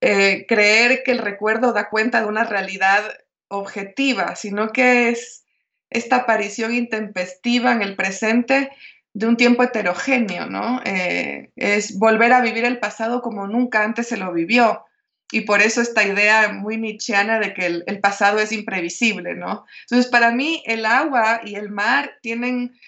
eh, 0.00 0.46
creer 0.48 1.02
que 1.04 1.12
el 1.12 1.18
recuerdo 1.18 1.72
da 1.72 1.88
cuenta 1.88 2.20
de 2.20 2.26
una 2.26 2.44
realidad 2.44 3.02
objetiva, 3.48 4.36
sino 4.36 4.72
que 4.72 5.08
es 5.08 5.44
esta 5.90 6.16
aparición 6.16 6.74
intempestiva 6.74 7.72
en 7.72 7.82
el 7.82 7.96
presente 7.96 8.70
de 9.14 9.26
un 9.26 9.36
tiempo 9.36 9.62
heterogéneo, 9.62 10.46
¿no? 10.46 10.80
Eh, 10.84 11.50
es 11.56 11.98
volver 11.98 12.32
a 12.32 12.40
vivir 12.40 12.64
el 12.64 12.78
pasado 12.78 13.22
como 13.22 13.46
nunca 13.46 13.82
antes 13.82 14.08
se 14.08 14.16
lo 14.16 14.32
vivió. 14.32 14.84
Y 15.30 15.42
por 15.42 15.60
eso 15.60 15.82
esta 15.82 16.04
idea 16.04 16.50
muy 16.52 16.78
nietzscheana 16.78 17.38
de 17.38 17.52
que 17.52 17.66
el, 17.66 18.00
pasado 18.00 18.38
es 18.38 18.52
imprevisible, 18.52 19.34
¿no? 19.34 19.66
Entonces, 19.82 20.10
para 20.10 20.30
mí, 20.30 20.62
el 20.66 20.86
agua 20.86 21.40
y 21.44 21.56
el 21.56 21.68
mar 21.68 22.12
tienen, 22.22 22.78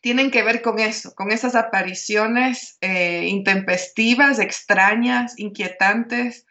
tienen 0.00 0.30
que 0.30 0.42
ver 0.42 0.62
con 0.62 0.78
eso, 0.78 1.14
con 1.14 1.32
esas 1.32 1.54
apariciones 1.54 2.78
eh, 2.80 3.26
intempestivas, 3.26 4.38
extrañas, 4.38 5.38
inquietantes 5.38 6.46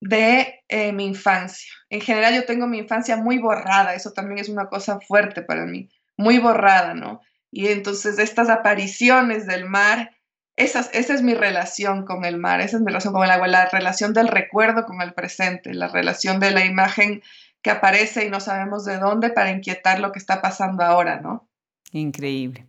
de 0.00 0.62
eh, 0.68 0.92
mi 0.92 1.06
infancia. 1.06 1.70
En 1.90 2.00
general, 2.00 2.34
yo 2.34 2.44
tengo 2.44 2.66
mi 2.66 2.78
infancia 2.78 3.16
muy 3.16 3.38
borrada, 3.38 3.94
eso 3.94 4.12
también 4.12 4.38
es 4.38 4.48
una 4.48 4.66
cosa 4.66 5.00
fuerte 5.00 5.42
para 5.42 5.64
mí, 5.66 5.90
muy 6.16 6.38
borrada, 6.38 6.94
¿no? 6.94 7.20
Y 7.50 7.68
entonces 7.68 8.18
estas 8.18 8.48
apariciones 8.48 9.46
del 9.46 9.66
mar, 9.66 10.16
esa 10.56 10.80
es 10.92 11.22
mi 11.22 11.34
relación 11.34 12.04
con 12.04 12.24
el 12.24 12.38
mar, 12.38 12.60
esa 12.60 12.78
es 12.78 12.82
mi 12.82 12.88
relación 12.88 13.12
con 13.12 13.24
el 13.24 13.30
agua, 13.30 13.46
la 13.46 13.66
relación 13.66 14.12
del 14.14 14.28
recuerdo 14.28 14.86
con 14.86 15.02
el 15.02 15.12
presente, 15.12 15.74
la 15.74 15.88
relación 15.88 16.40
de 16.40 16.50
la 16.50 16.64
imagen 16.64 17.22
que 17.62 17.70
aparece 17.70 18.24
y 18.24 18.30
no 18.30 18.40
sabemos 18.40 18.84
de 18.84 18.98
dónde 18.98 19.30
para 19.30 19.50
inquietar 19.50 20.00
lo 20.00 20.10
que 20.10 20.18
está 20.18 20.42
pasando 20.42 20.82
ahora, 20.82 21.20
¿no? 21.20 21.48
Increíble. 21.92 22.66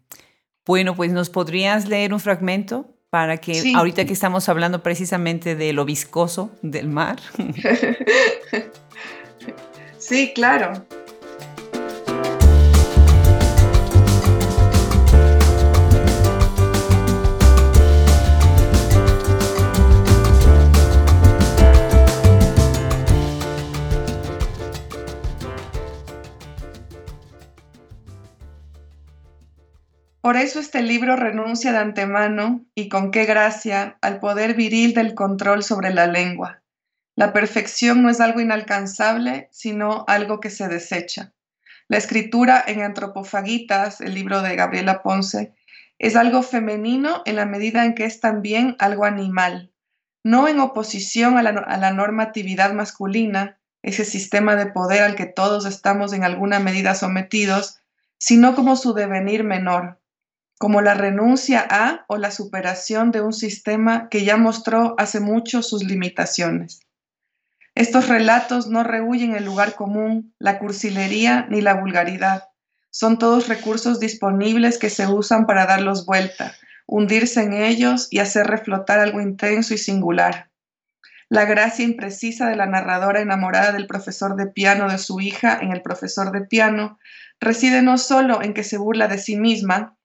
Bueno, 0.65 0.95
pues 0.95 1.11
nos 1.11 1.29
podrías 1.29 1.87
leer 1.87 2.13
un 2.13 2.19
fragmento 2.19 2.95
para 3.09 3.37
que 3.37 3.73
ahorita 3.75 4.05
que 4.05 4.13
estamos 4.13 4.49
hablando 4.49 4.81
precisamente 4.81 5.55
de 5.55 5.73
lo 5.73 5.85
viscoso 5.85 6.51
del 6.61 6.87
mar. 6.87 7.19
sí, 9.97 10.31
claro. 10.33 10.85
Por 30.33 30.41
eso 30.41 30.59
este 30.59 30.81
libro 30.81 31.15
renuncia 31.15 31.71
de 31.71 31.77
antemano, 31.77 32.65
y 32.73 32.89
con 32.89 33.11
qué 33.11 33.25
gracia, 33.25 33.99
al 34.01 34.19
poder 34.19 34.55
viril 34.55 34.95
del 34.95 35.13
control 35.13 35.63
sobre 35.63 35.93
la 35.93 36.07
lengua. 36.07 36.63
La 37.15 37.33
perfección 37.33 38.01
no 38.01 38.09
es 38.09 38.19
algo 38.19 38.39
inalcanzable, 38.39 39.47
sino 39.51 40.05
algo 40.07 40.39
que 40.39 40.49
se 40.49 40.67
desecha. 40.67 41.33
La 41.87 41.97
escritura 41.97 42.63
en 42.65 42.81
Antropofagitas, 42.81 44.01
el 44.01 44.15
libro 44.15 44.41
de 44.41 44.55
Gabriela 44.55 45.03
Ponce, 45.03 45.53
es 45.99 46.15
algo 46.15 46.41
femenino 46.41 47.21
en 47.25 47.35
la 47.35 47.45
medida 47.45 47.85
en 47.85 47.93
que 47.93 48.05
es 48.05 48.19
también 48.19 48.75
algo 48.79 49.05
animal, 49.05 49.71
no 50.23 50.47
en 50.47 50.59
oposición 50.59 51.37
a 51.37 51.43
la, 51.43 51.51
a 51.51 51.77
la 51.77 51.91
normatividad 51.93 52.73
masculina, 52.73 53.59
ese 53.83 54.03
sistema 54.03 54.55
de 54.55 54.65
poder 54.65 55.03
al 55.03 55.13
que 55.13 55.27
todos 55.27 55.67
estamos 55.67 56.11
en 56.11 56.23
alguna 56.23 56.59
medida 56.59 56.95
sometidos, 56.95 57.81
sino 58.17 58.55
como 58.55 58.75
su 58.75 58.95
devenir 58.95 59.43
menor, 59.43 59.99
como 60.63 60.81
la 60.81 60.93
renuncia 60.93 61.67
a 61.69 62.05
o 62.07 62.15
la 62.15 62.31
superación 62.31 63.11
de 63.11 63.19
un 63.19 63.33
sistema 63.33 64.07
que 64.07 64.23
ya 64.23 64.37
mostró 64.37 64.95
hace 64.97 65.19
mucho 65.19 65.61
sus 65.61 65.83
limitaciones. 65.83 66.79
Estos 67.75 68.07
relatos 68.07 68.67
no 68.69 68.81
rehuyen 68.85 69.35
el 69.35 69.43
lugar 69.43 69.75
común, 69.75 70.33
la 70.39 70.59
cursilería 70.59 71.47
ni 71.49 71.59
la 71.59 71.73
vulgaridad. 71.73 72.45
Son 72.91 73.17
todos 73.17 73.49
recursos 73.49 73.99
disponibles 73.99 74.77
que 74.77 74.89
se 74.89 75.05
usan 75.05 75.47
para 75.47 75.65
darlos 75.65 76.05
vuelta, 76.05 76.53
hundirse 76.87 77.43
en 77.43 77.51
ellos 77.51 78.07
y 78.09 78.19
hacer 78.19 78.47
reflotar 78.47 78.99
algo 78.99 79.19
intenso 79.19 79.73
y 79.73 79.77
singular. 79.77 80.49
La 81.27 81.43
gracia 81.43 81.83
imprecisa 81.83 82.47
de 82.47 82.55
la 82.55 82.67
narradora 82.67 83.19
enamorada 83.19 83.73
del 83.73 83.85
profesor 83.85 84.37
de 84.37 84.47
piano 84.47 84.89
de 84.89 84.97
su 84.97 85.19
hija 85.19 85.59
en 85.61 85.73
el 85.73 85.81
profesor 85.81 86.31
de 86.31 86.45
piano 86.45 86.99
reside 87.41 87.81
no 87.81 87.97
solo 87.97 88.41
en 88.41 88.53
que 88.53 88.63
se 88.63 88.77
burla 88.77 89.09
de 89.09 89.17
sí 89.17 89.35
misma, 89.35 89.97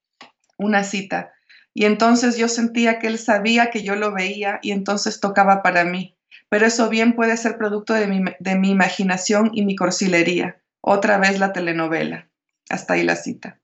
una 0.59 0.83
cita. 0.83 1.33
Y 1.73 1.85
entonces 1.85 2.37
yo 2.37 2.47
sentía 2.47 2.99
que 2.99 3.07
él 3.07 3.17
sabía 3.17 3.71
que 3.71 3.81
yo 3.81 3.95
lo 3.95 4.13
veía 4.13 4.59
y 4.61 4.71
entonces 4.71 5.19
tocaba 5.19 5.63
para 5.63 5.83
mí. 5.83 6.17
Pero 6.49 6.65
eso 6.65 6.89
bien 6.89 7.15
puede 7.15 7.37
ser 7.37 7.57
producto 7.57 7.93
de 7.93 8.07
mi, 8.07 8.23
de 8.39 8.55
mi 8.55 8.69
imaginación 8.69 9.51
y 9.53 9.65
mi 9.65 9.75
corsilería. 9.75 10.61
Otra 10.81 11.17
vez 11.17 11.39
la 11.39 11.53
telenovela. 11.53 12.29
Hasta 12.69 12.93
ahí 12.93 13.03
la 13.03 13.15
cita. 13.15 13.59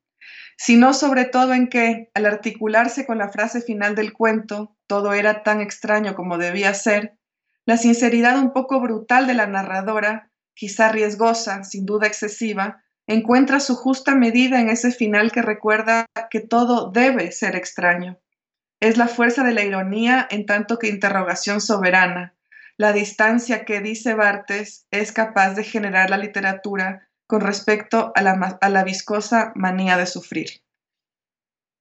Sino 0.58 0.94
sobre 0.94 1.26
todo 1.26 1.54
en 1.54 1.68
que, 1.68 2.10
al 2.14 2.26
articularse 2.26 3.06
con 3.06 3.18
la 3.18 3.30
frase 3.30 3.62
final 3.62 3.96
del 3.96 4.14
cuento, 4.14 4.76
todo 4.88 5.14
era 5.14 5.44
tan 5.44 5.62
extraño 5.62 6.16
como 6.16 6.38
debía 6.38 6.74
ser, 6.74 7.18
la 7.66 7.78
sinceridad 7.78 8.38
un 8.38 8.54
poco 8.54 8.80
brutal 8.80 9.28
de 9.28 9.34
la 9.34 9.48
narradora, 9.48 10.32
quizá 10.54 10.90
riesgosa, 10.90 11.64
sin 11.64 11.86
duda 11.86 12.08
excesiva, 12.08 12.85
encuentra 13.08 13.60
su 13.60 13.76
justa 13.76 14.16
medida 14.16 14.60
en 14.60 14.70
ese 14.70 14.92
final 14.92 15.32
que 15.32 15.42
recuerda 15.42 16.06
que 16.30 16.40
todo 16.40 16.92
debe 16.92 17.32
ser 17.32 17.56
extraño. 17.56 18.20
Es 18.80 18.98
la 18.98 19.08
fuerza 19.08 19.44
de 19.44 19.54
la 19.54 19.64
ironía 19.64 20.28
en 20.30 20.46
tanto 20.46 20.80
que 20.80 20.88
interrogación 20.88 21.62
soberana, 21.62 22.36
la 22.78 22.92
distancia 22.92 23.64
que, 23.64 23.80
dice 23.80 24.16
Bartes, 24.16 24.86
es 24.92 25.12
capaz 25.14 25.54
de 25.54 25.64
generar 25.64 26.10
la 26.10 26.18
literatura 26.18 27.08
con 27.26 27.42
respecto 27.42 28.12
a 28.16 28.22
la, 28.70 28.84
viscosa 28.84 29.54
manía 29.56 29.98
de 29.98 30.06
sufrir. 30.06 30.62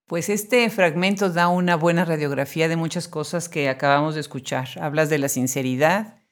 Pues 0.06 0.28
este 0.28 0.70
fragmento 0.70 1.30
da 1.30 1.48
una 1.48 1.76
buena 1.76 2.04
radiografía 2.04 2.68
de 2.68 2.76
muchas 2.76 3.08
cosas 3.08 3.48
que 3.48 3.68
acabamos 3.68 4.14
de 4.14 4.20
escuchar. 4.20 4.68
Hablas 4.80 5.10
de 5.10 5.18
la 5.18 5.28
sinceridad, 5.28 6.22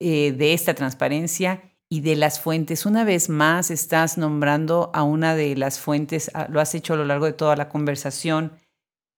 eh, 0.00 0.32
de 0.32 0.54
esta 0.54 0.74
transparencia 0.74 1.69
y 1.92 2.00
de 2.00 2.14
las 2.14 2.40
fuentes. 2.40 2.86
Una 2.86 3.04
vez 3.04 3.28
más 3.28 3.70
estás 3.70 4.16
nombrando 4.16 4.90
a 4.94 5.02
una 5.02 5.34
de 5.34 5.56
las 5.56 5.80
fuentes, 5.80 6.30
ah, 6.34 6.46
lo 6.48 6.60
has 6.60 6.74
hecho 6.74 6.94
a 6.94 6.96
lo 6.96 7.04
largo 7.04 7.26
de 7.26 7.32
toda 7.32 7.56
la 7.56 7.68
conversación. 7.68 8.52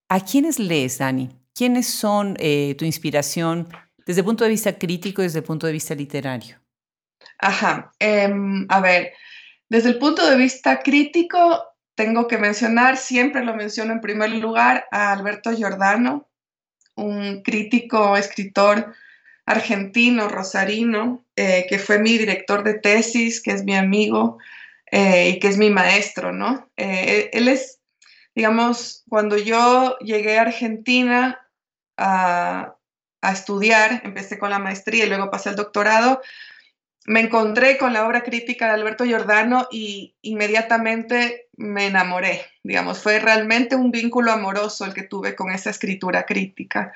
¿A 0.09 0.25
quiénes 0.25 0.59
lees, 0.59 0.99
Dani? 0.99 1.29
¿Quiénes 1.55 1.87
son 1.87 2.35
eh, 2.41 2.75
tu 2.79 2.87
inspiración 2.87 3.68
desde 4.07 4.23
el 4.23 4.25
punto 4.25 4.45
de 4.45 4.51
vista 4.51 4.79
crítico 4.79 5.20
y 5.20 5.27
desde 5.27 5.41
el 5.41 5.45
punto 5.45 5.66
de 5.66 5.75
vista 5.75 5.95
literario? 5.95 6.57
Ajá, 7.39 7.93
em, 7.99 8.66
a 8.70 8.81
ver, 8.81 9.12
desde 9.68 9.91
el 9.91 9.99
punto 9.99 10.29
de 10.29 10.37
vista 10.37 10.81
crítico, 10.81 11.62
tengo 11.95 12.27
que 12.27 12.39
mencionar, 12.39 12.97
siempre 12.97 13.45
lo 13.45 13.55
menciono 13.55 13.93
en 13.93 14.01
primer 14.01 14.31
lugar, 14.31 14.87
a 14.91 15.12
Alberto 15.12 15.53
Giordano, 15.53 16.29
un 16.97 17.43
crítico, 17.43 18.16
escritor 18.16 18.95
argentino, 19.45 20.29
rosarino, 20.29 21.22
eh, 21.37 21.66
que 21.68 21.78
fue 21.78 21.99
mi 21.99 22.18
director 22.18 22.62
de 22.62 22.74
tesis, 22.74 23.43
que 23.43 23.53
es 23.53 23.64
mi 23.64 23.76
amigo 23.76 24.39
eh, 24.91 25.30
y 25.30 25.39
que 25.39 25.49
es 25.49 25.57
mi 25.57 25.70
maestro, 25.70 26.33
¿no? 26.33 26.70
él 26.76 27.49
es, 27.49 27.80
digamos, 28.35 29.05
cuando 29.09 29.37
yo 29.37 29.97
llegué 29.99 30.39
a 30.39 30.43
Argentina 30.43 31.49
a, 31.97 32.74
a 33.22 33.33
estudiar, 33.33 34.03
empecé 34.05 34.39
con 34.39 34.51
la 34.51 34.59
maestría 34.59 35.05
y 35.05 35.09
luego 35.09 35.30
pasé 35.30 35.49
al 35.49 35.57
doctorado, 35.57 36.20
me 37.07 37.20
encontré 37.20 37.78
con 37.78 37.93
la 37.93 38.07
obra 38.07 38.22
crítica 38.22 38.66
de 38.66 38.72
Alberto 38.72 39.05
Giordano 39.05 39.66
y 39.70 40.14
inmediatamente 40.22 41.49
me 41.57 41.87
enamoré, 41.87 42.47
digamos, 42.62 43.03
fue 43.03 43.18
realmente 43.18 43.74
un 43.74 43.91
vínculo 43.91 44.33
amoroso 44.33 44.85
el 44.85 44.95
que 44.95 45.03
tuve 45.03 45.35
con 45.35 45.51
esa 45.51 45.70
escritura 45.70 46.24
crítica. 46.24 46.93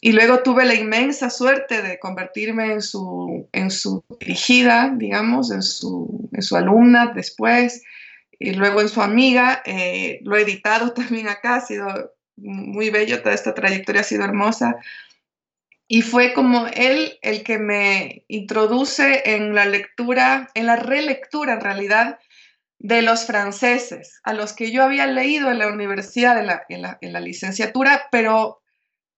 Y 0.00 0.12
luego 0.12 0.42
tuve 0.42 0.64
la 0.64 0.74
inmensa 0.74 1.28
suerte 1.28 1.82
de 1.82 1.98
convertirme 1.98 2.72
en 2.72 2.82
su, 2.82 3.48
en 3.52 3.70
su 3.70 4.04
dirigida, 4.20 4.94
digamos, 4.96 5.50
en 5.50 5.62
su, 5.62 6.28
en 6.32 6.42
su 6.42 6.56
alumna 6.56 7.12
después, 7.14 7.82
y 8.38 8.52
luego 8.52 8.80
en 8.80 8.88
su 8.88 9.02
amiga. 9.02 9.62
Eh, 9.64 10.20
lo 10.22 10.36
he 10.36 10.42
editado 10.42 10.92
también 10.94 11.28
acá, 11.28 11.56
ha 11.56 11.60
sido 11.60 12.12
muy 12.36 12.90
bello, 12.90 13.20
toda 13.22 13.34
esta 13.34 13.54
trayectoria 13.54 14.02
ha 14.02 14.04
sido 14.04 14.24
hermosa. 14.24 14.76
Y 15.88 16.02
fue 16.02 16.34
como 16.34 16.66
él 16.74 17.18
el 17.22 17.42
que 17.42 17.58
me 17.58 18.24
introduce 18.28 19.22
en 19.24 19.54
la 19.54 19.64
lectura, 19.64 20.50
en 20.54 20.66
la 20.66 20.76
relectura 20.76 21.54
en 21.54 21.60
realidad, 21.62 22.18
de 22.78 23.02
los 23.02 23.26
franceses, 23.26 24.20
a 24.22 24.32
los 24.32 24.52
que 24.52 24.70
yo 24.70 24.84
había 24.84 25.06
leído 25.06 25.50
en 25.50 25.58
la 25.58 25.68
universidad, 25.68 26.38
en 26.68 26.82
la, 27.12 27.20
licenciatura, 27.20 28.08
pero 28.12 28.60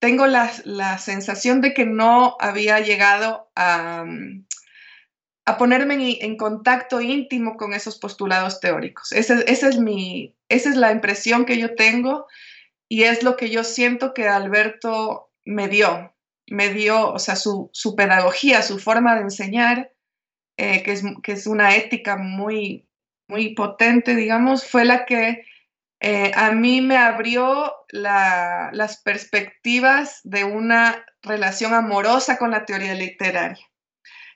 tengo 0.01 0.27
la, 0.27 0.99
sensación 0.99 1.61
de 1.61 1.73
que 1.73 1.87
no 1.87 2.37
había 2.41 2.81
llegado 2.81 3.51
a, 3.55 4.05
a 5.45 5.59
ponerme 5.59 6.19
en, 6.21 6.37
contacto 6.37 7.01
íntimo 7.01 7.57
con 7.57 7.75
esos 7.75 7.99
postulados 7.99 8.61
teóricos. 8.61 9.13
Esa, 9.13 9.41
es 9.43 9.79
mi, 9.79 10.35
esa 10.49 10.71
es 10.71 10.77
la 10.77 10.91
impresión 10.91 11.45
que 11.45 11.59
yo 11.59 11.75
tengo 11.75 12.27
y 12.89 13.05
es 13.05 13.23
lo 13.23 13.37
que 13.37 13.51
yo 13.51 13.63
siento 13.63 14.13
que 14.15 14.27
Alberto 14.27 15.31
me 15.45 15.69
dio 15.69 16.13
me 16.51 16.71
dio, 16.71 17.13
o 17.13 17.19
sea, 17.19 17.37
su, 17.37 17.71
pedagogía, 17.97 18.63
su 18.63 18.79
forma 18.79 19.15
de 19.15 19.23
enseñar, 19.23 19.93
eh, 20.57 20.83
que, 20.83 20.93
es, 20.93 21.03
que, 21.23 21.33
es, 21.33 21.47
una 21.47 21.77
ética 21.77 22.17
muy, 22.17 22.89
muy 23.29 23.55
potente, 23.55 24.17
digamos, 24.17 24.67
fue 24.67 24.85
la 24.85 25.07
que 25.07 25.45
eh, 26.01 26.33
a 26.35 26.53
mí 26.53 26.81
me 26.81 26.97
abrió 26.97 27.75
las 27.91 29.03
perspectivas 29.03 30.21
de 30.25 30.45
una 30.45 31.05
relación 31.23 31.75
amorosa 31.75 32.39
con 32.39 32.51
la 32.51 32.65
teoría 32.65 32.95
literaria. 32.95 33.65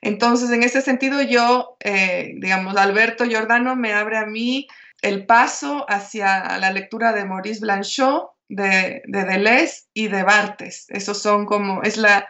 Entonces, 0.01 0.51
en 0.51 0.61
ese 0.61 0.81
sentido, 0.81 1.21
yo, 1.23 1.77
eh, 1.79 2.33
digamos, 2.37 2.77
Alberto 2.77 3.25
Giordano 3.25 3.75
me 3.75 3.93
abre 3.93 4.17
a 4.17 4.27
mí 4.27 4.67
el 5.01 5.25
paso 5.25 5.85
hacia 5.89 6.59
la 6.59 6.71
lectura 6.71 7.11
de 7.11 7.25
Maurice 7.25 7.61
Blanchot, 7.61 8.29
de, 8.47 9.01
de 9.05 9.23
Deleuze 9.23 9.85
y 9.93 10.07
de 10.07 10.21
Bartes. 10.21 10.85
Esos 10.89 11.19
son 11.21 11.47
como, 11.47 11.81
es 11.81 11.97
la, 11.97 12.29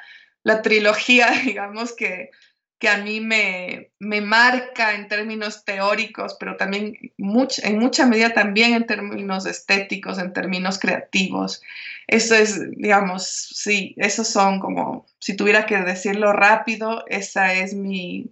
trilogía, 0.63 1.29
digamos, 1.43 1.93
que, 1.93 2.29
que 2.79 2.89
a 2.89 2.97
mí 2.97 3.21
me, 3.21 3.91
me, 3.99 4.21
marca 4.21 4.93
en 4.93 5.07
términos 5.07 5.63
teóricos, 5.63 6.35
pero 6.39 6.57
también 6.57 6.97
en 7.17 7.79
mucha 7.79 8.05
medida 8.05 8.33
también 8.33 8.73
en 8.73 8.85
términos 8.85 9.45
estéticos, 9.45 10.19
en 10.19 10.33
términos 10.33 10.77
creativos. 10.79 11.61
Eso 12.07 12.35
es, 12.35 12.71
digamos, 12.71 13.25
sí, 13.25 13.95
esos 13.97 14.27
son 14.27 14.59
como, 14.59 15.05
si 15.19 15.35
tuviera 15.35 15.65
que 15.65 15.77
decirlo 15.77 16.33
rápido, 16.33 17.05
esa 17.07 17.53
es 17.53 17.73
mi, 17.73 18.29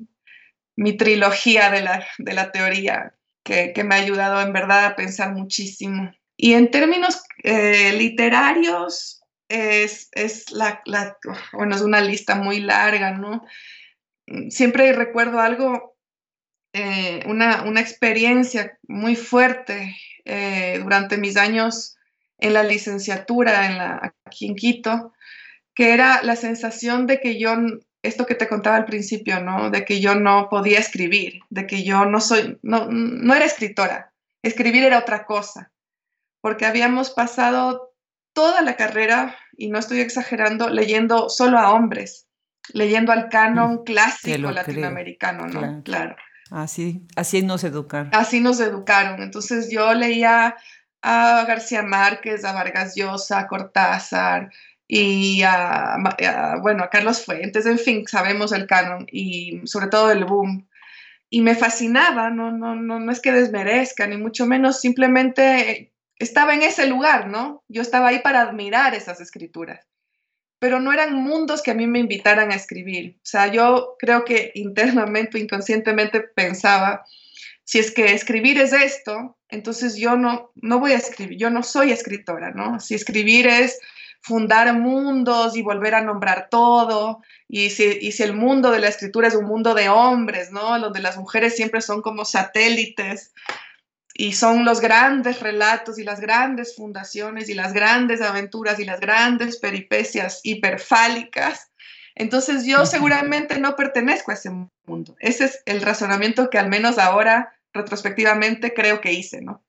mi 0.75 0.97
trilogía 0.97 1.71
de 1.71 1.81
la, 1.81 2.05
de 2.17 2.33
la 2.33 2.51
teoría 2.51 3.15
que, 3.43 3.73
que 3.73 3.83
me 3.83 3.95
ha 3.95 3.99
ayudado 3.99 4.41
en 4.41 4.53
verdad 4.53 4.85
a 4.85 4.95
pensar 4.95 5.33
muchísimo. 5.33 6.11
Y 6.35 6.53
en 6.53 6.69
términos 6.69 7.23
eh, 7.43 7.93
literarios, 7.93 9.23
es, 9.53 10.51
la, 10.51 10.81
bueno, 11.53 11.75
es 11.75 11.81
una 11.81 12.01
lista 12.01 12.35
muy 12.35 12.59
larga, 12.59 13.11
¿no? 13.11 13.45
Siempre 14.49 14.93
recuerdo 14.93 15.39
algo, 15.39 15.95
eh, 16.73 17.23
una, 17.27 17.79
experiencia 17.79 18.77
muy 18.87 19.15
fuerte 19.15 19.95
eh, 20.25 20.79
durante 20.81 21.17
mis 21.17 21.37
años 21.37 21.97
en 22.37 22.53
la 22.53 22.63
licenciatura 22.63 23.67
en 23.67 23.77
la, 23.77 24.13
aquí 24.25 24.47
en 24.47 24.55
Quito, 24.55 25.13
que 25.75 25.93
era 25.93 26.23
la 26.23 26.35
sensación 26.35 27.07
de 27.07 27.19
que 27.19 27.39
yo, 27.39 27.55
esto 28.01 28.25
que 28.25 28.35
te 28.35 28.47
contaba 28.47 28.75
al 28.75 28.85
principio, 28.85 29.39
¿no? 29.41 29.69
De 29.69 29.85
que 29.85 29.99
yo 29.99 30.15
no 30.15 30.47
podía 30.49 30.79
escribir, 30.79 31.41
de 31.49 31.67
que 31.67 31.83
yo 31.83 32.05
no 32.05 32.19
soy, 32.19 32.59
no, 32.61 32.87
no 32.89 33.33
era 33.33 33.45
escritora, 33.45 34.13
escribir 34.41 34.83
era 34.83 34.99
otra 34.99 35.25
cosa 35.25 35.73
porque 36.43 36.65
habíamos 36.65 37.09
pasado 37.09 37.93
toda 38.33 38.61
la 38.61 38.75
carrera, 38.75 39.37
y 39.55 39.69
no 39.69 39.79
estoy 39.79 40.01
exagerando, 40.01 40.69
leyendo 40.69 41.29
solo 41.29 41.57
a 41.57 41.71
hombres, 41.71 42.27
leyendo 42.71 43.11
al 43.11 43.29
canon 43.29 43.83
clásico 43.83 44.51
latinoamericano, 44.51 45.47
¿no? 45.47 45.83
Claro. 45.83 46.15
Así, 46.51 47.01
así 47.15 47.41
nos 47.41 47.63
educaron. 47.63 48.09
Así 48.13 48.39
nos 48.39 48.59
educaron. 48.59 49.21
Entonces 49.21 49.69
yo 49.71 49.93
leía 49.93 50.55
a 51.01 51.45
García 51.45 51.83
Márquez, 51.83 52.45
a 52.45 52.53
Vargas 52.53 52.95
Llosa, 52.95 53.39
a 53.39 53.47
Cortázar 53.47 54.49
y 54.87 55.41
a, 55.43 55.97
bueno, 56.61 56.83
a 56.83 56.89
Carlos 56.89 57.25
Fuentes, 57.25 57.65
en 57.65 57.79
fin, 57.79 58.07
sabemos 58.07 58.51
el 58.51 58.67
canon 58.67 59.07
y 59.11 59.61
sobre 59.65 59.87
todo 59.87 60.11
el 60.11 60.25
boom. 60.25 60.67
Y 61.29 61.41
me 61.41 61.55
fascinaba, 61.55 62.29
no, 62.29 62.51
no, 62.51 62.75
no, 62.75 62.99
no 62.99 63.11
es 63.11 63.19
que 63.19 63.31
desmerezca, 63.31 64.05
ni 64.05 64.17
mucho 64.17 64.45
menos, 64.45 64.79
simplemente 64.79 65.91
estaba 66.19 66.53
en 66.53 66.61
ese 66.61 66.87
lugar, 66.87 67.27
¿no? 67.27 67.63
Yo 67.67 67.81
estaba 67.81 68.09
ahí 68.09 68.19
para 68.19 68.41
admirar 68.41 68.93
esas 68.93 69.19
escrituras, 69.19 69.87
pero 70.63 70.79
no 70.79 70.93
eran 70.93 71.13
mundos 71.13 71.61
que 71.61 71.71
a 71.71 71.73
mí 71.73 71.87
me 71.87 71.99
invitaran 71.99 72.49
a 72.49 72.55
escribir. 72.55 73.17
O 73.17 73.25
sea, 73.25 73.51
yo 73.51 73.97
creo 73.99 74.23
que 74.23 74.53
internamente, 74.55 75.37
inconscientemente 75.37 76.21
pensaba, 76.21 77.03
si 77.65 77.79
es 77.79 77.91
que 77.91 78.13
escribir 78.13 78.57
es 78.61 78.71
esto, 78.71 79.35
entonces 79.49 79.97
yo 79.97 80.15
no, 80.15 80.53
no 80.55 80.79
voy 80.79 80.93
a 80.93 80.95
escribir, 80.95 81.37
yo 81.37 81.49
no 81.49 81.63
soy 81.63 81.91
escritora, 81.91 82.51
¿no? 82.51 82.79
Si 82.79 82.95
escribir 82.95 83.45
es 83.45 83.77
fundar 84.21 84.73
mundos 84.73 85.57
y 85.57 85.61
volver 85.61 85.95
a 85.95 86.01
nombrar 86.01 86.47
todo, 86.49 87.19
y 87.49 87.69
si, 87.69 87.97
y 87.99 88.13
si 88.13 88.23
el 88.23 88.33
mundo 88.33 88.71
de 88.71 88.79
la 88.79 88.87
escritura 88.87 89.27
es 89.27 89.35
un 89.35 89.43
mundo 89.43 89.73
de 89.73 89.89
hombres, 89.89 90.53
¿no? 90.53 90.79
Donde 90.79 91.01
las 91.01 91.17
mujeres 91.17 91.57
siempre 91.57 91.81
son 91.81 92.01
como 92.01 92.23
satélites, 92.23 93.33
y 94.13 94.33
son 94.33 94.63
los 94.63 94.79
grandes 94.79 95.39
relatos 95.39 95.97
y 95.97 96.03
las 96.03 96.19
grandes 96.19 96.75
fundaciones 96.75 97.49
y 97.49 97.55
las 97.55 97.73
grandes 97.73 98.21
aventuras 98.21 98.79
y 98.79 98.85
las 98.85 98.99
grandes 98.99 99.57
peripecias 99.57 100.39
hiperfálicas. 100.43 101.71
Entonces 102.15 102.65
yo 102.65 102.85
seguramente 102.85 103.59
no 103.59 103.75
pertenezco 103.75 104.29
a 104.29 104.35
ese 104.35 104.51
mundo. 104.85 105.15
Ese 105.19 105.45
es 105.45 105.63
el 105.65 105.81
razonamiento 105.81 106.51
que 106.51 106.59
al 106.59 106.69
menos 106.69 106.99
ahora 106.99 107.55
retrospectivamente 107.73 108.75
creo 108.75 109.01
que 109.01 109.13
hice, 109.13 109.41
¿no? 109.41 109.63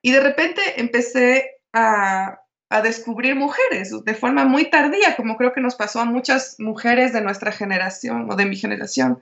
Y 0.00 0.12
de 0.12 0.20
repente 0.20 0.60
empecé 0.76 1.56
a, 1.72 2.40
a 2.68 2.82
descubrir 2.82 3.34
mujeres 3.34 3.92
de 4.04 4.14
forma 4.14 4.44
muy 4.44 4.70
tardía, 4.70 5.16
como 5.16 5.36
creo 5.36 5.52
que 5.52 5.60
nos 5.60 5.74
pasó 5.74 5.98
a 6.00 6.04
muchas 6.04 6.54
mujeres 6.60 7.12
de 7.12 7.20
nuestra 7.20 7.50
generación 7.50 8.30
o 8.30 8.36
de 8.36 8.46
mi 8.46 8.54
generación. 8.54 9.18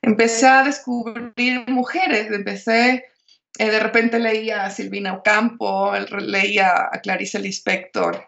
Empecé 0.00 0.46
a 0.46 0.62
descubrir 0.62 1.68
mujeres, 1.68 2.30
empecé 2.30 3.04
eh, 3.58 3.70
de 3.70 3.80
repente 3.80 4.18
leía 4.18 4.64
a 4.64 4.70
Silvina 4.70 5.14
Ocampo, 5.14 5.92
leía 6.18 6.88
a 6.90 7.00
Clarice 7.00 7.38
Lispector. 7.38 8.26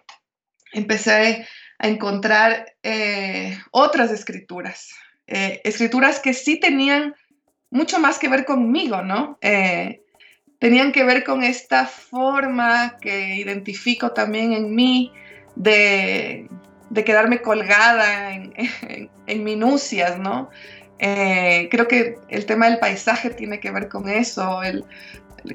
Empecé 0.72 1.46
a 1.78 1.88
encontrar 1.88 2.74
eh, 2.82 3.58
otras 3.72 4.10
escrituras, 4.12 4.90
eh, 5.26 5.60
escrituras 5.64 6.20
que 6.20 6.32
sí 6.32 6.60
tenían 6.60 7.14
mucho 7.70 7.98
más 7.98 8.18
que 8.18 8.28
ver 8.28 8.44
conmigo, 8.44 9.02
¿no? 9.02 9.38
tenían 10.58 10.90
que 10.90 11.04
ver 11.04 11.22
con 11.22 11.42
esta 11.42 11.84
forma 11.84 12.96
que 12.98 13.34
identifico 13.34 14.12
también 14.12 14.54
en 14.54 14.74
mí 14.74 15.12
de, 15.54 16.48
quedarme 17.04 17.42
colgada 17.42 18.32
en, 18.34 18.54
en 19.26 19.44
minucias, 19.44 20.18
¿no? 20.18 20.48
Eh, 20.98 21.68
creo 21.70 21.88
que 21.88 22.18
el 22.28 22.46
tema 22.46 22.68
del 22.68 22.78
paisaje 22.78 23.30
tiene 23.30 23.60
que 23.60 23.70
ver 23.70 23.88
con 23.88 24.08
eso, 24.08 24.62
el, 24.62 24.84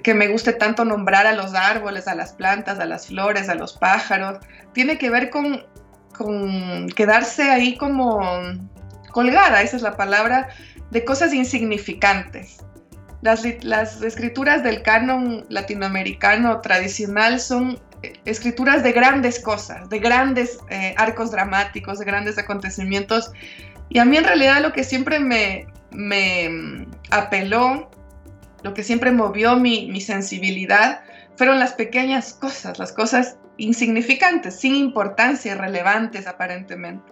que 0.03 0.13
me 0.13 0.27
guste 0.27 0.53
tanto 0.53 0.85
nombrar 0.85 1.25
a 1.27 1.33
los 1.33 1.53
árboles, 1.53 2.07
a 2.07 2.15
las 2.15 2.33
plantas, 2.33 2.79
a 2.79 2.85
las 2.85 3.07
flores, 3.07 3.49
a 3.49 3.55
los 3.55 3.73
pájaros, 3.73 4.39
tiene 4.73 4.97
que 4.97 5.09
ver 5.09 5.29
con, 5.29 5.65
con 6.17 6.87
quedarse 6.89 7.49
ahí 7.49 7.75
como 7.77 8.21
colgada, 9.11 9.61
esa 9.61 9.77
es 9.77 9.81
la 9.81 9.97
palabra, 9.97 10.49
de 10.91 11.03
cosas 11.03 11.33
insignificantes. 11.33 12.57
Las, 13.21 13.43
las 13.63 14.01
escrituras 14.01 14.63
del 14.63 14.81
canon 14.81 15.45
latinoamericano 15.49 16.61
tradicional 16.61 17.39
son 17.39 17.79
escrituras 18.25 18.83
de 18.83 18.91
grandes 18.91 19.39
cosas, 19.39 19.89
de 19.89 19.99
grandes 19.99 20.57
eh, 20.69 20.95
arcos 20.97 21.31
dramáticos, 21.31 21.99
de 21.99 22.05
grandes 22.05 22.37
acontecimientos. 22.37 23.31
Y 23.93 23.99
a 23.99 24.05
mí 24.05 24.15
en 24.15 24.23
realidad 24.23 24.61
lo 24.61 24.71
que 24.71 24.85
siempre 24.85 25.19
me, 25.19 25.67
mm, 25.91 26.85
apeló, 27.09 27.91
lo 28.63 28.73
que 28.73 28.83
siempre 28.83 29.11
movió 29.11 29.57
mi, 29.57 29.99
sensibilidad, 29.99 31.01
fueron 31.35 31.59
las 31.59 31.73
pequeñas 31.73 32.33
cosas, 32.33 32.79
las 32.79 32.93
cosas 32.93 33.35
insignificantes, 33.57 34.57
sin 34.57 34.75
importancia, 34.75 35.51
irrelevantes 35.51 36.25
aparentemente. 36.25 37.11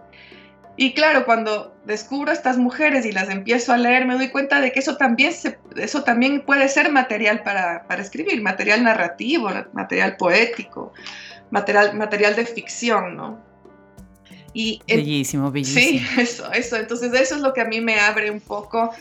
Y 0.78 0.94
claro, 0.94 1.26
cuando 1.26 1.76
descubro 1.84 2.32
a 2.32 2.34
estas 2.34 2.58
mujeres 2.58 3.06
y 3.06 3.12
las 3.12 3.30
empiezo 3.30 3.74
a 3.74 3.78
leer, 3.78 4.06
me 4.06 4.16
doy 4.16 4.30
cuenta 4.30 4.62
de 4.62 4.72
que 4.72 4.80
eso 4.80 4.96
también, 4.96 5.34
eso 5.76 6.04
también 6.06 6.46
puede 6.46 6.70
ser 6.70 6.94
material 6.94 7.44
para, 7.44 7.84
para, 7.90 8.02
escribir, 8.02 8.42
material 8.42 8.86
narrativo, 8.86 9.52
material 9.74 10.16
poético, 10.16 10.94
material, 11.52 11.94
material 11.96 12.38
de 12.38 12.46
ficción, 12.46 13.18
¿no? 13.18 13.49
Y, 14.54 14.82
bellísimo, 14.88 15.52
bellísimo. 15.52 16.00
Sí, 16.00 16.08
eso, 16.22 16.52
eso. 16.52 16.78
Entonces 16.78 17.14
eso 17.14 17.36
es 17.36 17.42
lo 17.42 17.54
que 17.54 17.62
a 17.62 17.66
mí 17.66 17.82
me 17.82 18.00
abre 18.00 18.32
un 18.32 18.40
poco 18.40 18.92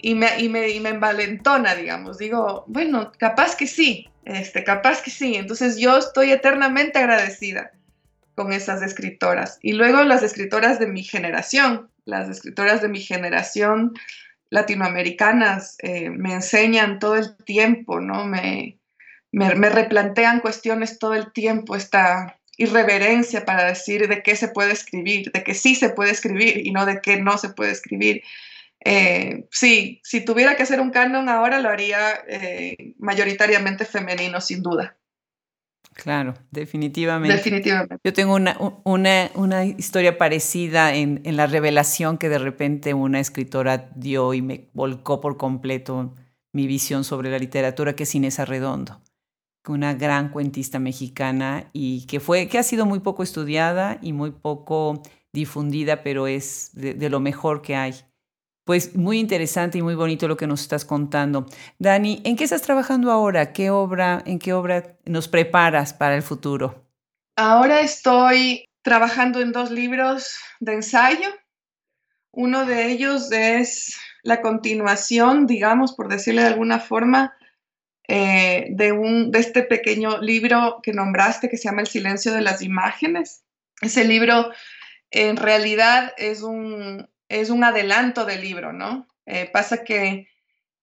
y 0.00 0.14
me, 0.14 0.40
y 0.40 0.48
me, 0.48 0.68
y 0.68 0.80
me 0.80 0.90
envalentona, 0.90 1.74
digamos. 1.74 2.18
Digo, 2.18 2.64
bueno, 2.66 3.12
capaz 3.18 3.56
que 3.56 3.66
sí, 3.66 4.08
este, 4.24 4.64
capaz 4.64 5.02
que 5.02 5.10
sí. 5.10 5.36
Entonces 5.36 5.78
yo 5.78 5.98
estoy 5.98 6.32
eternamente 6.32 6.98
agradecida 6.98 7.72
con 8.34 8.52
esas 8.52 8.82
escritoras. 8.82 9.58
Y 9.62 9.72
luego 9.72 10.04
las 10.04 10.22
escritoras 10.22 10.78
de 10.78 10.86
mi 10.86 11.02
generación, 11.02 11.90
las 12.04 12.28
escritoras 12.28 12.80
de 12.82 12.88
mi 12.88 13.00
generación 13.00 13.94
latinoamericanas 14.50 15.76
eh, 15.82 16.10
me 16.10 16.34
enseñan 16.34 17.00
todo 17.00 17.16
el 17.16 17.36
tiempo, 17.36 18.00
¿no? 18.00 18.24
Me, 18.24 18.78
me, 19.32 19.50
replantean 19.50 20.40
cuestiones 20.40 20.98
todo 20.98 21.14
el 21.14 21.32
tiempo, 21.32 21.76
esta 21.76 22.37
irreverencia 22.58 23.44
para 23.44 23.64
decir 23.64 24.08
de 24.08 24.22
qué 24.22 24.36
se 24.36 24.48
puede 24.48 24.72
escribir, 24.72 25.30
de 25.32 25.42
que 25.42 25.54
sí 25.54 25.74
se 25.74 25.90
puede 25.90 26.10
escribir 26.10 26.66
y 26.66 26.72
no 26.72 26.84
de 26.84 27.00
qué 27.00 27.20
no 27.22 27.38
se 27.38 27.50
puede 27.50 27.70
escribir. 27.70 28.22
Eh, 28.84 29.46
sí, 29.50 30.00
si 30.04 30.24
tuviera 30.24 30.56
que 30.56 30.64
hacer 30.64 30.80
un 30.80 30.90
canon 30.90 31.28
ahora 31.28 31.60
lo 31.60 31.68
haría 31.68 32.14
eh, 32.28 32.94
mayoritariamente 32.98 33.84
femenino, 33.84 34.40
sin 34.40 34.62
duda. 34.62 34.96
Claro, 35.94 36.34
definitivamente. 36.50 37.36
Definitivamente. 37.36 37.96
Yo 38.04 38.12
tengo 38.12 38.34
una, 38.34 38.56
una, 38.84 39.30
una 39.34 39.64
historia 39.64 40.16
parecida 40.16 40.94
en, 40.94 41.20
en, 41.24 41.36
la 41.36 41.48
revelación 41.48 42.18
que 42.18 42.28
de 42.28 42.38
repente 42.38 42.94
una 42.94 43.18
escritora 43.18 43.90
dio 43.96 44.32
y 44.32 44.42
me 44.42 44.68
volcó 44.74 45.20
por 45.20 45.36
completo 45.36 46.14
mi 46.52 46.68
visión 46.68 47.02
sobre 47.02 47.30
la 47.30 47.38
literatura, 47.38 47.96
que 47.96 48.04
es 48.04 48.14
Inés 48.14 48.38
Arredondo, 48.38 49.00
una 49.72 49.94
gran 49.94 50.30
cuentista 50.30 50.78
mexicana 50.78 51.70
y 51.72 52.06
que, 52.06 52.20
fue, 52.20 52.48
que 52.48 52.58
ha 52.58 52.62
sido 52.62 52.86
muy 52.86 53.00
poco 53.00 53.22
estudiada 53.22 53.98
y 54.02 54.12
muy 54.12 54.30
poco 54.30 55.02
difundida, 55.32 56.02
pero 56.02 56.26
es 56.26 56.70
de 56.74 57.10
lo 57.10 57.20
mejor 57.20 57.62
que 57.62 57.76
hay. 57.76 57.94
Pues 58.68 58.94
muy 58.94 59.18
interesante 59.18 59.78
y 59.78 59.82
muy 59.82 59.94
bonito 59.94 60.28
lo 60.28 60.36
que 60.36 60.46
nos 60.46 60.60
estás 60.60 60.84
contando. 60.84 61.46
Dani, 61.78 62.20
¿en 62.24 62.36
qué 62.36 62.44
estás 62.44 62.60
trabajando 62.60 63.10
ahora? 63.10 63.54
¿Qué 63.54 63.70
obra, 63.70 64.22
en 64.26 64.38
qué 64.38 64.52
obra 64.52 64.98
nos 65.06 65.26
preparas 65.26 65.94
para 65.94 66.16
el 66.16 66.22
futuro? 66.22 66.84
Ahora 67.34 67.80
estoy 67.80 68.66
trabajando 68.82 69.40
en 69.40 69.52
dos 69.52 69.70
libros 69.70 70.36
de 70.60 70.74
ensayo. 70.74 71.28
Uno 72.30 72.66
de 72.66 72.92
ellos 72.92 73.32
es 73.32 73.96
la 74.22 74.42
continuación, 74.42 75.46
digamos, 75.46 75.94
por 75.94 76.08
decirle 76.08 76.42
de 76.42 76.48
alguna 76.48 76.78
forma, 76.78 77.37
eh, 78.08 78.68
de, 78.70 78.92
un, 78.92 79.30
de 79.30 79.38
este 79.38 79.62
pequeño 79.62 80.18
libro 80.18 80.80
que 80.82 80.92
nombraste 80.92 81.48
que 81.48 81.56
se 81.56 81.64
llama 81.64 81.82
El 81.82 81.86
silencio 81.86 82.32
de 82.32 82.40
las 82.40 82.62
imágenes. 82.62 83.44
Ese 83.80 84.04
libro 84.04 84.50
en 85.10 85.36
realidad 85.36 86.12
es 86.16 86.42
un, 86.42 87.08
es 87.28 87.50
un 87.50 87.64
adelanto 87.64 88.24
del 88.24 88.40
libro, 88.40 88.72
¿no? 88.72 89.06
Eh, 89.26 89.48
pasa 89.52 89.84
que 89.84 90.28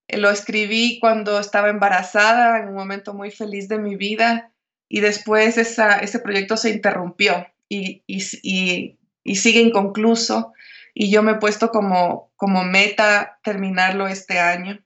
lo 0.08 0.30
escribí 0.30 0.98
cuando 1.00 1.40
estaba 1.40 1.68
embarazada, 1.68 2.60
en 2.60 2.68
un 2.68 2.74
momento 2.74 3.12
muy 3.12 3.30
feliz 3.30 3.68
de 3.68 3.78
mi 3.78 3.96
vida, 3.96 4.52
y 4.88 5.00
después 5.00 5.58
ese 5.58 6.18
proyecto 6.20 6.56
se 6.56 6.70
interrumpió 6.70 7.46
y, 7.68 8.04
sigue 8.20 9.60
inconcluso, 9.60 10.52
y 10.94 11.10
yo 11.10 11.22
me 11.22 11.32
he 11.32 11.36
puesto 11.36 11.70
como, 11.70 12.32
como 12.36 12.64
meta 12.64 13.40
terminarlo 13.42 14.06
este 14.06 14.38
año 14.38 14.80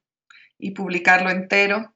y 0.59 0.71
publicarlo 0.71 1.31
entero. 1.31 1.95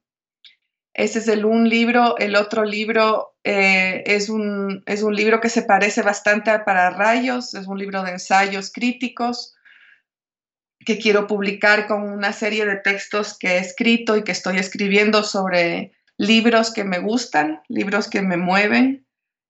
Ese 0.95 1.19
es 1.19 1.27
el 1.27 1.43
un 1.45 1.67
libro. 1.67 2.17
El 2.17 2.37
otro 2.37 2.63
libro 2.63 3.35
eh, 3.43 4.01
es, 4.05 4.29
un, 4.29 4.81
es 4.85 5.03
un 5.03 5.13
libro 5.13 5.41
que 5.41 5.49
se 5.49 5.61
parece 5.61 6.01
bastante 6.01 6.49
a 6.51 6.63
Para 6.63 6.89
Rayos, 6.89 7.53
es 7.53 7.67
un 7.67 7.77
libro 7.77 8.01
de 8.01 8.11
ensayos 8.11 8.71
críticos 8.71 9.53
que 10.85 10.97
quiero 10.97 11.27
publicar 11.27 11.87
con 11.87 12.03
una 12.03 12.31
serie 12.31 12.65
de 12.65 12.77
textos 12.77 13.37
que 13.37 13.53
he 13.53 13.57
escrito 13.57 14.15
y 14.15 14.23
que 14.23 14.31
estoy 14.31 14.57
escribiendo 14.57 15.23
sobre 15.23 15.91
libros 16.17 16.71
que 16.71 16.85
me 16.85 16.99
gustan, 16.99 17.61
libros 17.67 18.07
que 18.07 18.21
me 18.21 18.37
mueven, 18.37 19.05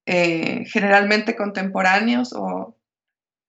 eh, 0.07 0.63
generalmente 0.65 1.35
contemporáneos 1.35 2.33
o, 2.33 2.75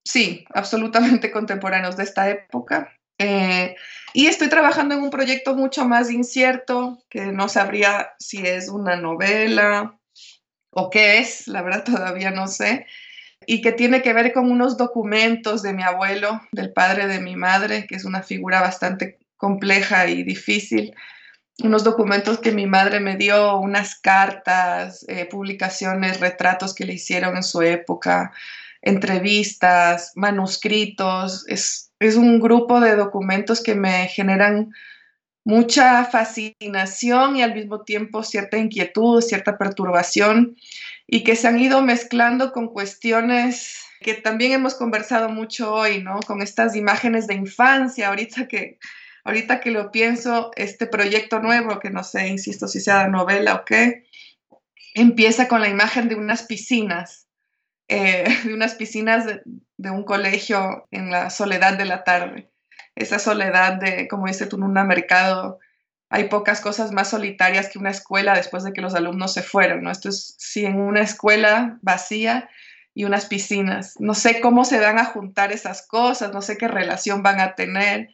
sí, 0.05 0.45
absolutamente 0.53 1.31
contemporáneos 1.33 1.97
de 1.97 2.05
esta 2.05 2.29
época. 2.29 2.93
Eh, 3.19 3.77
y 4.13 4.27
estoy 4.27 4.49
trabajando 4.49 4.95
en 4.95 5.03
un 5.03 5.11
proyecto 5.11 5.55
mucho 5.55 5.85
más 5.87 6.11
incierto, 6.11 7.03
que 7.09 7.27
no 7.27 7.49
sabría 7.49 8.15
si 8.19 8.47
es 8.47 8.69
una 8.69 8.97
novela 8.97 9.99
o 10.71 10.91
qué 10.91 11.19
es, 11.19 11.49
la 11.49 11.63
verdad 11.63 11.85
todavía 11.85 12.31
no 12.31 12.49
sé, 12.49 12.87
y 13.47 13.63
que 13.63 13.73
tiene 13.73 14.03
que 14.03 14.13
ver 14.13 14.33
con 14.33 14.51
unos 14.51 14.77
documentos 14.77 15.63
de 15.63 15.73
mi 15.73 15.83
abuelo, 15.83 16.41
del 16.53 16.73
padre 16.73 17.07
de 17.07 17.21
mi 17.21 17.37
madre, 17.37 17.87
que 17.87 17.97
es 17.97 18.05
una 18.05 18.23
figura 18.23 18.61
bastante 18.61 19.19
compleja 19.37 20.07
y 20.09 20.23
difícil. 20.23 20.95
Unos 21.63 21.85
documentos 21.85 22.39
que 22.39 22.53
mi 22.53 22.67
madre 22.67 23.01
me 23.01 23.17
dio, 23.17 23.57
unas 23.57 23.99
cartas, 23.99 25.05
eh, 25.09 25.27
publicaciones, 25.27 26.21
retratos 26.21 26.75
que 26.75 26.85
le 26.85 26.95
hicieron 26.95 27.37
en 27.37 27.43
su 27.43 27.63
época, 27.63 28.33
entrevistas, 28.83 30.13
manuscritos. 30.15 31.47
Es, 31.49 31.86
es 31.99 32.17
un 32.17 32.41
grupo 32.41 32.81
de 32.81 32.97
documentos 32.97 33.63
que 33.63 33.75
me 33.75 34.09
generan 34.09 34.73
mucha 35.45 36.05
fascinación 36.07 37.37
y 37.37 37.43
al 37.43 37.55
mismo 37.55 37.83
tiempo 37.83 38.23
cierta 38.23 38.59
inquietud, 38.59 39.21
cierta 39.21 39.57
perturbación 39.57 40.57
y 41.07 41.23
que 41.23 41.37
se 41.37 41.47
han 41.47 41.61
ido 41.61 41.83
mezclando 41.83 42.53
con 42.53 42.69
cuestiones 42.69 43.87
que 44.01 44.15
también 44.15 44.53
hemos 44.53 44.75
conversado 44.75 45.29
mucho 45.29 45.73
hoy, 45.73 46.03
¿no? 46.03 46.21
Con 46.27 46.43
estas 46.43 46.77
imágenes 46.77 47.27
de 47.27 47.35
infancia, 47.35 48.09
ahorita 48.09 48.49
que, 48.49 48.79
ahorita 49.25 49.61
que 49.61 49.71
lo 49.71 49.91
pienso, 49.91 50.51
este 50.57 50.87
proyecto 50.87 51.41
nuevo, 51.41 51.79
que 51.79 51.91
no 51.91 52.05
sé, 52.05 52.29
insisto, 52.29 52.69
si 52.69 52.81
sea 52.81 53.09
novela 53.09 53.55
o 53.55 53.65
qué, 53.65 54.05
empieza 54.95 55.49
con 55.49 55.61
la 55.61 55.69
imagen 55.69 56.09
de 56.09 56.15
unas 56.17 56.43
piscinas, 56.43 57.26
eh, 57.89 58.25
de 58.45 58.55
unas 58.55 58.75
piscinas 58.75 59.27
de, 59.27 59.43
de, 59.77 59.91
un 59.91 60.05
colegio 60.05 60.87
en 60.91 61.11
la 61.11 61.31
soledad 61.31 61.79
de 61.79 61.85
la 61.85 62.05
tarde. 62.05 62.51
Esa 62.95 63.19
soledad 63.19 63.75
de, 63.75 64.09
como 64.09 64.27
dice 64.27 64.47
tú, 64.47 64.57
en 64.57 64.65
un 64.65 64.73
mercado 64.73 65.59
hay 66.09 66.29
pocas 66.29 66.61
cosas 66.61 66.93
más 66.93 67.11
solitarias 67.11 67.69
que 67.69 67.79
una 67.79 67.91
escuela 67.91 68.35
después 68.35 68.63
de 68.63 68.73
que 68.73 68.81
los 68.81 68.95
alumnos 68.95 69.33
se 69.33 69.43
fueron, 69.43 69.83
¿no? 69.83 69.91
Esto 69.91 70.09
es 70.09 70.35
sí 70.39 70.65
en 70.65 70.81
una 70.81 71.03
escuela 71.03 71.79
vacía 71.83 72.49
y 72.95 73.05
unas 73.05 73.27
piscinas. 73.27 73.95
No 73.99 74.15
sé 74.15 74.41
cómo 74.41 74.65
se 74.65 74.81
van 74.81 74.99
a 74.99 75.05
juntar 75.05 75.53
esas 75.53 75.87
cosas, 75.87 76.33
no 76.33 76.43
sé 76.43 76.57
qué 76.57 76.69
relación 76.69 77.23
van 77.23 77.41
a 77.41 77.55
tener, 77.55 78.11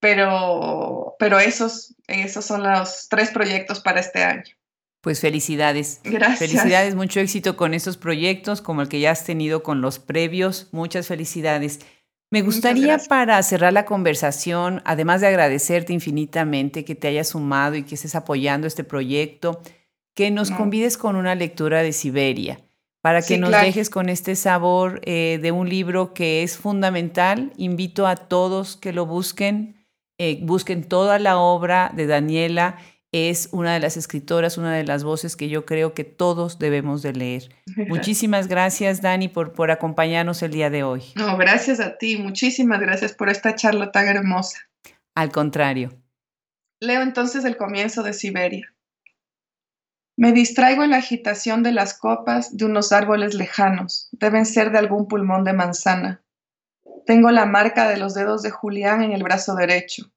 pero, 0.00 1.14
pero 1.18 1.38
esos, 1.38 1.94
esos 2.08 2.44
son 2.44 2.62
los 2.62 3.08
tres 3.08 3.30
proyectos 3.30 3.80
para 3.80 4.00
este 4.00 4.24
año. 4.24 4.54
Pues 5.00 5.20
felicidades. 5.20 6.00
Gracias. 6.04 6.38
Felicidades, 6.38 6.94
mucho 6.94 7.20
éxito 7.20 7.56
con 7.56 7.74
esos 7.74 7.96
proyectos, 7.96 8.60
como 8.60 8.82
el 8.82 8.88
que 8.88 9.00
ya 9.00 9.12
has 9.12 9.24
tenido 9.24 9.62
con 9.62 9.80
los 9.80 9.98
previos. 9.98 10.68
Muchas 10.72 11.06
felicidades. 11.06 11.80
Me 12.30 12.42
gustaría 12.42 12.98
para 12.98 13.40
cerrar 13.44 13.72
la 13.72 13.84
conversación, 13.84 14.82
además 14.84 15.20
de 15.20 15.28
agradecerte 15.28 15.92
infinitamente 15.92 16.84
que 16.84 16.96
te 16.96 17.06
hayas 17.06 17.28
sumado 17.28 17.76
y 17.76 17.84
que 17.84 17.94
estés 17.94 18.16
apoyando 18.16 18.66
este 18.66 18.82
proyecto, 18.82 19.60
que 20.12 20.32
nos 20.32 20.50
convides 20.50 20.96
con 20.96 21.14
una 21.14 21.36
lectura 21.36 21.82
de 21.82 21.92
Siberia, 21.92 22.60
para 23.00 23.22
que 23.22 23.38
nos 23.38 23.52
dejes 23.52 23.90
con 23.90 24.08
este 24.08 24.34
sabor 24.34 25.00
eh, 25.04 25.38
de 25.40 25.52
un 25.52 25.68
libro 25.68 26.14
que 26.14 26.42
es 26.42 26.56
fundamental. 26.56 27.52
Invito 27.58 28.08
a 28.08 28.16
todos 28.16 28.76
que 28.76 28.92
lo 28.92 29.06
busquen, 29.06 29.86
eh, 30.18 30.40
busquen 30.42 30.82
toda 30.82 31.20
la 31.20 31.38
obra 31.38 31.92
de 31.94 32.08
Daniela 32.08 32.76
es 33.12 33.48
una 33.52 33.74
de 33.74 33.80
las 33.80 33.96
escritoras, 33.96 34.58
una 34.58 34.74
de 34.74 34.84
las 34.84 35.04
voces 35.04 35.36
que 35.36 35.48
yo 35.48 35.64
creo 35.64 35.94
que 35.94 36.04
todos 36.04 36.58
debemos 36.58 37.02
de 37.02 37.12
leer. 37.12 37.54
Muchísimas 37.88 38.48
gracias, 38.48 39.00
Dani, 39.00 39.28
por, 39.28 39.52
por 39.52 39.70
acompañarnos 39.70 40.42
el 40.42 40.52
día 40.52 40.70
de 40.70 40.82
hoy. 40.82 41.02
No, 41.14 41.36
gracias 41.36 41.80
a 41.80 41.96
ti. 41.98 42.16
Muchísimas 42.16 42.80
gracias 42.80 43.12
por 43.12 43.28
esta 43.28 43.54
charla 43.54 43.92
tan 43.92 44.08
hermosa. 44.08 44.58
Al 45.14 45.30
contrario. 45.30 46.00
Leo 46.80 47.00
entonces 47.00 47.44
el 47.44 47.56
comienzo 47.56 48.02
de 48.02 48.12
Siberia. 48.12 48.72
Me 50.18 50.32
distraigo 50.32 50.82
en 50.82 50.90
la 50.90 50.98
agitación 50.98 51.62
de 51.62 51.72
las 51.72 51.98
copas 51.98 52.56
de 52.56 52.64
unos 52.64 52.92
árboles 52.92 53.34
lejanos. 53.34 54.08
Deben 54.12 54.46
ser 54.46 54.72
de 54.72 54.78
algún 54.78 55.08
pulmón 55.08 55.44
de 55.44 55.52
manzana. 55.52 56.22
Tengo 57.04 57.30
la 57.30 57.46
marca 57.46 57.88
de 57.88 57.98
los 57.98 58.14
dedos 58.14 58.42
de 58.42 58.50
Julián 58.50 59.02
en 59.02 59.12
el 59.12 59.22
brazo 59.22 59.54
derecho. 59.54 60.10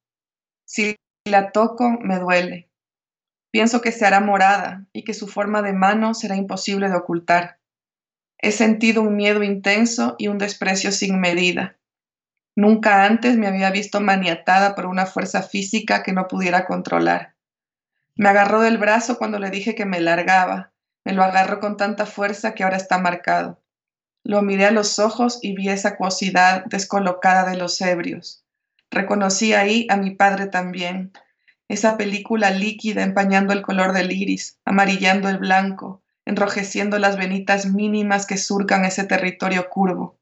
Si 0.66 0.96
la 1.26 1.52
toco, 1.52 1.92
me 2.02 2.18
duele. 2.18 2.69
Pienso 3.52 3.82
que 3.82 3.92
se 3.92 4.06
hará 4.06 4.20
morada 4.20 4.86
y 4.94 5.04
que 5.04 5.14
su 5.14 5.28
forma 5.28 5.62
de 5.62 5.74
mano 5.74 6.14
será 6.14 6.36
imposible 6.36 6.90
de 6.90 6.96
ocultar. 6.96 7.60
He 8.38 8.52
sentido 8.52 9.02
un 9.02 9.16
miedo 9.16 9.44
intenso 9.44 10.16
y 10.18 10.28
un 10.28 10.38
desprecio 10.38 10.92
sin 10.92 11.20
medida. 11.20 11.78
Nunca 12.56 13.06
antes 13.06 13.38
me 13.38 13.48
había 13.48 13.72
visto 13.72 14.02
maniatada 14.02 14.76
por 14.76 14.86
una 14.86 15.06
fuerza 15.06 15.42
física 15.42 16.04
que 16.04 16.14
no 16.14 16.28
pudiera 16.28 16.66
controlar. 16.66 17.36
Me 18.16 18.30
agarró 18.30 18.62
del 18.62 18.78
brazo 18.78 19.18
cuando 19.18 19.40
le 19.40 19.50
dije 19.50 19.76
que 19.76 19.86
me 19.86 20.02
largaba. 20.02 20.74
Me 21.06 21.14
lo 21.14 21.24
agarró 21.24 21.60
con 21.60 21.78
tanta 21.78 22.06
fuerza 22.06 22.54
que 22.54 22.64
ahora 22.64 22.78
está 22.78 22.98
marcado. 22.98 23.62
Lo 24.24 24.42
miré 24.42 24.66
a 24.66 24.72
los 24.72 25.00
ojos 25.00 25.40
y 25.42 25.56
vi 25.56 25.70
esa 25.70 25.90
acuosidad 25.90 26.66
descolocada 26.66 27.50
de 27.50 27.58
los 27.58 27.80
ebrios. 27.82 28.44
Reconocí 28.92 29.54
ahí 29.54 29.88
a 29.90 29.98
mi 29.98 30.12
padre 30.12 30.48
también, 30.48 31.14
esa 31.70 31.98
película 31.98 32.50
líquida 32.50 33.04
empañando 33.04 33.54
el 33.54 33.62
color 33.62 33.94
del 33.94 34.12
iris, 34.12 34.58
amarillando 34.66 35.30
el 35.30 35.38
blanco, 35.38 36.02
enrojeciendo 36.26 37.00
las 37.00 37.16
venitas 37.16 37.68
mínimas 37.68 38.26
que 38.26 38.38
surcan 38.38 38.86
ese 38.86 39.04
territorio 39.06 39.70
curvo. 39.70 40.20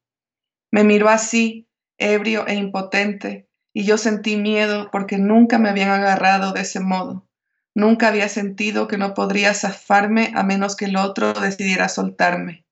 Me 0.72 0.84
miró 0.84 1.10
así, 1.10 1.68
ebrio 1.98 2.46
e 2.48 2.56
impotente, 2.56 3.48
y 3.74 3.86
yo 3.86 3.98
sentí 3.98 4.36
miedo 4.36 4.90
porque 4.92 5.18
nunca 5.18 5.58
me 5.58 5.70
habían 5.70 5.90
agarrado 5.90 6.52
de 6.52 6.62
ese 6.62 6.82
modo. 6.82 7.26
Nunca 7.74 8.10
había 8.10 8.28
sentido 8.28 8.88
que 8.88 8.98
no 8.98 9.14
podría 9.14 9.54
zafarme 9.54 10.32
a 10.36 10.44
menos 10.44 10.76
que 10.76 10.86
el 10.86 10.98
otro 10.98 11.34
decidiera 11.34 11.88
soltarme. 11.90 12.66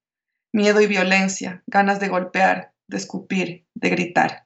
Miedo 0.51 0.81
y 0.81 0.87
violencia, 0.87 1.63
ganas 1.67 1.99
de 1.99 2.07
golpear, 2.07 2.73
de 2.87 2.97
escupir, 2.97 3.65
de 3.73 3.89
gritar. 3.89 4.44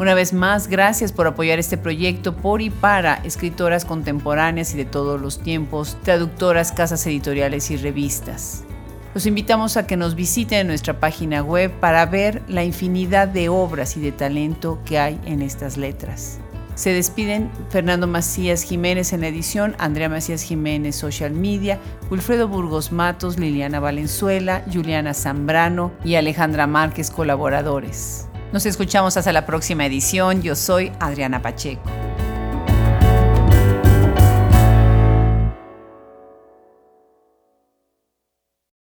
Una 0.00 0.14
vez 0.14 0.32
más, 0.32 0.66
gracias 0.66 1.12
por 1.12 1.26
apoyar 1.26 1.58
este 1.58 1.76
proyecto 1.76 2.34
por 2.34 2.62
y 2.62 2.70
para 2.70 3.16
escritoras 3.16 3.84
contemporáneas 3.84 4.72
y 4.72 4.78
de 4.78 4.86
todos 4.86 5.20
los 5.20 5.42
tiempos, 5.42 5.98
traductoras, 6.02 6.72
casas 6.72 7.06
editoriales 7.06 7.70
y 7.70 7.76
revistas. 7.76 8.64
Los 9.12 9.26
invitamos 9.26 9.76
a 9.76 9.86
que 9.86 9.98
nos 9.98 10.14
visiten 10.14 10.60
en 10.60 10.66
nuestra 10.68 10.98
página 11.00 11.42
web 11.42 11.70
para 11.80 12.06
ver 12.06 12.40
la 12.48 12.64
infinidad 12.64 13.28
de 13.28 13.50
obras 13.50 13.98
y 13.98 14.00
de 14.00 14.10
talento 14.10 14.78
que 14.86 14.98
hay 14.98 15.20
en 15.26 15.42
estas 15.42 15.76
letras. 15.76 16.38
Se 16.76 16.94
despiden 16.94 17.50
Fernando 17.68 18.06
Macías 18.06 18.62
Jiménez 18.62 19.12
en 19.12 19.20
la 19.20 19.28
edición, 19.28 19.76
Andrea 19.78 20.08
Macías 20.08 20.42
Jiménez 20.42 20.96
Social 20.96 21.32
Media, 21.32 21.78
Wilfredo 22.10 22.48
Burgos 22.48 22.90
Matos, 22.90 23.38
Liliana 23.38 23.80
Valenzuela, 23.80 24.64
Juliana 24.72 25.12
Zambrano 25.12 25.92
y 26.02 26.14
Alejandra 26.14 26.66
Márquez 26.66 27.10
colaboradores. 27.10 28.29
Nos 28.52 28.66
escuchamos 28.66 29.16
hasta 29.16 29.32
la 29.32 29.46
próxima 29.46 29.86
edición. 29.86 30.42
Yo 30.42 30.56
soy 30.56 30.90
Adriana 30.98 31.40
Pacheco. 31.40 31.82